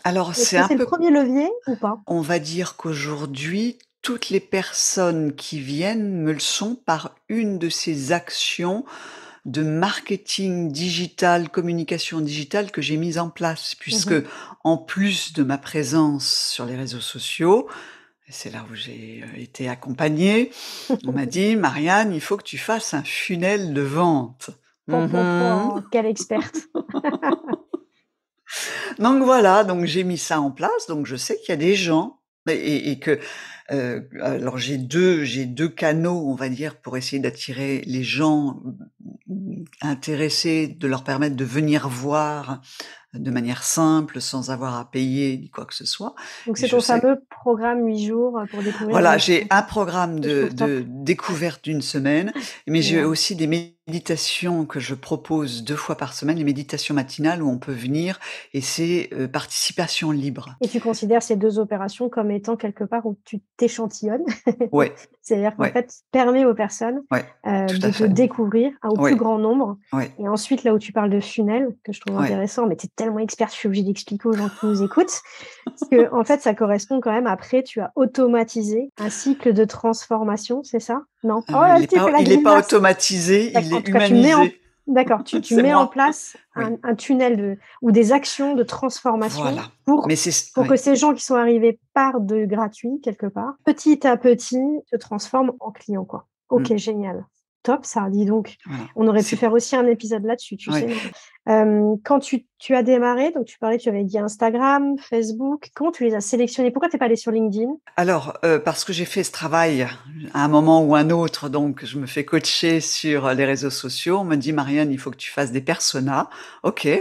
Alors, 0.06 0.34
c'est 0.34 0.58
un 0.58 0.67
peu... 0.67 0.75
le 0.75 0.86
premier 0.86 1.12
levier 1.12 1.49
ou 1.67 1.75
pas? 1.75 1.99
On 2.08 2.21
va 2.21 2.39
dire 2.39 2.78
qu'aujourd'hui, 2.78 3.78
toutes 4.01 4.30
les 4.30 4.39
personnes 4.39 5.34
qui 5.36 5.60
viennent 5.60 6.21
me 6.21 6.32
le 6.32 6.39
sont 6.39 6.75
par 6.75 7.15
une 7.28 7.60
de 7.60 7.69
ces 7.69 8.13
actions 8.13 8.86
de 9.45 9.62
marketing 9.62 10.71
digital, 10.71 11.49
communication 11.49 12.19
digitale 12.19 12.71
que 12.71 12.81
j'ai 12.81 12.97
mise 12.97 13.19
en 13.19 13.29
place, 13.29 13.75
puisque 13.75 14.12
mmh 14.12 14.23
en 14.63 14.77
plus 14.77 15.34
de 15.34 15.43
ma 15.43 15.60
présence 15.60 16.49
sur 16.51 16.65
les 16.65 16.75
réseaux 16.75 16.99
sociaux, 16.99 17.67
c'est 18.29 18.51
là 18.51 18.65
où 18.71 18.73
j'ai 18.73 19.23
euh, 19.23 19.39
été 19.39 19.69
accompagnée, 19.69 20.49
on 21.05 21.12
m'a 21.12 21.27
dit, 21.27 21.55
Marianne, 21.55 22.12
il 22.12 22.21
faut 22.21 22.36
que 22.36 22.43
tu 22.43 22.58
fasses 22.58 22.95
un 22.95 23.03
funnel 23.03 23.73
de 23.73 23.81
vente. 23.81 24.49
Mmh 24.88 25.81
quelle 25.91 26.05
experte. 26.05 26.58
Donc 28.99 29.23
voilà, 29.23 29.63
donc 29.63 29.86
j'ai 29.86 30.03
mis 30.03 30.19
ça 30.19 30.39
en 30.39 30.51
place, 30.51 30.86
donc 30.88 31.08
je 31.08 31.15
sais 31.15 31.39
qu'il 31.39 31.49
y 31.49 31.53
a 31.53 31.58
des 31.58 31.73
gens 31.73 32.19
et 32.47 32.99
que 32.99 33.19
euh, 33.71 34.01
alors 34.21 34.60
j'ai 34.60 34.77
deux, 34.77 35.23
j'ai 35.23 35.45
deux 35.45 35.69
canaux, 35.69 36.27
on 36.27 36.36
va 36.36 36.49
dire, 36.49 36.75
pour 36.75 36.97
essayer 36.97 37.19
d'attirer 37.19 37.81
les 37.88 38.03
gens 38.03 38.62
intéressés, 39.82 40.68
de 40.68 40.88
leur 40.88 41.04
permettre 41.04 41.36
de 41.36 41.46
venir 41.46 41.88
voir 41.88 42.62
de 43.13 43.32
manière 43.32 43.63
simple, 43.63 44.22
sans 44.22 44.52
avoir 44.52 44.78
à 44.78 44.89
payer 44.89 45.38
ni 45.38 45.50
quoi 45.50 45.65
que 45.65 45.74
ce 45.74 45.86
soit. 45.86 46.15
Donc 46.48 46.58
c'est 46.58 46.68
ton 46.68 46.82
fameux 46.82 47.24
programme 47.30 47.86
8 47.86 48.08
jours 48.08 48.41
pour 48.52 48.62
découvrir. 48.62 48.89
Voilà, 48.89 49.18
j'ai 49.18 49.48
un 49.50 49.62
programme 49.62 50.20
de, 50.20 50.50
de 50.50 50.84
découverte 50.86 51.63
d'une 51.63 51.82
semaine, 51.82 52.34
mais 52.68 52.82
j'ai 52.82 53.04
aussi 53.04 53.36
des 53.36 53.48
méditations 53.88 54.65
que 54.65 54.80
je 54.80 54.96
propose 54.96 55.63
deux 55.63 55.76
fois 55.76 55.96
par 55.96 56.13
semaine, 56.13 56.38
les 56.38 56.44
méditations 56.44 56.96
matinales 56.96 57.44
où 57.44 57.50
on 57.50 57.60
peut 57.60 57.72
venir 57.72 58.20
et 58.54 58.62
c'est 58.62 59.10
euh, 59.13 59.28
participation 59.28 60.12
libre. 60.12 60.56
Et 60.62 60.68
tu 60.68 60.80
considères 60.80 61.22
ces 61.22 61.36
deux 61.36 61.60
opérations 61.60 62.10
comme 62.10 62.32
étant 62.32 62.56
quelque 62.56 62.84
part 62.84 63.06
où 63.06 63.15
tu 63.26 63.41
t'échantillonnes? 63.58 64.26
Ouais. 64.72 64.94
C'est-à-dire 65.22 65.56
qu'en 65.56 65.65
fait, 65.65 65.91
permet 66.12 66.46
aux 66.46 66.54
personnes 66.54 67.02
euh, 67.13 67.65
de 67.65 67.89
te 67.91 68.04
découvrir 68.04 68.72
au 68.97 69.03
plus 69.03 69.15
grand 69.15 69.38
nombre. 69.38 69.77
Et 70.19 70.27
ensuite, 70.27 70.63
là 70.63 70.73
où 70.73 70.79
tu 70.79 70.91
parles 70.91 71.10
de 71.10 71.19
funnel, 71.19 71.75
que 71.84 71.93
je 71.93 72.01
trouve 72.01 72.19
intéressant, 72.19 72.67
mais 72.67 72.75
tu 72.75 72.88
es 72.88 72.89
tellement 72.95 73.19
expert, 73.19 73.49
je 73.49 73.53
suis 73.53 73.67
obligée 73.67 73.84
d'expliquer 73.84 74.27
aux 74.27 74.34
gens 74.34 74.49
qui 74.49 74.65
nous 74.65 74.84
écoutent, 74.84 75.21
parce 75.65 75.89
que 75.89 76.13
en 76.13 76.23
fait, 76.23 76.41
ça 76.41 76.53
correspond 76.53 76.99
quand 77.01 77.12
même, 77.12 77.27
après, 77.27 77.63
tu 77.63 77.79
as 77.81 77.91
automatisé 77.95 78.91
un 78.97 79.10
cycle 79.10 79.53
de 79.53 79.65
transformation, 79.65 80.63
c'est 80.63 80.79
ça? 80.79 81.01
Non? 81.23 81.41
Ah, 81.49 81.77
Il 81.79 82.29
n'est 82.29 82.43
pas, 82.43 82.60
automatisé, 82.60 83.51
il 83.53 83.73
est 83.73 83.88
humanisé. 83.88 84.60
D'accord, 84.88 85.23
tu, 85.23 85.41
tu 85.41 85.55
mets 85.55 85.73
en 85.73 85.88
place 85.88 86.38
un, 86.55 86.95
tunnel 86.95 87.38
de, 87.38 87.58
ou 87.81 87.91
des 87.91 88.12
actions 88.12 88.55
de 88.55 88.63
transformation 88.63 89.43
pour, 89.86 90.08
pour 90.53 90.67
que 90.67 90.75
ces 90.75 90.95
gens 90.95 91.13
qui 91.13 91.23
sont 91.23 91.36
arrivés 91.36 91.79
par 91.93 92.21
de 92.21 92.45
gratuit 92.45 93.01
quelque 93.01 93.25
part, 93.25 93.55
petit 93.65 94.05
à 94.05 94.17
petit, 94.17 94.63
se 94.91 94.95
transforment 94.95 95.53
en 95.60 95.71
clients. 95.71 96.05
Quoi. 96.05 96.27
Ok, 96.49 96.69
mmh. 96.69 96.77
génial 96.77 97.25
top 97.65 97.86
ça, 97.86 98.08
dis 98.10 98.25
donc. 98.25 98.58
On 98.95 99.08
aurait 99.08 99.23
pu 99.23 99.36
faire 99.36 99.51
aussi 99.51 99.75
un 99.75 99.86
épisode 99.88 100.23
là-dessus, 100.23 100.56
tu 100.56 100.71
sais. 100.71 100.88
quand 101.45 102.19
tu, 102.19 102.75
as 102.75 102.84
démarré, 102.84 103.32
donc 103.32 103.45
tu 103.45 103.58
parlais, 103.58 103.78
tu 103.78 103.89
avais 103.89 104.04
dit 104.04 104.19
Instagram, 104.19 104.95
Facebook, 104.99 105.69
comment 105.75 105.91
tu 105.91 106.04
les 106.04 106.13
as 106.13 106.21
sélectionnés? 106.21 106.71
Pourquoi 106.71 106.89
tu 106.89 106.95
n'es 106.95 106.99
pas 106.99 107.06
allé 107.06 107.15
sur 107.15 107.32
LinkedIn? 107.32 107.73
Alors, 107.97 108.38
euh, 108.45 108.60
parce 108.60 108.86
que 108.86 108.93
j'ai 108.93 109.06
fait 109.06 109.23
ce 109.23 109.32
travail 109.32 109.88
à 110.34 110.43
un 110.43 110.47
moment 110.47 110.84
ou 110.84 110.95
un 110.95 111.10
autre, 111.10 111.49
donc 111.49 111.84
je 111.84 111.97
me 111.97 112.06
fais 112.06 112.23
coacher 112.23 112.80
sur 112.80 113.34
les 113.34 113.45
réseaux 113.45 113.69
sociaux. 113.69 114.19
On 114.19 114.25
me 114.25 114.36
dit, 114.36 114.54
Marianne, 114.54 114.91
il 114.91 114.99
faut 114.99 115.12
que 115.12 115.17
tu 115.17 115.32
fasses 115.32 115.51
des 115.51 115.62
personas. 115.62 116.30
Ok. 116.63 116.88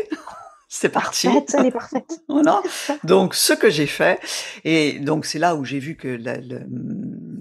C'est 0.74 0.88
parti. 0.88 1.28
Parfaite, 1.28 1.54
elle 1.56 1.66
est 1.66 1.70
parfaite. 1.70 2.20
voilà. 2.28 2.60
Donc, 3.04 3.36
ce 3.36 3.52
que 3.52 3.70
j'ai 3.70 3.86
fait, 3.86 4.18
et 4.64 4.98
donc 4.98 5.24
c'est 5.24 5.38
là 5.38 5.54
où 5.54 5.64
j'ai 5.64 5.78
vu 5.78 5.94
que 5.94 6.18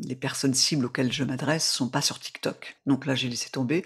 les 0.08 0.16
personnes 0.16 0.54
cibles 0.54 0.86
auxquelles 0.86 1.12
je 1.12 1.24
m'adresse 1.24 1.70
sont 1.70 1.90
pas 1.90 2.02
sur 2.02 2.20
TikTok. 2.20 2.78
Donc 2.86 3.06
là, 3.06 3.16
j'ai 3.16 3.30
laissé 3.30 3.50
tomber. 3.50 3.86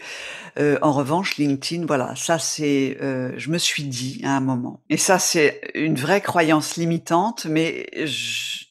Euh, 0.57 0.77
en 0.81 0.91
revanche, 0.91 1.37
LinkedIn, 1.37 1.85
voilà, 1.85 2.15
ça 2.15 2.39
c'est, 2.39 2.97
euh, 3.01 3.33
je 3.37 3.49
me 3.49 3.57
suis 3.57 3.83
dit 3.83 4.21
à 4.23 4.35
un 4.37 4.39
moment, 4.39 4.81
et 4.89 4.97
ça 4.97 5.19
c'est 5.19 5.71
une 5.73 5.95
vraie 5.95 6.21
croyance 6.21 6.77
limitante, 6.77 7.45
mais 7.45 7.87
je, 8.05 8.66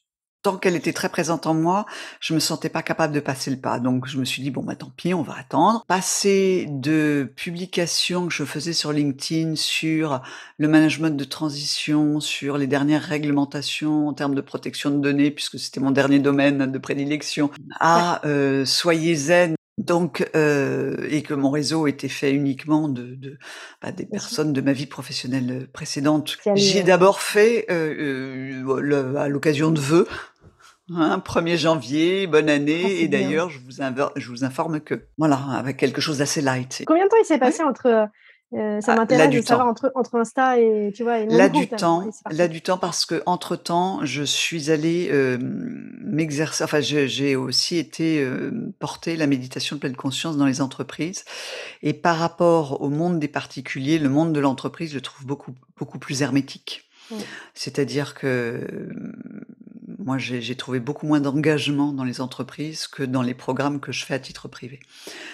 tant 0.46 0.58
qu'elle 0.58 0.76
était 0.76 0.92
très 0.92 1.08
présente 1.08 1.48
en 1.48 1.54
moi, 1.54 1.86
je 2.20 2.32
me 2.32 2.38
sentais 2.38 2.68
pas 2.68 2.82
capable 2.82 3.12
de 3.12 3.18
passer 3.18 3.50
le 3.50 3.56
pas. 3.56 3.80
Donc 3.80 4.06
je 4.06 4.16
me 4.16 4.24
suis 4.24 4.42
dit 4.42 4.52
bon 4.52 4.62
bah 4.62 4.76
tant 4.76 4.92
pis, 4.96 5.12
on 5.12 5.22
va 5.22 5.34
attendre. 5.36 5.84
Passer 5.88 6.68
de 6.70 7.28
publications 7.34 8.28
que 8.28 8.32
je 8.32 8.44
faisais 8.44 8.72
sur 8.72 8.92
LinkedIn 8.92 9.56
sur 9.56 10.22
le 10.58 10.68
management 10.68 11.16
de 11.16 11.24
transition, 11.24 12.20
sur 12.20 12.58
les 12.58 12.68
dernières 12.68 13.02
réglementations 13.02 14.06
en 14.06 14.12
termes 14.12 14.36
de 14.36 14.40
protection 14.40 14.90
de 14.90 14.98
données, 14.98 15.32
puisque 15.32 15.58
c'était 15.58 15.80
mon 15.80 15.90
dernier 15.90 16.20
domaine 16.20 16.70
de 16.70 16.78
prédilection, 16.78 17.50
à 17.80 18.24
euh, 18.24 18.64
soyez 18.64 19.16
zen 19.16 19.56
donc, 19.78 20.26
euh, 20.34 21.06
et 21.10 21.22
que 21.22 21.34
mon 21.34 21.50
réseau 21.50 21.86
était 21.86 22.08
fait 22.08 22.32
uniquement 22.32 22.88
de, 22.88 23.14
de 23.14 23.38
bah, 23.82 23.92
des 23.92 24.06
personnes 24.06 24.54
de 24.54 24.60
ma 24.62 24.72
vie 24.72 24.86
professionnelle 24.86 25.68
précédente. 25.70 26.38
J'ai 26.54 26.82
d'abord 26.82 27.20
fait 27.20 27.66
euh, 27.70 28.62
euh, 28.64 29.16
à 29.16 29.28
l'occasion 29.28 29.70
de 29.70 29.80
vœux 29.80 30.08
1er 30.90 31.52
hein, 31.52 31.56
janvier, 31.56 32.26
bonne 32.26 32.48
année. 32.48 32.82
Ah, 32.84 33.02
et 33.02 33.08
d'ailleurs, 33.08 33.50
je 33.50 33.58
vous, 33.58 33.82
je 34.16 34.28
vous 34.30 34.44
informe 34.44 34.80
que, 34.80 35.06
voilà, 35.18 35.36
avec 35.54 35.76
quelque 35.76 36.00
chose 36.00 36.18
d'assez 36.18 36.40
light. 36.40 36.84
Combien 36.86 37.04
de 37.04 37.10
temps 37.10 37.16
il 37.20 37.26
s'est 37.26 37.38
passé 37.38 37.62
entre 37.62 38.08
euh, 38.54 38.80
ça 38.80 38.92
ah, 38.92 38.96
m'intéresse 38.96 39.30
de 39.34 39.40
savoir 39.40 39.66
entre, 39.66 39.90
entre 39.96 40.14
Insta 40.14 40.60
et 40.60 40.92
tu 40.94 41.02
vois. 41.02 41.18
Et 41.18 41.26
là 41.26 41.48
du 41.48 41.66
temps, 41.66 42.08
là 42.30 42.46
du 42.46 42.62
temps 42.62 42.78
parce 42.78 43.04
que 43.04 43.20
entre 43.26 43.56
temps, 43.56 44.04
je 44.04 44.22
suis 44.22 44.70
allée 44.70 45.08
euh, 45.10 45.36
m'exercer. 45.40 46.62
Enfin, 46.62 46.80
j'ai 46.80 47.34
aussi 47.34 47.76
été 47.76 48.22
euh, 48.22 48.72
porter 48.78 49.16
la 49.16 49.26
méditation 49.26 49.76
de 49.76 49.80
pleine 49.80 49.96
conscience 49.96 50.36
dans 50.36 50.46
les 50.46 50.60
entreprises. 50.60 51.24
Et 51.82 51.92
par 51.92 52.18
rapport 52.18 52.80
au 52.82 52.88
monde 52.88 53.18
des 53.18 53.26
particuliers, 53.26 53.98
le 53.98 54.08
monde 54.08 54.32
de 54.32 54.38
l'entreprise, 54.38 54.90
je 54.90 54.94
le 54.94 55.00
trouve 55.00 55.26
beaucoup 55.26 55.52
beaucoup 55.76 55.98
plus 55.98 56.22
hermétique. 56.22 56.84
C'est-à-dire 57.54 58.14
que 58.14 58.90
moi, 60.06 60.18
j'ai 60.18 60.54
trouvé 60.54 60.78
beaucoup 60.78 61.04
moins 61.04 61.18
d'engagement 61.18 61.92
dans 61.92 62.04
les 62.04 62.20
entreprises 62.20 62.86
que 62.86 63.02
dans 63.02 63.22
les 63.22 63.34
programmes 63.34 63.80
que 63.80 63.90
je 63.90 64.04
fais 64.04 64.14
à 64.14 64.20
titre 64.20 64.46
privé. 64.46 64.78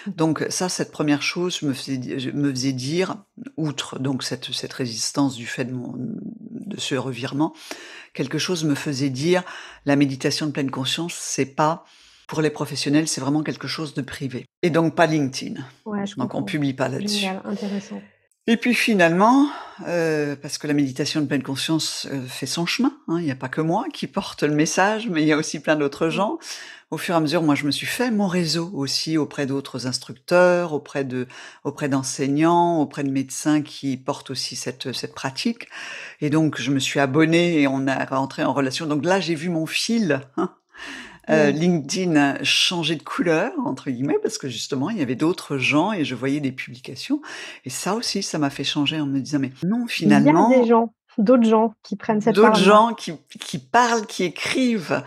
Donc 0.07 0.43
ça, 0.49 0.67
cette 0.67 0.91
première 0.91 1.21
chose 1.21 1.61
me 1.61 1.73
faisait, 1.73 2.31
me 2.33 2.49
faisait 2.49 2.73
dire, 2.73 3.17
outre 3.55 3.99
donc 3.99 4.23
cette, 4.23 4.51
cette 4.51 4.73
résistance 4.73 5.35
du 5.35 5.45
fait 5.45 5.65
de, 5.65 5.73
mon, 5.73 5.93
de 5.95 6.79
ce 6.79 6.95
revirement, 6.95 7.53
quelque 8.15 8.39
chose 8.39 8.63
me 8.63 8.73
faisait 8.73 9.11
dire, 9.11 9.43
la 9.85 9.95
méditation 9.95 10.47
de 10.47 10.51
pleine 10.51 10.71
conscience, 10.71 11.13
c'est 11.13 11.53
pas 11.53 11.85
pour 12.27 12.41
les 12.41 12.49
professionnels, 12.49 13.07
c'est 13.07 13.21
vraiment 13.21 13.43
quelque 13.43 13.67
chose 13.67 13.93
de 13.93 14.01
privé. 14.01 14.47
Et 14.63 14.71
donc 14.71 14.95
pas 14.95 15.05
LinkedIn. 15.05 15.61
Ouais, 15.85 16.07
je 16.07 16.15
donc 16.15 16.33
on 16.33 16.41
publie 16.41 16.73
pas 16.73 16.89
là-dessus. 16.89 17.27
Intéressant. 17.45 18.01
Et 18.45 18.57
puis 18.57 18.73
finalement, 18.73 19.47
euh, 19.87 20.35
parce 20.35 20.57
que 20.57 20.67
la 20.67 20.73
méditation 20.73 21.21
de 21.21 21.27
pleine 21.27 21.43
conscience 21.43 22.07
euh, 22.11 22.21
fait 22.27 22.45
son 22.45 22.65
chemin, 22.65 22.93
hein, 23.07 23.15
il 23.19 23.23
n'y 23.23 23.31
a 23.31 23.37
pas 23.37 23.47
que 23.47 23.61
moi 23.61 23.85
qui 23.93 24.05
porte 24.05 24.43
le 24.43 24.53
message, 24.53 25.07
mais 25.07 25.21
il 25.21 25.27
y 25.27 25.31
a 25.31 25.37
aussi 25.37 25.61
plein 25.61 25.77
d'autres 25.77 26.09
gens. 26.09 26.39
Au 26.91 26.97
fur 26.97 27.15
et 27.15 27.17
à 27.17 27.21
mesure, 27.21 27.41
moi, 27.41 27.55
je 27.55 27.65
me 27.65 27.71
suis 27.71 27.87
fait 27.87 28.11
mon 28.11 28.27
réseau 28.27 28.69
aussi 28.73 29.17
auprès 29.17 29.45
d'autres 29.45 29.87
instructeurs, 29.87 30.73
auprès 30.73 31.05
de, 31.05 31.25
auprès 31.63 31.87
d'enseignants, 31.87 32.81
auprès 32.81 33.05
de 33.05 33.09
médecins 33.09 33.61
qui 33.61 33.95
portent 33.95 34.29
aussi 34.29 34.57
cette, 34.57 34.91
cette 34.91 35.15
pratique. 35.15 35.69
Et 36.19 36.29
donc, 36.29 36.59
je 36.59 36.69
me 36.69 36.79
suis 36.79 36.99
abonnée 36.99 37.61
et 37.61 37.67
on 37.67 37.87
a 37.87 38.03
rentré 38.05 38.43
en 38.43 38.51
relation. 38.51 38.85
Donc 38.87 39.05
là, 39.05 39.21
j'ai 39.21 39.35
vu 39.35 39.47
mon 39.47 39.65
fil. 39.65 40.21
Hein, 40.35 40.53
euh, 41.29 41.51
LinkedIn 41.51 42.15
a 42.15 42.43
changé 42.43 42.95
de 42.95 43.03
couleur, 43.03 43.53
entre 43.65 43.89
guillemets, 43.89 44.17
parce 44.21 44.37
que 44.37 44.49
justement, 44.49 44.89
il 44.89 44.97
y 44.97 45.01
avait 45.01 45.15
d'autres 45.15 45.57
gens 45.57 45.93
et 45.93 46.03
je 46.03 46.15
voyais 46.15 46.39
des 46.39 46.51
publications. 46.51 47.21
Et 47.65 47.69
ça 47.69 47.95
aussi, 47.95 48.23
ça 48.23 48.37
m'a 48.39 48.49
fait 48.49 48.63
changer 48.63 48.99
en 48.99 49.05
me 49.05 49.19
disant, 49.19 49.39
mais 49.39 49.51
non, 49.63 49.87
finalement. 49.87 50.49
Il 50.49 50.57
y 50.57 50.59
a 50.59 50.63
des 50.63 50.67
gens, 50.67 50.93
d'autres 51.17 51.47
gens 51.47 51.73
qui 51.83 51.95
prennent 51.95 52.21
cette 52.21 52.35
D'autres 52.35 52.55
gens 52.55 52.93
qui, 52.93 53.13
qui 53.39 53.57
parlent, 53.57 54.05
qui 54.05 54.23
écrivent, 54.23 55.03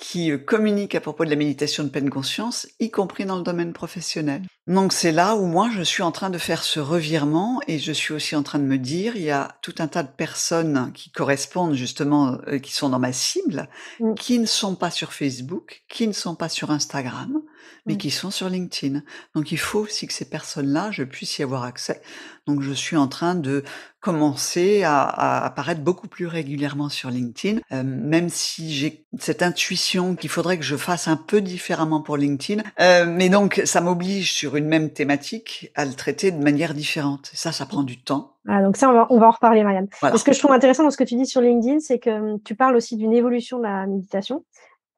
qui 0.00 0.32
euh, 0.32 0.38
communiquent 0.38 0.94
à 0.94 1.00
propos 1.00 1.24
de 1.24 1.30
la 1.30 1.36
méditation 1.36 1.84
de 1.84 1.90
pleine 1.90 2.10
conscience, 2.10 2.66
y 2.80 2.90
compris 2.90 3.26
dans 3.26 3.36
le 3.36 3.42
domaine 3.42 3.72
professionnel. 3.72 4.42
Donc 4.66 4.92
c'est 4.92 5.12
là 5.12 5.36
où 5.36 5.44
moi 5.46 5.68
je 5.72 5.82
suis 5.82 6.02
en 6.02 6.10
train 6.10 6.30
de 6.30 6.38
faire 6.38 6.64
ce 6.64 6.80
revirement 6.80 7.60
et 7.68 7.78
je 7.78 7.92
suis 7.92 8.14
aussi 8.14 8.34
en 8.34 8.42
train 8.42 8.58
de 8.58 8.64
me 8.64 8.78
dire, 8.78 9.14
il 9.16 9.22
y 9.22 9.30
a 9.30 9.56
tout 9.60 9.74
un 9.78 9.88
tas 9.88 10.02
de 10.02 10.08
personnes 10.08 10.90
qui 10.94 11.10
correspondent 11.10 11.74
justement, 11.74 12.38
euh, 12.48 12.58
qui 12.58 12.72
sont 12.72 12.88
dans 12.88 12.98
ma 12.98 13.12
cible, 13.12 13.68
mmh. 14.00 14.14
qui 14.14 14.38
ne 14.38 14.46
sont 14.46 14.74
pas 14.74 14.90
sur 14.90 15.12
Facebook, 15.12 15.82
qui 15.88 16.08
ne 16.08 16.12
sont 16.12 16.34
pas 16.34 16.48
sur 16.48 16.70
Instagram, 16.70 17.42
mais 17.86 17.96
qui 17.96 18.10
sont 18.10 18.30
sur 18.30 18.48
LinkedIn. 18.48 19.02
Donc 19.34 19.52
il 19.52 19.58
faut 19.58 19.80
aussi 19.80 20.06
que 20.06 20.12
ces 20.12 20.28
personnes-là, 20.28 20.90
je 20.90 21.02
puisse 21.02 21.38
y 21.38 21.42
avoir 21.42 21.64
accès. 21.64 22.02
Donc 22.46 22.62
je 22.62 22.72
suis 22.72 22.96
en 22.96 23.08
train 23.08 23.34
de 23.34 23.62
commencer 24.00 24.82
à, 24.82 25.44
apparaître 25.44 25.82
beaucoup 25.82 26.08
plus 26.08 26.26
régulièrement 26.26 26.88
sur 26.88 27.10
LinkedIn, 27.10 27.60
euh, 27.72 27.82
même 27.84 28.28
si 28.28 28.72
j'ai 28.72 29.06
cette 29.18 29.42
intuition 29.42 30.16
qu'il 30.16 30.30
faudrait 30.30 30.56
que 30.56 30.64
je 30.64 30.76
fasse 30.76 31.06
un 31.06 31.16
peu 31.16 31.40
différemment 31.40 32.00
pour 32.00 32.16
LinkedIn. 32.16 32.62
Euh, 32.80 33.04
mais 33.06 33.28
donc 33.28 33.60
ça 33.64 33.80
m'oblige 33.80 34.32
sur 34.32 34.56
une 34.56 34.66
même 34.66 34.90
thématique 34.90 35.70
à 35.74 35.84
le 35.84 35.92
traiter 35.92 36.30
de 36.30 36.42
manière 36.42 36.74
différente. 36.74 37.30
Ça, 37.34 37.52
ça 37.52 37.66
prend 37.66 37.82
du 37.82 38.02
temps. 38.02 38.36
Ah, 38.48 38.62
donc 38.62 38.76
ça, 38.76 38.88
on 38.88 38.94
va, 38.94 39.06
on 39.10 39.18
va 39.18 39.28
en 39.28 39.32
reparler, 39.32 39.62
Marianne. 39.62 39.88
Ce 40.02 40.24
que 40.24 40.32
je 40.32 40.38
trouve 40.38 40.52
intéressant 40.52 40.82
dans 40.82 40.90
ce 40.90 40.96
que 40.96 41.04
tu 41.04 41.14
dis 41.14 41.26
sur 41.26 41.42
LinkedIn, 41.42 41.80
c'est 41.80 41.98
que 41.98 42.10
hum, 42.10 42.40
tu 42.42 42.54
parles 42.54 42.74
aussi 42.74 42.96
d'une 42.96 43.12
évolution 43.12 43.58
de 43.58 43.64
la 43.64 43.86
méditation. 43.86 44.44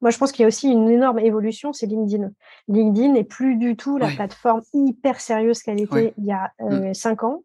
Moi, 0.03 0.09
je 0.09 0.17
pense 0.17 0.33
qu'il 0.33 0.43
y 0.43 0.43
a 0.43 0.49
aussi 0.49 0.67
une 0.67 0.89
énorme 0.89 1.19
évolution, 1.19 1.71
c'est 1.71 1.85
LinkedIn. 1.85 2.29
LinkedIn 2.67 3.13
n'est 3.13 3.23
plus 3.23 3.55
du 3.55 3.77
tout 3.77 3.97
la 3.97 4.09
plateforme 4.09 4.61
hyper 4.73 5.21
sérieuse 5.21 5.63
qu'elle 5.63 5.79
était 5.79 6.13
il 6.17 6.25
y 6.25 6.33
a 6.33 6.51
euh, 6.59 6.89
mmh. 6.89 6.93
cinq 6.93 7.23
ans. 7.23 7.43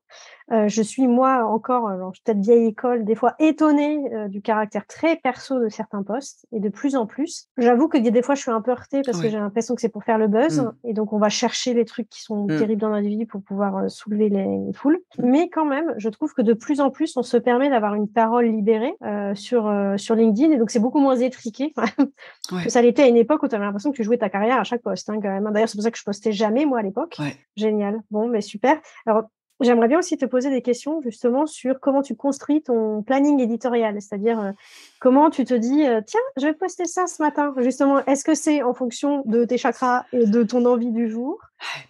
Euh, 0.50 0.68
je 0.68 0.82
suis 0.82 1.06
moi 1.06 1.44
encore, 1.44 1.88
euh, 1.88 2.10
peut-être 2.24 2.38
vieille 2.38 2.66
école, 2.66 3.04
des 3.04 3.14
fois 3.14 3.34
étonnée 3.38 3.98
euh, 4.14 4.28
du 4.28 4.40
caractère 4.40 4.86
très 4.86 5.16
perso 5.16 5.60
de 5.60 5.68
certains 5.68 6.02
postes 6.02 6.46
et 6.52 6.60
de 6.60 6.68
plus 6.68 6.96
en 6.96 7.06
plus. 7.06 7.48
J'avoue 7.58 7.88
que 7.88 7.98
des 7.98 8.22
fois 8.22 8.34
je 8.34 8.42
suis 8.42 8.50
un 8.50 8.62
peu 8.62 8.70
heurtée 8.70 9.02
parce 9.04 9.20
que 9.20 9.28
j'ai 9.28 9.38
l'impression 9.38 9.74
que 9.74 9.80
c'est 9.80 9.88
pour 9.88 10.04
faire 10.04 10.18
le 10.18 10.28
buzz 10.28 10.60
mmh. 10.60 10.72
et 10.84 10.94
donc 10.94 11.12
on 11.12 11.18
va 11.18 11.28
chercher 11.28 11.74
les 11.74 11.84
trucs 11.84 12.08
qui 12.08 12.22
sont 12.22 12.44
mmh. 12.44 12.58
terribles 12.58 12.80
dans 12.80 12.90
notre 12.90 13.06
vie 13.06 13.26
pour 13.26 13.42
pouvoir 13.42 13.90
soulever 13.90 14.28
les, 14.28 14.72
foules. 14.74 15.00
Mais 15.18 15.48
quand 15.48 15.64
même, 15.64 15.94
je 15.98 16.08
trouve 16.08 16.32
que 16.32 16.42
de 16.42 16.54
plus 16.54 16.80
en 16.80 16.90
plus 16.90 17.16
on 17.16 17.22
se 17.22 17.36
permet 17.36 17.68
d'avoir 17.68 17.94
une 17.94 18.08
parole 18.08 18.46
libérée 18.46 18.94
sur 19.34 19.72
sur 19.96 20.14
LinkedIn 20.14 20.52
et 20.52 20.56
donc 20.56 20.70
c'est 20.70 20.78
beaucoup 20.78 21.00
moins 21.00 21.16
étriqué 21.16 21.72
que 22.64 22.70
ça 22.70 22.80
l'était 22.80 23.02
à 23.02 23.08
une 23.08 23.16
époque 23.16 23.42
où 23.42 23.48
tu 23.48 23.54
avais 23.54 23.64
l'impression 23.64 23.90
que 23.90 23.96
tu 23.96 24.04
jouais 24.04 24.18
ta 24.18 24.30
carrière 24.30 24.58
à 24.58 24.64
chaque 24.64 24.82
poste 24.82 25.10
hein, 25.10 25.18
quand 25.20 25.28
même. 25.28 25.48
D'ailleurs 25.52 25.68
c'est 25.68 25.76
pour 25.76 25.84
ça 25.84 25.90
que 25.90 25.98
je 25.98 26.04
postais 26.04 26.32
jamais 26.32 26.64
moi 26.64 26.78
à 26.78 26.82
l'époque. 26.82 27.18
Génial. 27.56 28.00
Bon, 28.10 28.28
mais 28.28 28.40
super. 28.40 28.78
Alors 29.06 29.24
J'aimerais 29.60 29.88
bien 29.88 29.98
aussi 29.98 30.16
te 30.16 30.24
poser 30.24 30.50
des 30.50 30.62
questions 30.62 31.00
justement 31.02 31.46
sur 31.46 31.80
comment 31.80 32.02
tu 32.02 32.14
construis 32.14 32.62
ton 32.62 33.02
planning 33.02 33.40
éditorial, 33.40 34.00
c'est-à-dire 34.00 34.40
euh, 34.40 34.52
comment 35.00 35.30
tu 35.30 35.44
te 35.44 35.54
dis 35.54 35.84
euh, 35.84 36.00
tiens, 36.06 36.20
je 36.36 36.46
vais 36.46 36.52
poster 36.52 36.84
ça 36.84 37.06
ce 37.06 37.20
matin. 37.20 37.52
Justement, 37.58 38.04
est-ce 38.06 38.24
que 38.24 38.34
c'est 38.34 38.62
en 38.62 38.72
fonction 38.72 39.22
de 39.26 39.44
tes 39.44 39.58
chakras 39.58 40.04
et 40.12 40.26
de 40.26 40.42
ton 40.44 40.64
envie 40.64 40.92
du 40.92 41.08
jour? 41.10 41.40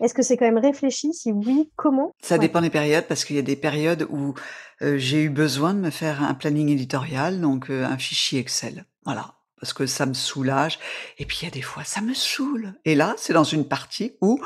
Est-ce 0.00 0.14
que 0.14 0.22
c'est 0.22 0.36
quand 0.36 0.46
même 0.46 0.58
réfléchi? 0.58 1.12
Si 1.12 1.30
oui, 1.30 1.70
comment? 1.76 2.12
Ça 2.22 2.38
dépend 2.38 2.62
des 2.62 2.70
périodes 2.70 3.04
parce 3.06 3.24
qu'il 3.24 3.36
y 3.36 3.40
a 3.40 3.42
des 3.42 3.56
périodes 3.56 4.06
où 4.10 4.34
euh, 4.80 4.96
j'ai 4.96 5.22
eu 5.22 5.30
besoin 5.30 5.74
de 5.74 5.80
me 5.80 5.90
faire 5.90 6.22
un 6.22 6.34
planning 6.34 6.70
éditorial, 6.70 7.40
donc 7.40 7.68
un 7.68 7.98
fichier 7.98 8.40
Excel. 8.40 8.84
Voilà 9.04 9.34
parce 9.60 9.72
que 9.72 9.86
ça 9.86 10.06
me 10.06 10.14
soulage. 10.14 10.78
Et 11.18 11.24
puis 11.24 11.40
il 11.42 11.44
y 11.44 11.48
a 11.48 11.50
des 11.50 11.62
fois, 11.62 11.84
ça 11.84 12.00
me 12.00 12.14
saoule. 12.14 12.74
Et 12.84 12.94
là, 12.94 13.14
c'est 13.18 13.32
dans 13.32 13.44
une 13.44 13.66
partie 13.66 14.12
où 14.20 14.40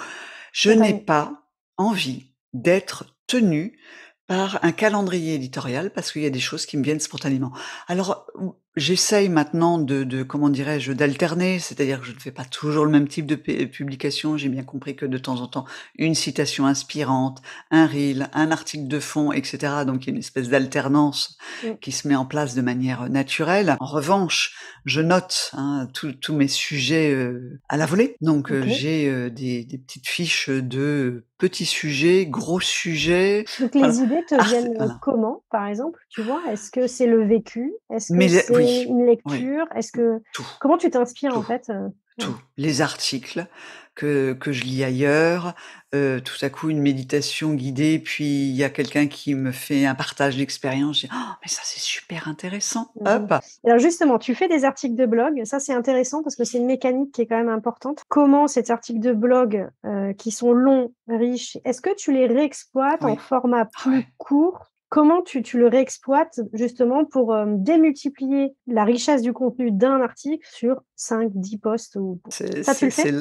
je 0.53 0.71
n'ai 0.71 0.95
pas 0.95 1.33
envie 1.77 2.33
d'être 2.53 3.12
tenu 3.27 3.79
par 4.27 4.65
un 4.65 4.73
calendrier 4.73 5.35
éditorial 5.35 5.93
parce 5.93 6.13
qu'il 6.13 6.23
y 6.23 6.27
a 6.27 6.31
des 6.31 6.41
choses 6.41 6.67
qui 6.67 6.77
me 6.77 6.83
viennent 6.83 7.01
spontanément. 7.01 7.53
Alors, 7.89 8.27
J'essaye 8.75 9.29
maintenant 9.29 9.77
de, 9.79 10.03
de 10.03 10.23
comment 10.23 10.49
dirais-je, 10.49 10.93
d'alterner, 10.93 11.59
c'est-à-dire 11.59 12.01
que 12.01 12.07
je 12.07 12.13
ne 12.13 12.19
fais 12.19 12.31
pas 12.31 12.47
toujours 12.47 12.87
le 12.87 12.91
même 12.91 13.07
type 13.07 13.27
de 13.27 13.35
publication. 13.35 14.39
J'ai 14.39 14.49
bien 14.49 14.63
compris 14.63 14.97
que 14.97 15.05
de 15.05 15.19
temps 15.19 15.41
en 15.41 15.47
temps, 15.47 15.67
une 15.97 16.15
citation 16.15 16.65
inspirante, 16.65 17.43
un 17.71 17.87
reel, 17.87 18.31
un 18.33 18.51
article 18.51 18.89
de 18.89 18.99
fond, 18.99 19.31
etc. 19.31 19.85
Donc 19.87 20.05
il 20.05 20.07
y 20.07 20.11
a 20.11 20.15
une 20.15 20.21
espèce 20.21 20.49
d'alternance 20.49 21.37
qui 21.83 21.93
se 21.93 22.09
met 22.09 22.17
en 22.17 22.25
place 22.25 22.55
de 22.55 22.63
manière 22.63 23.11
naturelle. 23.11 23.77
En 23.79 23.87
revanche, 23.87 24.55
je 24.87 25.01
note 25.01 25.51
hein, 25.53 25.89
tous 25.93 26.35
mes 26.35 26.49
sujets 26.49 27.13
euh, 27.13 27.61
à 27.69 27.77
la 27.77 27.85
volée. 27.85 28.17
Donc 28.21 28.51
euh, 28.51 28.63
j'ai 28.67 29.09
euh, 29.09 29.29
des, 29.29 29.65
des, 29.65 29.79
petites 29.79 30.09
fiches 30.09 30.49
de 30.49 31.27
petits 31.39 31.67
sujets, 31.67 32.27
gros 32.27 32.61
sujets. 32.61 33.45
Donc 33.61 33.75
les 33.75 33.99
idées 33.99 34.25
te 34.29 34.49
viennent 34.49 34.99
comment, 35.03 35.43
par 35.51 35.67
exemple? 35.67 35.99
Tu 36.09 36.23
vois, 36.23 36.41
est-ce 36.51 36.71
que 36.71 36.87
c'est 36.87 37.07
le 37.07 37.25
vécu? 37.27 37.73
Est-ce 37.91 38.13
que 38.13 38.29
c'est 38.29 38.62
une 38.63 39.07
lecture? 39.07 39.67
Est-ce 39.75 39.93
que 39.93 40.21
comment 40.61 40.79
tu 40.79 40.91
t'inspires 40.91 41.37
en 41.37 41.43
fait 41.43 41.71
euh, 41.71 41.89
Tout, 42.19 42.37
les 42.57 42.81
articles 42.81 43.47
que 43.95 44.33
que 44.33 44.53
je 44.53 44.65
lis 44.65 44.85
ailleurs, 44.85 45.55
euh, 45.95 46.21
tout 46.21 46.43
à 46.43 46.49
coup 46.49 46.71
une 46.71 46.81
méditation 46.81 47.53
guidée, 47.55 47.99
puis 47.99 48.49
il 48.49 48.55
y 48.55 48.65
a 48.65 48.71
quelqu'un 48.71 49.07
qui 49.07 49.35
me 49.35 49.53
fait 49.53 49.85
un 49.85 49.95
partage 49.95 50.37
d'expérience. 50.37 51.01
Je 51.01 51.07
dis 51.07 51.13
oh, 51.15 51.33
mais 51.43 51.49
ça 51.49 51.61
c'est 51.65 51.81
super 51.81 52.29
intéressant. 52.29 52.91
Mmh. 53.01 53.07
Hop. 53.07 53.35
Alors 53.65 53.79
justement, 53.79 54.19
tu 54.19 54.35
fais 54.35 54.49
des 54.49 54.65
articles 54.65 54.97
de 54.97 55.07
blog, 55.07 55.45
ça 55.45 55.61
c'est 55.61 55.75
intéressant 55.75 56.23
parce 56.23 56.37
que 56.37 56.45
c'est 56.45 56.59
une 56.59 56.67
mécanique 56.67 57.13
qui 57.13 57.23
est 57.23 57.27
quand 57.27 57.37
même 57.37 57.49
importante. 57.49 58.05
Comment 58.09 58.49
ces 58.49 58.71
articles 58.71 59.01
de 59.01 59.13
blog 59.13 59.69
euh, 59.85 60.13
qui 60.15 60.31
sont 60.31 60.53
longs, 60.53 60.93
riches, 61.09 61.59
est-ce 61.65 61.81
que 61.81 61.95
tu 61.95 62.13
les 62.13 62.27
réexploites 62.27 63.05
en 63.05 63.17
format 63.17 63.67
plus 63.67 64.07
court 64.17 64.72
comment 64.93 65.23
tu, 65.23 65.43
le 65.55 65.69
réexploites 65.69 66.41
justement 66.53 67.07
pour 67.07 67.33
euh, 67.33 67.47
démultiplier 67.49 68.55
la 68.67 68.85
richesse 68.85 69.23
du 69.23 69.33
contenu 69.33 69.71
d'un 69.73 70.03
article 70.03 70.47
sur 70.53 70.83
5, 70.97 71.31
10 71.35 71.59
posts 71.59 71.97
ou... 71.97 72.21
Ça, 72.29 72.75
tu 72.75 72.85
le 72.85 72.91
fais? 72.91 73.15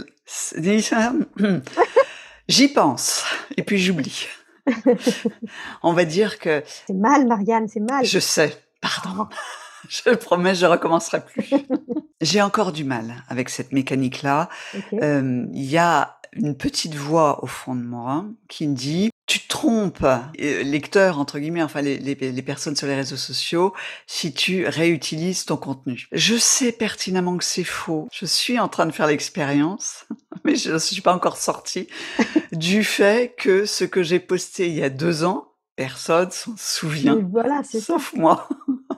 J'y 2.50 2.68
pense 2.68 3.24
et 3.56 3.64
puis 3.64 3.78
j'oublie. 3.78 4.28
On 5.82 5.94
va 5.94 6.04
dire 6.04 6.40
que... 6.40 6.62
C'est 6.88 6.94
mal, 6.94 7.26
Marianne, 7.26 7.70
c'est 7.70 7.80
mal. 7.80 8.04
Je 8.04 8.20
sais, 8.20 8.54
pardon. 8.82 9.30
Je 9.90 10.12
promets, 10.12 10.54
je 10.54 10.68
recommencerai 10.68 11.26
plus. 11.26 11.50
J'ai 12.22 12.40
encore 12.42 12.72
du 12.72 12.84
mal 12.84 13.24
avec 13.30 13.50
cette 13.50 13.72
mécanique-là. 13.72 14.48
Euh, 14.94 15.48
il 15.52 15.66
y 15.66 15.80
a 15.80 16.20
une 16.34 16.56
petite 16.56 16.94
voix 16.94 17.44
au 17.44 17.48
fond 17.48 17.74
de 17.74 17.82
moi 17.82 18.26
qui 18.48 18.68
me 18.68 18.76
dit 18.76 19.10
tu 19.32 19.48
trompes, 19.48 20.04
euh, 20.04 20.64
lecteur 20.64 21.18
entre 21.18 21.40
guillemets, 21.40 21.64
enfin 21.64 21.82
les, 21.82 21.98
les, 21.98 22.16
les, 22.16 22.42
personnes 22.42 22.76
sur 22.76 22.86
les 22.86 22.96
réseaux 22.96 23.16
sociaux, 23.16 23.74
si 24.06 24.34
tu 24.34 24.68
réutilises 24.68 25.46
ton 25.46 25.56
contenu. 25.56 26.10
Je 26.12 26.36
sais 26.36 26.74
pertinemment 26.74 27.38
que 27.38 27.46
c'est 27.46 27.64
faux. 27.64 28.10
Je 28.12 28.26
suis 28.26 28.60
en 28.60 28.68
train 28.68 28.86
de 28.86 28.92
faire 28.92 29.08
l'expérience, 29.08 30.06
mais 30.44 30.58
je 30.58 30.74
ne 30.74 30.78
suis 30.80 31.00
pas 31.00 31.16
encore 31.16 31.38
sortie 31.38 31.88
du 32.52 32.84
fait 32.84 33.34
que 33.38 33.66
ce 33.66 33.86
que 33.86 34.04
j'ai 34.04 34.20
posté 34.20 34.68
il 34.68 34.74
y 34.74 34.84
a 34.84 34.90
deux 34.90 35.24
ans, 35.24 35.54
personne 35.78 36.30
s'en 36.32 36.58
souvient. 36.58 37.16
voilà, 37.32 37.62
c'est 37.64 37.80
sauf 37.80 38.14
moi. 38.14 38.50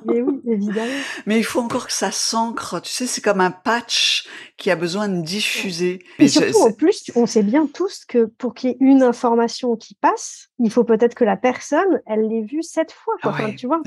Mais 0.06 0.22
oui, 0.22 0.42
évidemment. 0.48 1.02
Mais 1.26 1.38
il 1.38 1.44
faut 1.44 1.60
encore 1.60 1.88
que 1.88 1.94
ça 1.94 2.12
s'ancre. 2.12 2.82
Tu 2.82 2.92
sais, 2.92 3.06
c'est 3.06 3.22
comme 3.22 3.42
un 3.42 3.52
patch 3.52 4.28
qui 4.58 4.72
a 4.72 4.76
besoin 4.76 5.08
de 5.08 5.22
diffuser. 5.22 6.04
Et 6.20 6.28
surtout, 6.28 6.60
en 6.60 6.72
plus, 6.72 7.12
on 7.16 7.26
sait 7.26 7.44
bien 7.44 7.68
tous 7.68 8.06
que 8.06 8.26
pour 8.26 8.54
qu'il 8.54 8.72
y 8.72 8.74
ait 8.74 8.78
une 8.80 9.04
information 9.04 9.76
qui 9.76 9.96
passe, 9.96 10.50
il 10.60 10.72
faut 10.72 10.84
peut-être 10.84 11.16
que 11.16 11.24
la 11.24 11.38
personne, 11.38 12.02
elle 12.06 12.28
l'ait 12.28 12.44
vue 12.44 12.64
sept 12.64 12.92
fois. 12.92 13.16
tu 13.58 13.68
vois, 13.68 13.82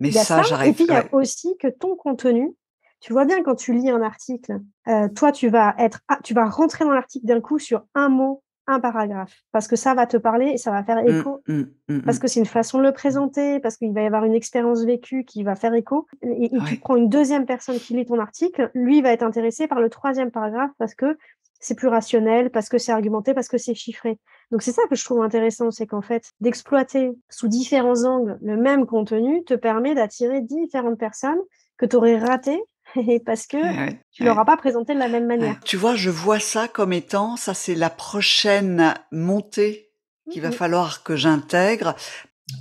Mais 0.00 0.10
ça, 0.12 0.42
j'arrive. 0.42 0.70
Et 0.70 0.74
puis, 0.74 0.84
il 0.84 0.92
y 0.92 0.96
a 0.96 1.06
aussi 1.12 1.56
que 1.60 1.68
ton 1.68 1.96
contenu, 1.96 2.54
tu 3.00 3.12
vois 3.12 3.24
bien 3.24 3.42
quand 3.42 3.54
tu 3.54 3.72
lis 3.72 3.90
un 3.90 4.02
article, 4.02 4.60
euh, 4.88 5.08
toi, 5.08 5.32
tu 5.32 5.48
vas 5.48 5.74
être, 5.78 6.00
ah, 6.08 6.18
tu 6.24 6.34
vas 6.34 6.48
rentrer 6.48 6.84
dans 6.84 6.92
l'article 6.92 7.26
d'un 7.26 7.40
coup 7.40 7.58
sur 7.58 7.82
un 7.94 8.08
mot 8.08 8.42
un 8.68 8.80
paragraphe, 8.80 9.34
parce 9.50 9.66
que 9.66 9.76
ça 9.76 9.94
va 9.94 10.06
te 10.06 10.16
parler 10.16 10.50
et 10.50 10.58
ça 10.58 10.70
va 10.70 10.84
faire 10.84 11.02
mmh, 11.02 11.08
écho, 11.08 11.40
mmh, 11.48 11.62
mmh, 11.88 12.00
parce 12.02 12.18
que 12.18 12.28
c'est 12.28 12.38
une 12.38 12.46
façon 12.46 12.78
de 12.78 12.84
le 12.84 12.92
présenter, 12.92 13.58
parce 13.60 13.76
qu'il 13.76 13.92
va 13.92 14.02
y 14.02 14.06
avoir 14.06 14.24
une 14.24 14.34
expérience 14.34 14.84
vécue 14.84 15.24
qui 15.24 15.42
va 15.42 15.56
faire 15.56 15.74
écho, 15.74 16.06
et, 16.22 16.50
tu 16.68 16.76
prends 16.78 16.96
une 16.96 17.08
deuxième 17.08 17.46
personne 17.46 17.78
qui 17.78 17.94
lit 17.94 18.04
ton 18.04 18.18
article, 18.20 18.70
lui 18.74 19.02
va 19.02 19.12
être 19.12 19.22
intéressé 19.22 19.66
par 19.66 19.80
le 19.80 19.88
troisième 19.88 20.30
paragraphe 20.30 20.70
parce 20.78 20.94
que 20.94 21.16
c'est 21.60 21.74
plus 21.74 21.88
rationnel, 21.88 22.50
parce 22.50 22.68
que 22.68 22.78
c'est 22.78 22.92
argumenté, 22.92 23.34
parce 23.34 23.48
que 23.48 23.58
c'est 23.58 23.74
chiffré. 23.74 24.18
Donc 24.50 24.62
c'est 24.62 24.72
ça 24.72 24.82
que 24.88 24.94
je 24.94 25.04
trouve 25.04 25.22
intéressant, 25.22 25.70
c'est 25.70 25.86
qu'en 25.86 26.02
fait, 26.02 26.30
d'exploiter 26.40 27.10
sous 27.28 27.48
différents 27.48 28.04
angles 28.04 28.38
le 28.42 28.56
même 28.56 28.86
contenu 28.86 29.42
te 29.44 29.54
permet 29.54 29.94
d'attirer 29.94 30.40
différentes 30.40 30.98
personnes 30.98 31.40
que 31.76 31.86
tu 31.86 31.96
aurais 31.96 32.18
ratées 32.18 32.62
parce 33.26 33.46
que 33.46 33.56
tu 34.12 34.22
ne 34.22 34.28
l'auras 34.28 34.44
pas 34.44 34.56
présenté 34.56 34.94
de 34.94 34.98
la 34.98 35.08
même 35.08 35.26
manière. 35.26 35.58
Tu 35.64 35.76
vois, 35.76 35.94
je 35.94 36.10
vois 36.10 36.40
ça 36.40 36.68
comme 36.68 36.92
étant, 36.92 37.36
ça 37.36 37.54
c'est 37.54 37.74
la 37.74 37.90
prochaine 37.90 38.94
montée 39.12 39.90
qu'il 40.30 40.42
va 40.42 40.50
mmh 40.50 40.52
falloir 40.52 41.02
que 41.02 41.16
j'intègre. 41.16 41.94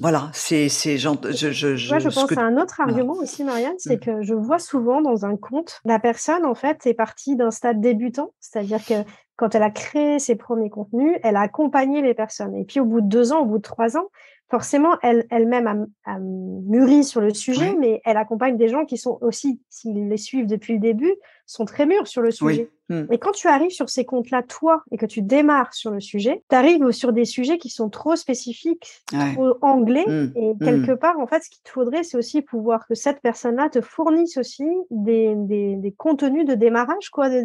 Voilà, 0.01 0.29
c'est 0.33 0.67
je 0.67 0.97
je 0.97 1.51
je, 1.51 1.75
je 1.75 2.09
pense 2.09 2.31
à 2.37 2.41
un 2.41 2.57
autre 2.57 2.81
argument 2.81 3.13
aussi 3.13 3.45
Marianne, 3.45 3.75
c'est 3.77 3.95
mmh. 3.95 4.05
que 4.05 4.21
je 4.21 4.33
vois 4.33 4.59
souvent 4.59 5.01
dans 5.01 5.25
un 5.25 5.37
compte 5.37 5.79
la 5.85 5.97
personne 5.97 6.45
en 6.45 6.55
fait 6.55 6.85
est 6.85 6.93
partie 6.93 7.37
d'un 7.37 7.51
stade 7.51 7.79
débutant, 7.79 8.33
c'est-à-dire 8.41 8.83
que 8.85 8.95
quand 9.37 9.53
elle 9.55 9.63
a 9.63 9.69
créé 9.69 10.19
ses 10.19 10.35
premiers 10.35 10.69
contenus, 10.69 11.17
elle 11.23 11.35
a 11.35 11.41
accompagné 11.41 12.01
les 12.01 12.15
personnes. 12.15 12.55
Et 12.55 12.65
puis 12.65 12.79
au 12.79 12.85
bout 12.85 13.01
de 13.01 13.07
deux 13.07 13.31
ans, 13.31 13.41
au 13.41 13.45
bout 13.45 13.59
de 13.59 13.63
trois 13.63 13.95
ans, 13.95 14.09
forcément, 14.49 14.97
elle, 15.01 15.25
elle-même 15.29 15.87
a, 16.05 16.19
mûri 16.19 17.03
sur 17.03 17.21
le 17.21 17.33
sujet, 17.33 17.75
mais 17.77 18.01
elle 18.05 18.17
accompagne 18.17 18.57
des 18.57 18.69
gens 18.69 18.85
qui 18.85 18.97
sont 18.97 19.17
aussi, 19.21 19.59
s'ils 19.69 20.07
les 20.07 20.17
suivent 20.17 20.47
depuis 20.47 20.73
le 20.73 20.79
début, 20.79 21.13
sont 21.45 21.65
très 21.65 21.85
mûrs 21.85 22.07
sur 22.07 22.21
le 22.21 22.31
sujet. 22.31 22.69
Hmm. 22.89 23.05
Et 23.11 23.17
quand 23.17 23.31
tu 23.31 23.47
arrives 23.47 23.71
sur 23.71 23.89
ces 23.89 24.05
comptes-là, 24.05 24.43
toi, 24.43 24.83
et 24.91 24.97
que 24.97 25.05
tu 25.05 25.21
démarres 25.21 25.73
sur 25.73 25.91
le 25.91 25.99
sujet, 25.99 26.43
tu 26.49 26.55
arrives 26.55 26.91
sur 26.91 27.11
des 27.11 27.25
sujets 27.25 27.57
qui 27.57 27.69
sont 27.69 27.89
trop 27.89 28.15
spécifiques, 28.15 29.03
trop 29.33 29.57
anglais. 29.61 30.05
Hmm. 30.07 30.31
Et 30.35 30.53
hmm. 30.53 30.59
quelque 30.59 30.91
part, 30.93 31.19
en 31.19 31.27
fait, 31.27 31.43
ce 31.43 31.49
qu'il 31.49 31.63
te 31.63 31.69
faudrait, 31.69 32.03
c'est 32.03 32.17
aussi 32.17 32.41
pouvoir 32.41 32.87
que 32.87 32.95
cette 32.95 33.19
personne-là 33.21 33.69
te 33.69 33.81
fournisse 33.81 34.37
aussi 34.37 34.67
des, 34.91 35.33
des, 35.35 35.75
des, 35.75 35.91
contenus 35.91 36.45
de 36.45 36.53
démarrage, 36.53 37.09
quoi, 37.11 37.29
de 37.29 37.41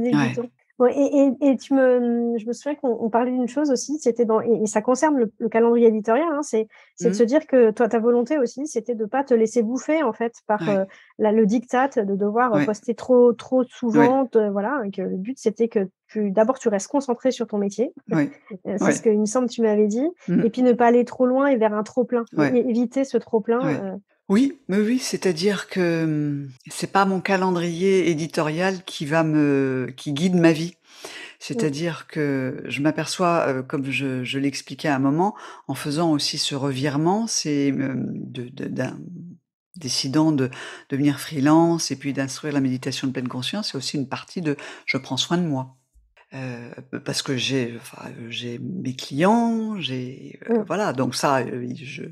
et, 0.91 1.33
et, 1.41 1.57
tu 1.57 1.75
me, 1.75 2.37
je 2.39 2.47
me 2.47 2.53
souviens 2.53 2.75
qu'on 2.75 3.11
parlait 3.11 3.31
d'une 3.31 3.49
chose 3.49 3.71
aussi, 3.71 3.99
c'était 3.99 4.25
dans, 4.25 4.41
et, 4.41 4.67
ça 4.67 4.81
concerne 4.81 5.29
le, 5.39 5.49
calendrier 5.49 5.89
éditorial, 5.89 6.29
hein, 6.33 6.43
c'est 6.43 6.67
de 7.01 7.09
mmh. 7.09 7.15
se 7.15 7.23
dire 7.23 7.47
que 7.47 7.71
toi, 7.71 7.89
ta 7.89 7.99
volonté 7.99 8.39
aussi, 8.39 8.67
c'était 8.67 8.95
de 8.95 9.05
pas 9.05 9.25
te 9.25 9.35
laisser 9.35 9.63
bouffer 9.63 10.03
en 10.03 10.13
fait 10.13 10.35
par 10.47 10.69
euh, 10.69 10.85
le 11.19 11.45
diktat 11.45 11.89
de 11.97 12.15
devoir 12.15 12.53
poster 12.65 12.95
trop, 12.95 13.33
trop 13.33 13.65
souvent, 13.65 14.29
voilà, 14.51 14.83
et 14.85 14.91
que 14.91 15.03
le 15.03 15.17
but 15.17 15.39
c'était 15.39 15.69
que 15.69 15.89
d'abord 16.17 16.59
tu 16.59 16.69
restes 16.69 16.89
concentré 16.89 17.31
sur 17.31 17.47
ton 17.47 17.59
métier, 17.59 17.93
euh, 18.13 18.27
c'est 18.77 18.93
ce 18.93 19.03
qu'il 19.03 19.19
me 19.19 19.27
semble 19.27 19.49
tu 19.49 19.63
m'avais 19.63 19.87
dit, 19.87 20.09
mmh. 20.29 20.41
et 20.45 20.51
puis 20.51 20.63
ne 20.63 20.73
pas 20.73 20.87
aller 20.87 21.05
trop 21.05 21.27
loin 21.27 21.47
et 21.47 21.57
vers 21.57 21.75
un 21.75 21.83
trop 21.83 22.05
plein, 22.05 22.25
éviter 22.39 23.05
ce 23.05 23.19
trop 23.19 23.41
plein. 23.41 23.61
Euh, 23.67 23.97
oui, 24.33 24.59
mais 24.69 24.79
oui, 24.79 24.99
c'est-à-dire 24.99 25.69
que 25.69 26.05
hum, 26.05 26.51
c'est 26.71 26.91
pas 26.91 27.05
mon 27.05 27.21
calendrier 27.21 28.09
éditorial 28.09 28.83
qui 28.85 29.05
va 29.05 29.25
me 29.25 29.93
qui 29.95 30.15
guide 30.15 30.35
ma 30.35 30.53
vie. 30.53 30.75
C'est-à-dire 31.39 32.07
que 32.07 32.63
je 32.67 32.81
m'aperçois, 32.81 33.45
euh, 33.49 33.63
comme 33.63 33.91
je, 33.91 34.25
je 34.25 34.39
l'expliquais 34.39 34.89
à 34.89 34.97
un 34.97 35.01
moment, 35.01 35.35
en 35.69 35.75
faisant 35.75 36.13
aussi 36.13 36.39
ce 36.39 36.55
revirement, 36.55 37.27
c'est 37.27 37.73
hum, 37.73 38.07
de, 38.15 38.49
décidant 39.77 40.33
de 40.33 40.49
devenir 40.89 41.21
freelance 41.21 41.91
et 41.91 41.97
puis 41.97 42.15
d'instruire 42.15 42.55
la 42.55 42.61
méditation 42.61 43.09
de 43.09 43.13
pleine 43.13 43.29
conscience, 43.29 43.73
c'est 43.73 43.77
aussi 43.77 43.99
une 43.99 44.09
partie 44.09 44.41
de 44.41 44.57
je 44.87 44.97
prends 44.97 45.19
soin 45.19 45.37
de 45.37 45.47
moi. 45.47 45.77
Euh, 46.33 46.71
parce 47.05 47.21
que 47.21 47.37
j'ai 47.37 47.75
enfin, 47.77 48.11
j'ai 48.31 48.59
mes 48.59 48.97
clients, 48.97 49.79
j'ai 49.79 50.41
euh, 50.49 50.65
voilà 50.67 50.95
donc 50.95 51.15
ça 51.15 51.45
je 51.45 52.05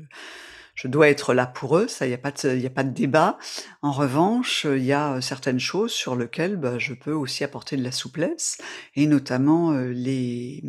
je 0.81 0.87
dois 0.87 1.09
être 1.09 1.35
là 1.35 1.45
pour 1.45 1.77
eux, 1.77 1.87
ça, 1.87 2.07
il 2.07 2.09
n'y 2.09 2.15
a, 2.15 2.17
pas 2.17 2.31
de, 2.31 2.57
y 2.57 2.65
a 2.65 2.71
pas 2.71 2.83
de 2.83 2.89
débat. 2.89 3.37
En 3.83 3.91
revanche, 3.91 4.65
il 4.67 4.83
y 4.83 4.93
a 4.93 5.21
certaines 5.21 5.59
choses 5.59 5.91
sur 5.91 6.15
lesquelles 6.15 6.55
bah, 6.55 6.79
je 6.79 6.95
peux 6.95 7.11
aussi 7.11 7.43
apporter 7.43 7.77
de 7.77 7.83
la 7.83 7.91
souplesse, 7.91 8.57
et 8.95 9.05
notamment 9.05 9.73
euh, 9.73 9.89
les, 9.89 10.63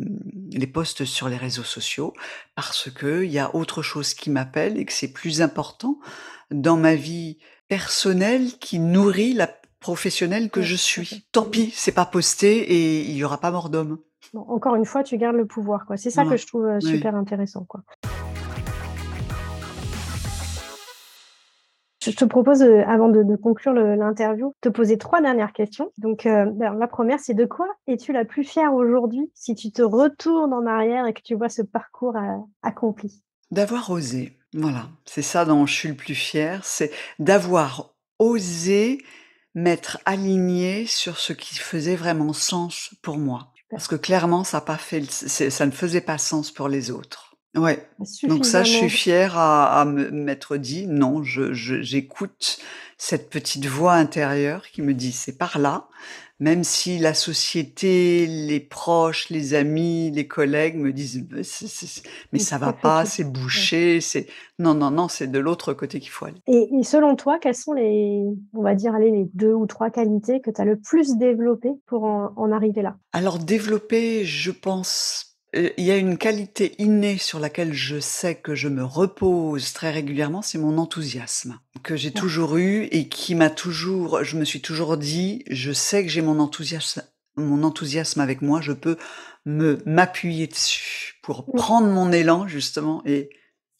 les 0.51 0.67
posts 0.67 1.03
sur 1.03 1.29
les 1.29 1.35
réseaux 1.37 1.63
sociaux, 1.63 2.13
parce 2.53 2.91
qu'il 2.91 3.25
y 3.25 3.39
a 3.39 3.55
autre 3.55 3.81
chose 3.81 4.13
qui 4.13 4.29
m'appelle 4.29 4.77
et 4.77 4.85
que 4.85 4.93
c'est 4.93 5.11
plus 5.11 5.41
important 5.41 5.97
dans 6.51 6.77
ma 6.77 6.93
vie 6.93 7.39
personnelle 7.67 8.51
qui 8.59 8.77
nourrit 8.77 9.33
la 9.33 9.49
professionnelle 9.79 10.51
que 10.51 10.61
je 10.61 10.75
suis. 10.75 11.25
Tant 11.31 11.45
pis, 11.45 11.71
c'est 11.73 11.91
pas 11.91 12.05
posté 12.05 12.59
et 12.59 13.01
il 13.01 13.15
y 13.15 13.23
aura 13.23 13.39
pas 13.39 13.49
mort 13.49 13.71
d'homme. 13.71 13.97
encore 14.35 14.75
une 14.75 14.85
fois, 14.85 15.01
tu 15.01 15.17
gardes 15.17 15.37
le 15.37 15.47
pouvoir, 15.47 15.87
quoi. 15.87 15.97
C'est 15.97 16.11
ça 16.11 16.23
que 16.23 16.37
je 16.37 16.45
trouve 16.45 16.65
euh, 16.65 16.79
super 16.79 17.15
intéressant, 17.15 17.65
quoi. 17.67 17.81
Je 22.05 22.15
te 22.15 22.25
propose, 22.25 22.61
euh, 22.61 22.83
avant 22.85 23.09
de, 23.09 23.35
conclure 23.35 23.73
l'interview, 23.73 24.49
de 24.49 24.69
te 24.69 24.69
poser 24.69 24.97
trois 24.97 25.21
dernières 25.21 25.53
questions. 25.53 25.91
Donc, 25.97 26.25
euh, 26.25 26.45
la 26.59 26.87
première, 26.87 27.19
c'est 27.19 27.33
de 27.33 27.45
quoi 27.45 27.67
es-tu 27.87 28.11
la 28.11 28.25
plus 28.25 28.43
fière 28.43 28.73
aujourd'hui 28.73 29.31
si 29.33 29.55
tu 29.55 29.71
te 29.71 29.81
retournes 29.81 30.53
en 30.53 30.65
arrière 30.65 31.07
et 31.07 31.13
que 31.13 31.21
tu 31.21 31.35
vois 31.35 31.49
ce 31.49 31.61
parcours 31.61 32.15
euh, 32.17 32.37
accompli? 32.61 33.23
D'avoir 33.51 33.89
osé. 33.89 34.37
Voilà, 34.53 34.87
c'est 35.05 35.21
ça 35.21 35.45
dont 35.45 35.65
je 35.65 35.73
suis 35.73 35.89
le 35.89 35.95
plus 35.95 36.15
fier, 36.15 36.63
c'est 36.63 36.91
d'avoir 37.19 37.95
osé 38.19 38.99
m'être 39.55 39.99
aligné 40.05 40.85
sur 40.85 41.17
ce 41.17 41.33
qui 41.33 41.55
faisait 41.55 41.95
vraiment 41.95 42.33
sens 42.33 42.93
pour 43.01 43.17
moi. 43.17 43.53
Parce 43.69 43.87
que 43.87 43.95
clairement, 43.95 44.43
ça, 44.43 44.61
pas 44.61 44.77
fait, 44.77 45.09
ça 45.09 45.65
ne 45.65 45.71
faisait 45.71 46.01
pas 46.01 46.19
sens 46.19 46.51
pour 46.51 46.67
les 46.67 46.91
autres. 46.91 47.32
Ouais, 47.55 47.87
donc 48.23 48.45
ça, 48.45 48.63
je 48.63 48.71
suis 48.71 48.89
fière 48.89 49.37
à, 49.37 49.81
à 49.81 49.85
m'être 49.85 50.57
dit, 50.57 50.87
non, 50.87 51.23
je, 51.23 51.53
j'écoute 51.53 52.59
cette 52.97 53.29
petite 53.29 53.65
voix 53.65 53.93
intérieure 53.93 54.67
qui 54.71 54.81
me 54.81 54.93
dit, 54.93 55.11
c'est 55.11 55.37
par 55.37 55.59
là, 55.59 55.87
même 56.39 56.63
si 56.63 56.97
la 56.97 57.13
société, 57.13 58.25
les 58.25 58.59
proches, 58.59 59.29
les 59.29 59.53
amis, 59.53 60.09
les 60.11 60.27
collègues 60.27 60.77
me 60.77 60.91
disent, 60.91 61.27
mais 62.31 62.39
ça 62.39 62.57
va 62.57 62.73
pas, 62.73 63.05
c'est 63.05 63.23
bouché, 63.23 64.01
c'est 64.01 64.25
non, 64.57 64.73
non, 64.73 64.89
non, 64.89 65.07
c'est 65.07 65.27
de 65.27 65.39
l'autre 65.39 65.73
côté 65.73 65.99
qu'il 65.99 66.09
faut 66.09 66.25
aller. 66.25 66.41
Et, 66.47 66.83
selon 66.83 67.15
toi, 67.15 67.37
quelles 67.39 67.55
sont 67.55 67.73
les, 67.73 68.23
on 68.53 68.63
va 68.63 68.73
dire, 68.73 68.97
les 68.97 69.29
deux 69.33 69.53
ou 69.53 69.67
trois 69.67 69.91
qualités 69.91 70.41
que 70.41 70.49
tu 70.49 70.59
as 70.59 70.65
le 70.65 70.79
plus 70.79 71.17
développées 71.17 71.73
pour 71.85 72.03
en, 72.03 72.33
en 72.35 72.51
arriver 72.51 72.81
là? 72.81 72.97
Alors 73.11 73.37
développer, 73.37 74.25
je 74.25 74.51
pense 74.51 75.32
il 75.53 75.83
y 75.83 75.91
a 75.91 75.97
une 75.97 76.17
qualité 76.17 76.73
innée 76.79 77.17
sur 77.17 77.39
laquelle 77.39 77.73
je 77.73 77.99
sais 77.99 78.35
que 78.35 78.55
je 78.55 78.67
me 78.67 78.83
repose 78.83 79.73
très 79.73 79.91
régulièrement, 79.91 80.41
c'est 80.41 80.57
mon 80.57 80.77
enthousiasme 80.77 81.59
que 81.83 81.95
j'ai 81.95 82.11
toujours 82.11 82.57
eu 82.57 82.85
et 82.91 83.07
qui 83.07 83.35
m'a 83.35 83.49
toujours, 83.49 84.23
je 84.23 84.37
me 84.37 84.45
suis 84.45 84.61
toujours 84.61 84.97
dit, 84.97 85.43
je 85.49 85.71
sais 85.71 86.03
que 86.03 86.09
j'ai 86.09 86.21
mon 86.21 86.39
enthousiasme, 86.39 87.03
mon 87.35 87.63
enthousiasme 87.63 88.21
avec 88.21 88.41
moi, 88.41 88.61
je 88.61 88.71
peux 88.71 88.97
me 89.45 89.81
m'appuyer 89.85 90.47
dessus 90.47 91.19
pour 91.21 91.45
prendre 91.45 91.87
mon 91.87 92.11
élan 92.11 92.47
justement 92.47 93.01
et 93.05 93.29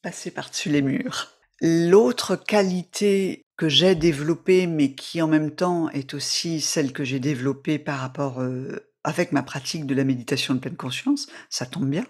passer 0.02 0.32
par-dessus 0.32 0.70
les 0.70 0.82
murs. 0.82 1.32
L'autre 1.62 2.36
qualité 2.36 3.46
que 3.56 3.70
j'ai 3.70 3.96
développée, 3.96 4.68
mais 4.68 4.94
qui 4.94 5.22
en 5.22 5.28
même 5.28 5.52
temps 5.52 5.90
est 5.90 6.14
aussi 6.14 6.60
celle 6.60 6.92
que 6.92 7.04
j'ai 7.04 7.20
développée 7.20 7.80
par 7.80 8.00
rapport 8.00 8.42
euh, 8.42 8.93
avec 9.04 9.32
ma 9.32 9.44
pratique 9.44 9.86
de 9.86 9.96
la 9.96 10.04
méditation 10.04 10.54
de 10.54 10.60
pleine 10.60 10.78
conscience, 10.78 11.28
ça 11.50 11.66
tombe 11.66 11.90
bien, 11.90 12.06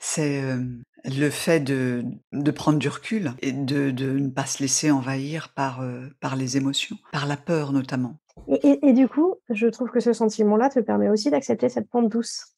c'est 0.00 0.42
euh, 0.42 0.62
le 1.04 1.30
fait 1.30 1.60
de, 1.60 2.04
de, 2.32 2.50
prendre 2.50 2.78
du 2.78 2.88
recul 2.88 3.32
et 3.40 3.52
de, 3.52 3.90
de, 3.90 4.10
ne 4.18 4.28
pas 4.28 4.46
se 4.46 4.62
laisser 4.62 4.90
envahir 4.90 5.50
par, 5.54 5.80
euh, 5.80 6.06
par 6.20 6.36
les 6.36 6.56
émotions, 6.56 6.96
par 7.12 7.26
la 7.26 7.36
peur 7.36 7.72
notamment. 7.72 8.16
Et, 8.48 8.78
et, 8.88 8.92
du 8.92 9.08
coup, 9.08 9.34
je 9.50 9.66
trouve 9.66 9.90
que 9.90 10.00
ce 10.00 10.12
sentiment-là 10.12 10.70
te 10.70 10.78
permet 10.78 11.08
aussi 11.08 11.30
d'accepter 11.30 11.68
cette 11.68 11.90
pente 11.90 12.08
douce. 12.08 12.54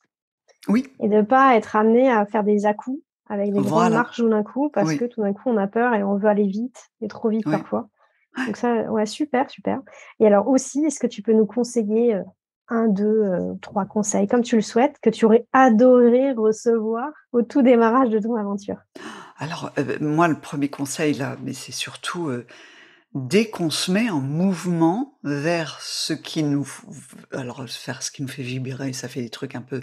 Oui. 0.68 0.86
Et 1.00 1.08
de 1.08 1.16
ne 1.16 1.22
pas 1.22 1.56
être 1.56 1.74
amené 1.74 2.10
à 2.10 2.26
faire 2.26 2.44
des 2.44 2.66
à-coups 2.66 3.02
avec 3.30 3.52
des 3.52 3.60
grandes 3.60 3.92
marches 3.92 4.18
tout 4.18 4.28
d'un 4.28 4.42
coup, 4.42 4.70
parce 4.70 4.94
que 4.94 5.04
tout 5.04 5.22
d'un 5.22 5.32
coup, 5.32 5.44
on 5.46 5.56
a 5.56 5.68
peur 5.68 5.94
et 5.94 6.02
on 6.02 6.16
veut 6.16 6.28
aller 6.28 6.46
vite, 6.46 6.90
et 7.00 7.08
trop 7.08 7.28
vite 7.28 7.44
parfois. 7.44 7.88
Donc 8.46 8.56
ça, 8.56 8.90
ouais, 8.90 9.06
super, 9.06 9.48
super. 9.50 9.80
Et 10.18 10.26
alors 10.26 10.48
aussi, 10.48 10.84
est-ce 10.84 10.98
que 10.98 11.06
tu 11.06 11.22
peux 11.22 11.32
nous 11.32 11.46
conseiller 11.46 12.14
euh, 12.14 12.22
un, 12.70 12.88
deux, 12.88 13.04
euh, 13.04 13.54
trois 13.60 13.84
conseils, 13.84 14.26
comme 14.26 14.42
tu 14.42 14.56
le 14.56 14.62
souhaites, 14.62 14.96
que 15.02 15.10
tu 15.10 15.24
aurais 15.24 15.46
adoré 15.52 16.32
recevoir 16.32 17.08
au 17.32 17.42
tout 17.42 17.62
démarrage 17.62 18.10
de 18.10 18.18
ton 18.18 18.36
aventure 18.36 18.78
Alors, 19.38 19.70
euh, 19.78 19.98
moi, 20.00 20.28
le 20.28 20.38
premier 20.38 20.68
conseil, 20.68 21.14
là, 21.14 21.36
mais 21.42 21.52
c'est 21.52 21.72
surtout 21.72 22.28
euh, 22.28 22.46
dès 23.14 23.50
qu'on 23.50 23.70
se 23.70 23.90
met 23.90 24.08
en 24.08 24.20
mouvement 24.20 25.18
vers 25.24 25.78
ce 25.80 26.12
qui 26.12 26.42
nous... 26.42 26.66
Alors, 27.32 27.68
faire 27.68 28.02
ce 28.02 28.10
qui 28.10 28.22
nous 28.22 28.28
fait 28.28 28.42
vibrer, 28.42 28.92
ça 28.92 29.08
fait 29.08 29.22
des 29.22 29.30
trucs 29.30 29.56
un 29.56 29.62
peu 29.62 29.80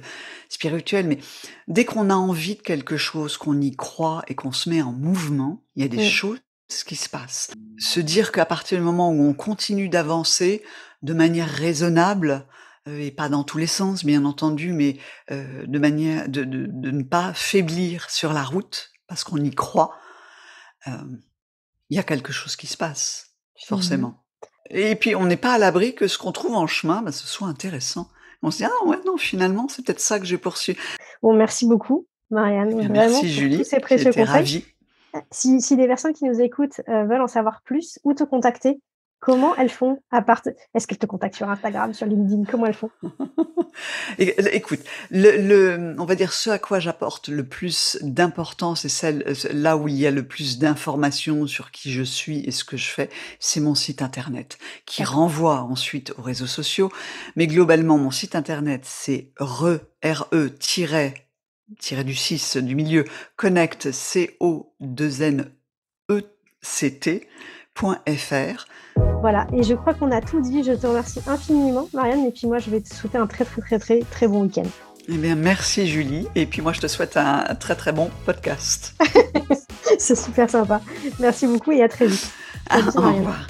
spirituels, 0.49 1.07
mais 1.07 1.19
dès 1.67 1.85
qu'on 1.85 2.09
a 2.09 2.15
envie 2.15 2.55
de 2.55 2.61
quelque 2.61 2.97
chose, 2.97 3.38
qu'on 3.38 3.59
y 3.59 3.75
croit 3.75 4.23
et 4.27 4.35
qu'on 4.35 4.53
se 4.53 4.69
met 4.69 4.81
en 4.81 4.93
mouvement, 4.93 5.61
il 5.75 5.83
y 5.83 5.85
a 5.85 5.89
des 5.89 5.97
mmh. 5.97 6.09
choses 6.09 6.39
qui 6.85 6.95
se 6.95 7.09
passent. 7.09 7.51
Se 7.77 7.99
dire 7.99 8.31
qu'à 8.31 8.45
partir 8.45 8.77
du 8.77 8.83
moment 8.83 9.11
où 9.11 9.21
on 9.21 9.33
continue 9.33 9.89
d'avancer 9.89 10.63
de 11.01 11.13
manière 11.13 11.49
raisonnable, 11.49 12.45
et 12.88 13.11
pas 13.11 13.29
dans 13.29 13.43
tous 13.43 13.57
les 13.57 13.67
sens, 13.67 14.05
bien 14.05 14.25
entendu, 14.25 14.73
mais 14.73 14.97
euh, 15.31 15.65
de 15.65 15.79
manière 15.79 16.29
de, 16.29 16.43
de, 16.43 16.65
de, 16.67 16.91
ne 16.91 17.03
pas 17.03 17.33
faiblir 17.33 18.09
sur 18.09 18.33
la 18.33 18.43
route 18.43 18.91
parce 19.07 19.23
qu'on 19.23 19.38
y 19.38 19.51
croit. 19.51 19.95
Il 20.85 21.97
y 21.97 21.99
a 21.99 22.03
quelque 22.03 22.31
chose 22.31 22.55
qui 22.55 22.67
se 22.67 22.77
passe, 22.77 23.31
mmh 23.55 23.67
forcément. 23.67 24.23
Et 24.69 24.95
puis 24.95 25.15
on 25.15 25.25
n'est 25.25 25.38
pas 25.38 25.53
à 25.53 25.57
l'abri 25.57 25.95
que 25.95 26.07
ce 26.07 26.17
qu'on 26.17 26.31
trouve 26.31 26.55
en 26.55 26.67
chemin, 26.67 27.01
bah, 27.01 27.11
ce 27.11 27.27
soit 27.27 27.47
intéressant. 27.47 28.09
On 28.41 28.51
se 28.51 28.57
dit 28.57 28.65
ah 28.65 28.85
ouais 28.85 28.99
non 29.05 29.17
finalement 29.17 29.67
c'est 29.67 29.85
peut-être 29.85 29.99
ça 29.99 30.19
que 30.19 30.25
j'ai 30.25 30.38
poursuivi. 30.38 30.79
Bon 31.21 31.33
merci 31.33 31.67
beaucoup 31.67 32.07
Marianne. 32.29 32.79
Eh 32.81 32.88
merci 32.88 33.29
Julie. 33.29 33.57
Tous 33.57 33.63
ces 33.63 33.79
précieux 33.79 34.13
conseils. 34.13 34.65
Si, 35.31 35.61
si 35.61 35.75
des 35.75 35.88
personnes 35.88 36.13
qui 36.13 36.25
nous 36.25 36.39
écoutent 36.39 36.81
veulent 36.88 37.21
en 37.21 37.27
savoir 37.27 37.63
plus, 37.63 37.99
où 38.03 38.13
te 38.13 38.23
contacter? 38.23 38.79
Comment 39.28 39.57
elles 39.57 39.69
font 39.69 40.01
à 40.09 40.21
part 40.21 40.41
Est-ce 40.73 40.88
qu'elles 40.88 40.99
te 40.99 41.05
contactent 41.05 41.36
sur 41.36 41.49
Instagram, 41.49 41.93
sur 41.93 42.05
LinkedIn? 42.05 42.45
Comment 42.49 42.65
elles 42.65 42.73
font? 42.73 42.89
Écoute, 44.17 44.80
le, 45.11 45.93
on 45.99 46.05
va 46.05 46.15
dire 46.15 46.32
ce 46.32 46.49
à 46.49 46.59
quoi 46.59 46.80
j'apporte 46.80 47.28
le 47.28 47.43
plus 47.43 47.97
d'importance 48.01 48.86
et 48.86 48.89
celle 48.89 49.25
là 49.51 49.75
où 49.75 49.89
il 49.89 49.95
y 49.95 50.07
a 50.07 50.11
le 50.11 50.25
plus 50.25 50.59
d'informations 50.59 51.45
sur 51.45 51.71
qui 51.71 51.91
je 51.91 52.03
suis 52.03 52.39
et 52.45 52.51
ce 52.51 52.63
que 52.63 52.78
je 52.78 52.89
fais, 52.89 53.09
c'est 53.41 53.59
mon 53.59 53.75
site 53.75 54.01
internet 54.01 54.59
qui 54.86 55.03
renvoie 55.03 55.59
ensuite 55.59 56.13
aux 56.17 56.21
réseaux 56.21 56.47
sociaux. 56.47 56.89
Mais 57.36 57.47
globalement, 57.47 57.97
mon 57.97 58.11
site 58.11 58.34
internet, 58.34 58.84
c'est 58.86 59.34
re, 59.41 59.80
re 60.05 60.57
tiré 60.57 61.25
du 62.05 62.15
6 62.15 62.55
du 62.55 62.75
milieu, 62.75 63.03
connect, 63.36 63.91
c 63.91 64.38
o 64.39 64.73
2 64.80 65.21
n 65.23 65.51
e 66.09 66.21
c. 66.61 67.28
Voilà, 69.21 69.47
et 69.53 69.63
je 69.63 69.73
crois 69.73 69.93
qu'on 69.93 70.11
a 70.11 70.21
tout 70.21 70.41
dit. 70.41 70.63
Je 70.63 70.73
te 70.73 70.88
remercie 70.88 71.21
infiniment, 71.28 71.88
Marianne. 71.93 72.25
Et 72.25 72.32
puis 72.32 72.47
moi, 72.47 72.59
je 72.59 72.69
vais 72.69 72.82
te 72.82 72.93
souhaiter 72.93 73.17
un 73.17 73.28
très, 73.28 73.45
très, 73.45 73.61
très, 73.61 73.80
très, 73.80 73.99
très 73.99 74.28
bon 74.28 74.43
week-end. 74.43 74.67
Eh 75.09 75.17
bien, 75.17 75.36
merci 75.36 75.88
Julie. 75.88 76.28
Et 76.36 76.45
puis 76.45 76.61
moi, 76.61 76.73
je 76.73 76.82
te 76.82 76.88
souhaite 76.88 77.17
un 77.17 77.43
très, 77.55 77.75
très 77.75 77.91
bon 77.91 78.09
podcast. 78.25 78.95
C'est 79.99 80.15
super 80.15 80.49
sympa. 80.49 80.82
Merci 81.19 81.47
beaucoup 81.47 81.71
et 81.71 81.82
à 81.84 81.89
très 81.89 82.07
vite. 82.07 82.30
au 82.71 83.01
revoir. 83.01 83.47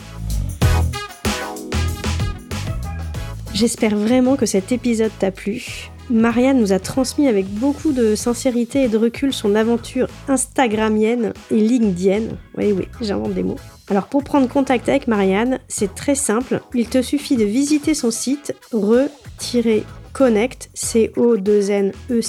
J'espère 3.53 3.95
vraiment 3.95 4.35
que 4.35 4.45
cet 4.45 4.71
épisode 4.71 5.11
t'a 5.17 5.31
plu. 5.31 5.89
Marianne 6.09 6.59
nous 6.59 6.71
a 6.71 6.79
transmis 6.79 7.27
avec 7.27 7.47
beaucoup 7.47 7.91
de 7.91 8.15
sincérité 8.15 8.83
et 8.83 8.87
de 8.87 8.97
recul 8.97 9.33
son 9.33 9.55
aventure 9.55 10.07
instagramienne 10.29 11.33
et 11.51 11.59
LinkedIn. 11.59 12.35
Oui, 12.57 12.71
oui, 12.71 12.87
j'invente 13.01 13.33
des 13.33 13.43
mots. 13.43 13.57
Alors 13.89 14.07
pour 14.07 14.23
prendre 14.23 14.47
contact 14.47 14.87
avec 14.87 15.07
Marianne, 15.07 15.59
c'est 15.67 15.95
très 15.95 16.15
simple. 16.15 16.61
Il 16.73 16.87
te 16.87 17.01
suffit 17.01 17.35
de 17.35 17.43
visiter 17.43 17.93
son 17.93 18.11
site 18.11 18.55
re-connect, 18.71 20.69
co 21.13 21.37
2 21.37 21.71
n 21.71 21.91
e 22.09 22.21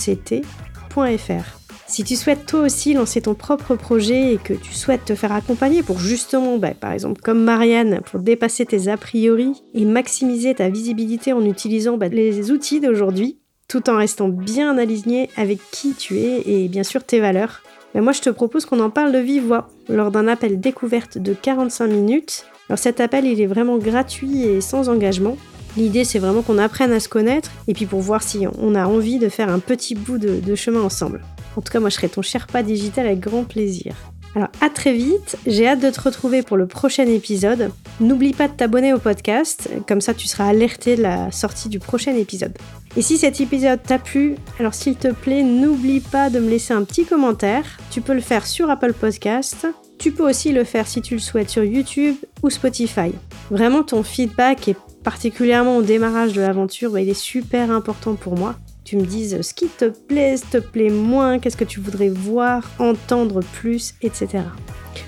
Si 1.86 2.04
tu 2.04 2.16
souhaites 2.16 2.46
toi 2.46 2.60
aussi 2.60 2.94
lancer 2.94 3.20
ton 3.20 3.34
propre 3.34 3.76
projet 3.76 4.34
et 4.34 4.38
que 4.38 4.54
tu 4.54 4.74
souhaites 4.74 5.04
te 5.04 5.14
faire 5.14 5.32
accompagner 5.32 5.84
pour 5.84 6.00
justement, 6.00 6.58
bah, 6.58 6.74
par 6.74 6.92
exemple 6.92 7.20
comme 7.22 7.44
Marianne, 7.44 8.00
pour 8.10 8.20
dépasser 8.20 8.66
tes 8.66 8.88
a 8.88 8.96
priori 8.96 9.52
et 9.72 9.84
maximiser 9.84 10.54
ta 10.56 10.68
visibilité 10.68 11.32
en 11.32 11.44
utilisant 11.44 11.96
bah, 11.96 12.08
les 12.08 12.50
outils 12.50 12.80
d'aujourd'hui, 12.80 13.38
tout 13.68 13.90
en 13.90 13.96
restant 13.98 14.28
bien 14.28 14.78
aligné 14.78 15.28
avec 15.36 15.60
qui 15.70 15.94
tu 15.94 16.18
es 16.18 16.42
et 16.46 16.68
bien 16.68 16.82
sûr 16.82 17.04
tes 17.04 17.20
valeurs. 17.20 17.62
Mais 17.94 18.00
moi 18.00 18.12
je 18.12 18.20
te 18.22 18.30
propose 18.30 18.64
qu'on 18.64 18.80
en 18.80 18.90
parle 18.90 19.12
de 19.12 19.18
vive 19.18 19.46
voix 19.46 19.68
lors 19.88 20.10
d'un 20.10 20.26
appel 20.26 20.58
découverte 20.58 21.18
de 21.18 21.34
45 21.34 21.86
minutes. 21.86 22.46
Alors 22.68 22.78
cet 22.78 23.00
appel 23.00 23.26
il 23.26 23.40
est 23.40 23.46
vraiment 23.46 23.76
gratuit 23.76 24.42
et 24.42 24.60
sans 24.62 24.88
engagement. 24.88 25.36
L'idée 25.76 26.04
c'est 26.04 26.18
vraiment 26.18 26.42
qu'on 26.42 26.58
apprenne 26.58 26.92
à 26.92 27.00
se 27.00 27.08
connaître 27.10 27.50
et 27.66 27.74
puis 27.74 27.86
pour 27.86 28.00
voir 28.00 28.22
si 28.22 28.46
on 28.58 28.74
a 28.74 28.86
envie 28.86 29.18
de 29.18 29.28
faire 29.28 29.50
un 29.50 29.58
petit 29.58 29.94
bout 29.94 30.18
de, 30.18 30.40
de 30.40 30.54
chemin 30.54 30.80
ensemble. 30.80 31.20
En 31.56 31.60
tout 31.60 31.72
cas 31.72 31.80
moi 31.80 31.90
je 31.90 31.96
serai 31.96 32.08
ton 32.08 32.22
Sherpa 32.22 32.62
digital 32.62 33.06
avec 33.06 33.20
grand 33.20 33.44
plaisir. 33.44 33.94
Alors 34.34 34.48
à 34.60 34.68
très 34.68 34.92
vite, 34.92 35.36
j'ai 35.46 35.66
hâte 35.66 35.80
de 35.80 35.90
te 35.90 36.00
retrouver 36.00 36.42
pour 36.42 36.56
le 36.56 36.66
prochain 36.66 37.06
épisode. 37.06 37.70
N'oublie 38.00 38.32
pas 38.32 38.48
de 38.48 38.52
t'abonner 38.52 38.92
au 38.92 38.98
podcast, 38.98 39.70
comme 39.86 40.00
ça 40.00 40.14
tu 40.14 40.28
seras 40.28 40.46
alerté 40.46 40.96
de 40.96 41.02
la 41.02 41.32
sortie 41.32 41.68
du 41.68 41.78
prochain 41.78 42.14
épisode. 42.14 42.56
Et 42.96 43.02
si 43.02 43.18
cet 43.18 43.40
épisode 43.40 43.82
t'a 43.82 43.98
plu, 43.98 44.36
alors 44.58 44.74
s'il 44.74 44.96
te 44.96 45.08
plaît, 45.08 45.42
n'oublie 45.42 46.00
pas 46.00 46.30
de 46.30 46.38
me 46.38 46.48
laisser 46.48 46.74
un 46.74 46.84
petit 46.84 47.04
commentaire. 47.04 47.64
Tu 47.90 48.00
peux 48.00 48.14
le 48.14 48.20
faire 48.20 48.46
sur 48.46 48.70
Apple 48.70 48.92
Podcast. 48.92 49.66
Tu 49.98 50.12
peux 50.12 50.28
aussi 50.28 50.52
le 50.52 50.64
faire 50.64 50.86
si 50.86 51.02
tu 51.02 51.14
le 51.14 51.20
souhaites 51.20 51.50
sur 51.50 51.64
YouTube 51.64 52.14
ou 52.42 52.50
Spotify. 52.50 53.12
Vraiment, 53.50 53.82
ton 53.82 54.02
feedback, 54.02 54.68
et 54.68 54.76
particulièrement 55.02 55.78
au 55.78 55.82
démarrage 55.82 56.32
de 56.32 56.40
l'aventure, 56.40 56.98
il 56.98 57.08
est 57.08 57.14
super 57.14 57.70
important 57.70 58.14
pour 58.14 58.38
moi 58.38 58.56
tu 58.88 58.96
me 58.96 59.04
dises 59.04 59.42
ce 59.42 59.52
qui 59.52 59.68
te 59.68 59.84
plaît, 59.84 60.38
ce 60.38 60.46
te 60.46 60.56
plaît 60.56 60.88
moins, 60.88 61.38
qu'est-ce 61.38 61.58
que 61.58 61.64
tu 61.64 61.78
voudrais 61.78 62.08
voir, 62.08 62.70
entendre 62.78 63.40
plus, 63.60 63.94
etc. 64.00 64.44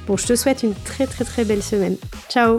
Bon, 0.06 0.18
je 0.18 0.26
te 0.26 0.36
souhaite 0.36 0.62
une 0.62 0.74
très 0.74 1.06
très 1.06 1.24
très 1.24 1.46
belle 1.46 1.62
semaine. 1.62 1.96
Ciao 2.28 2.58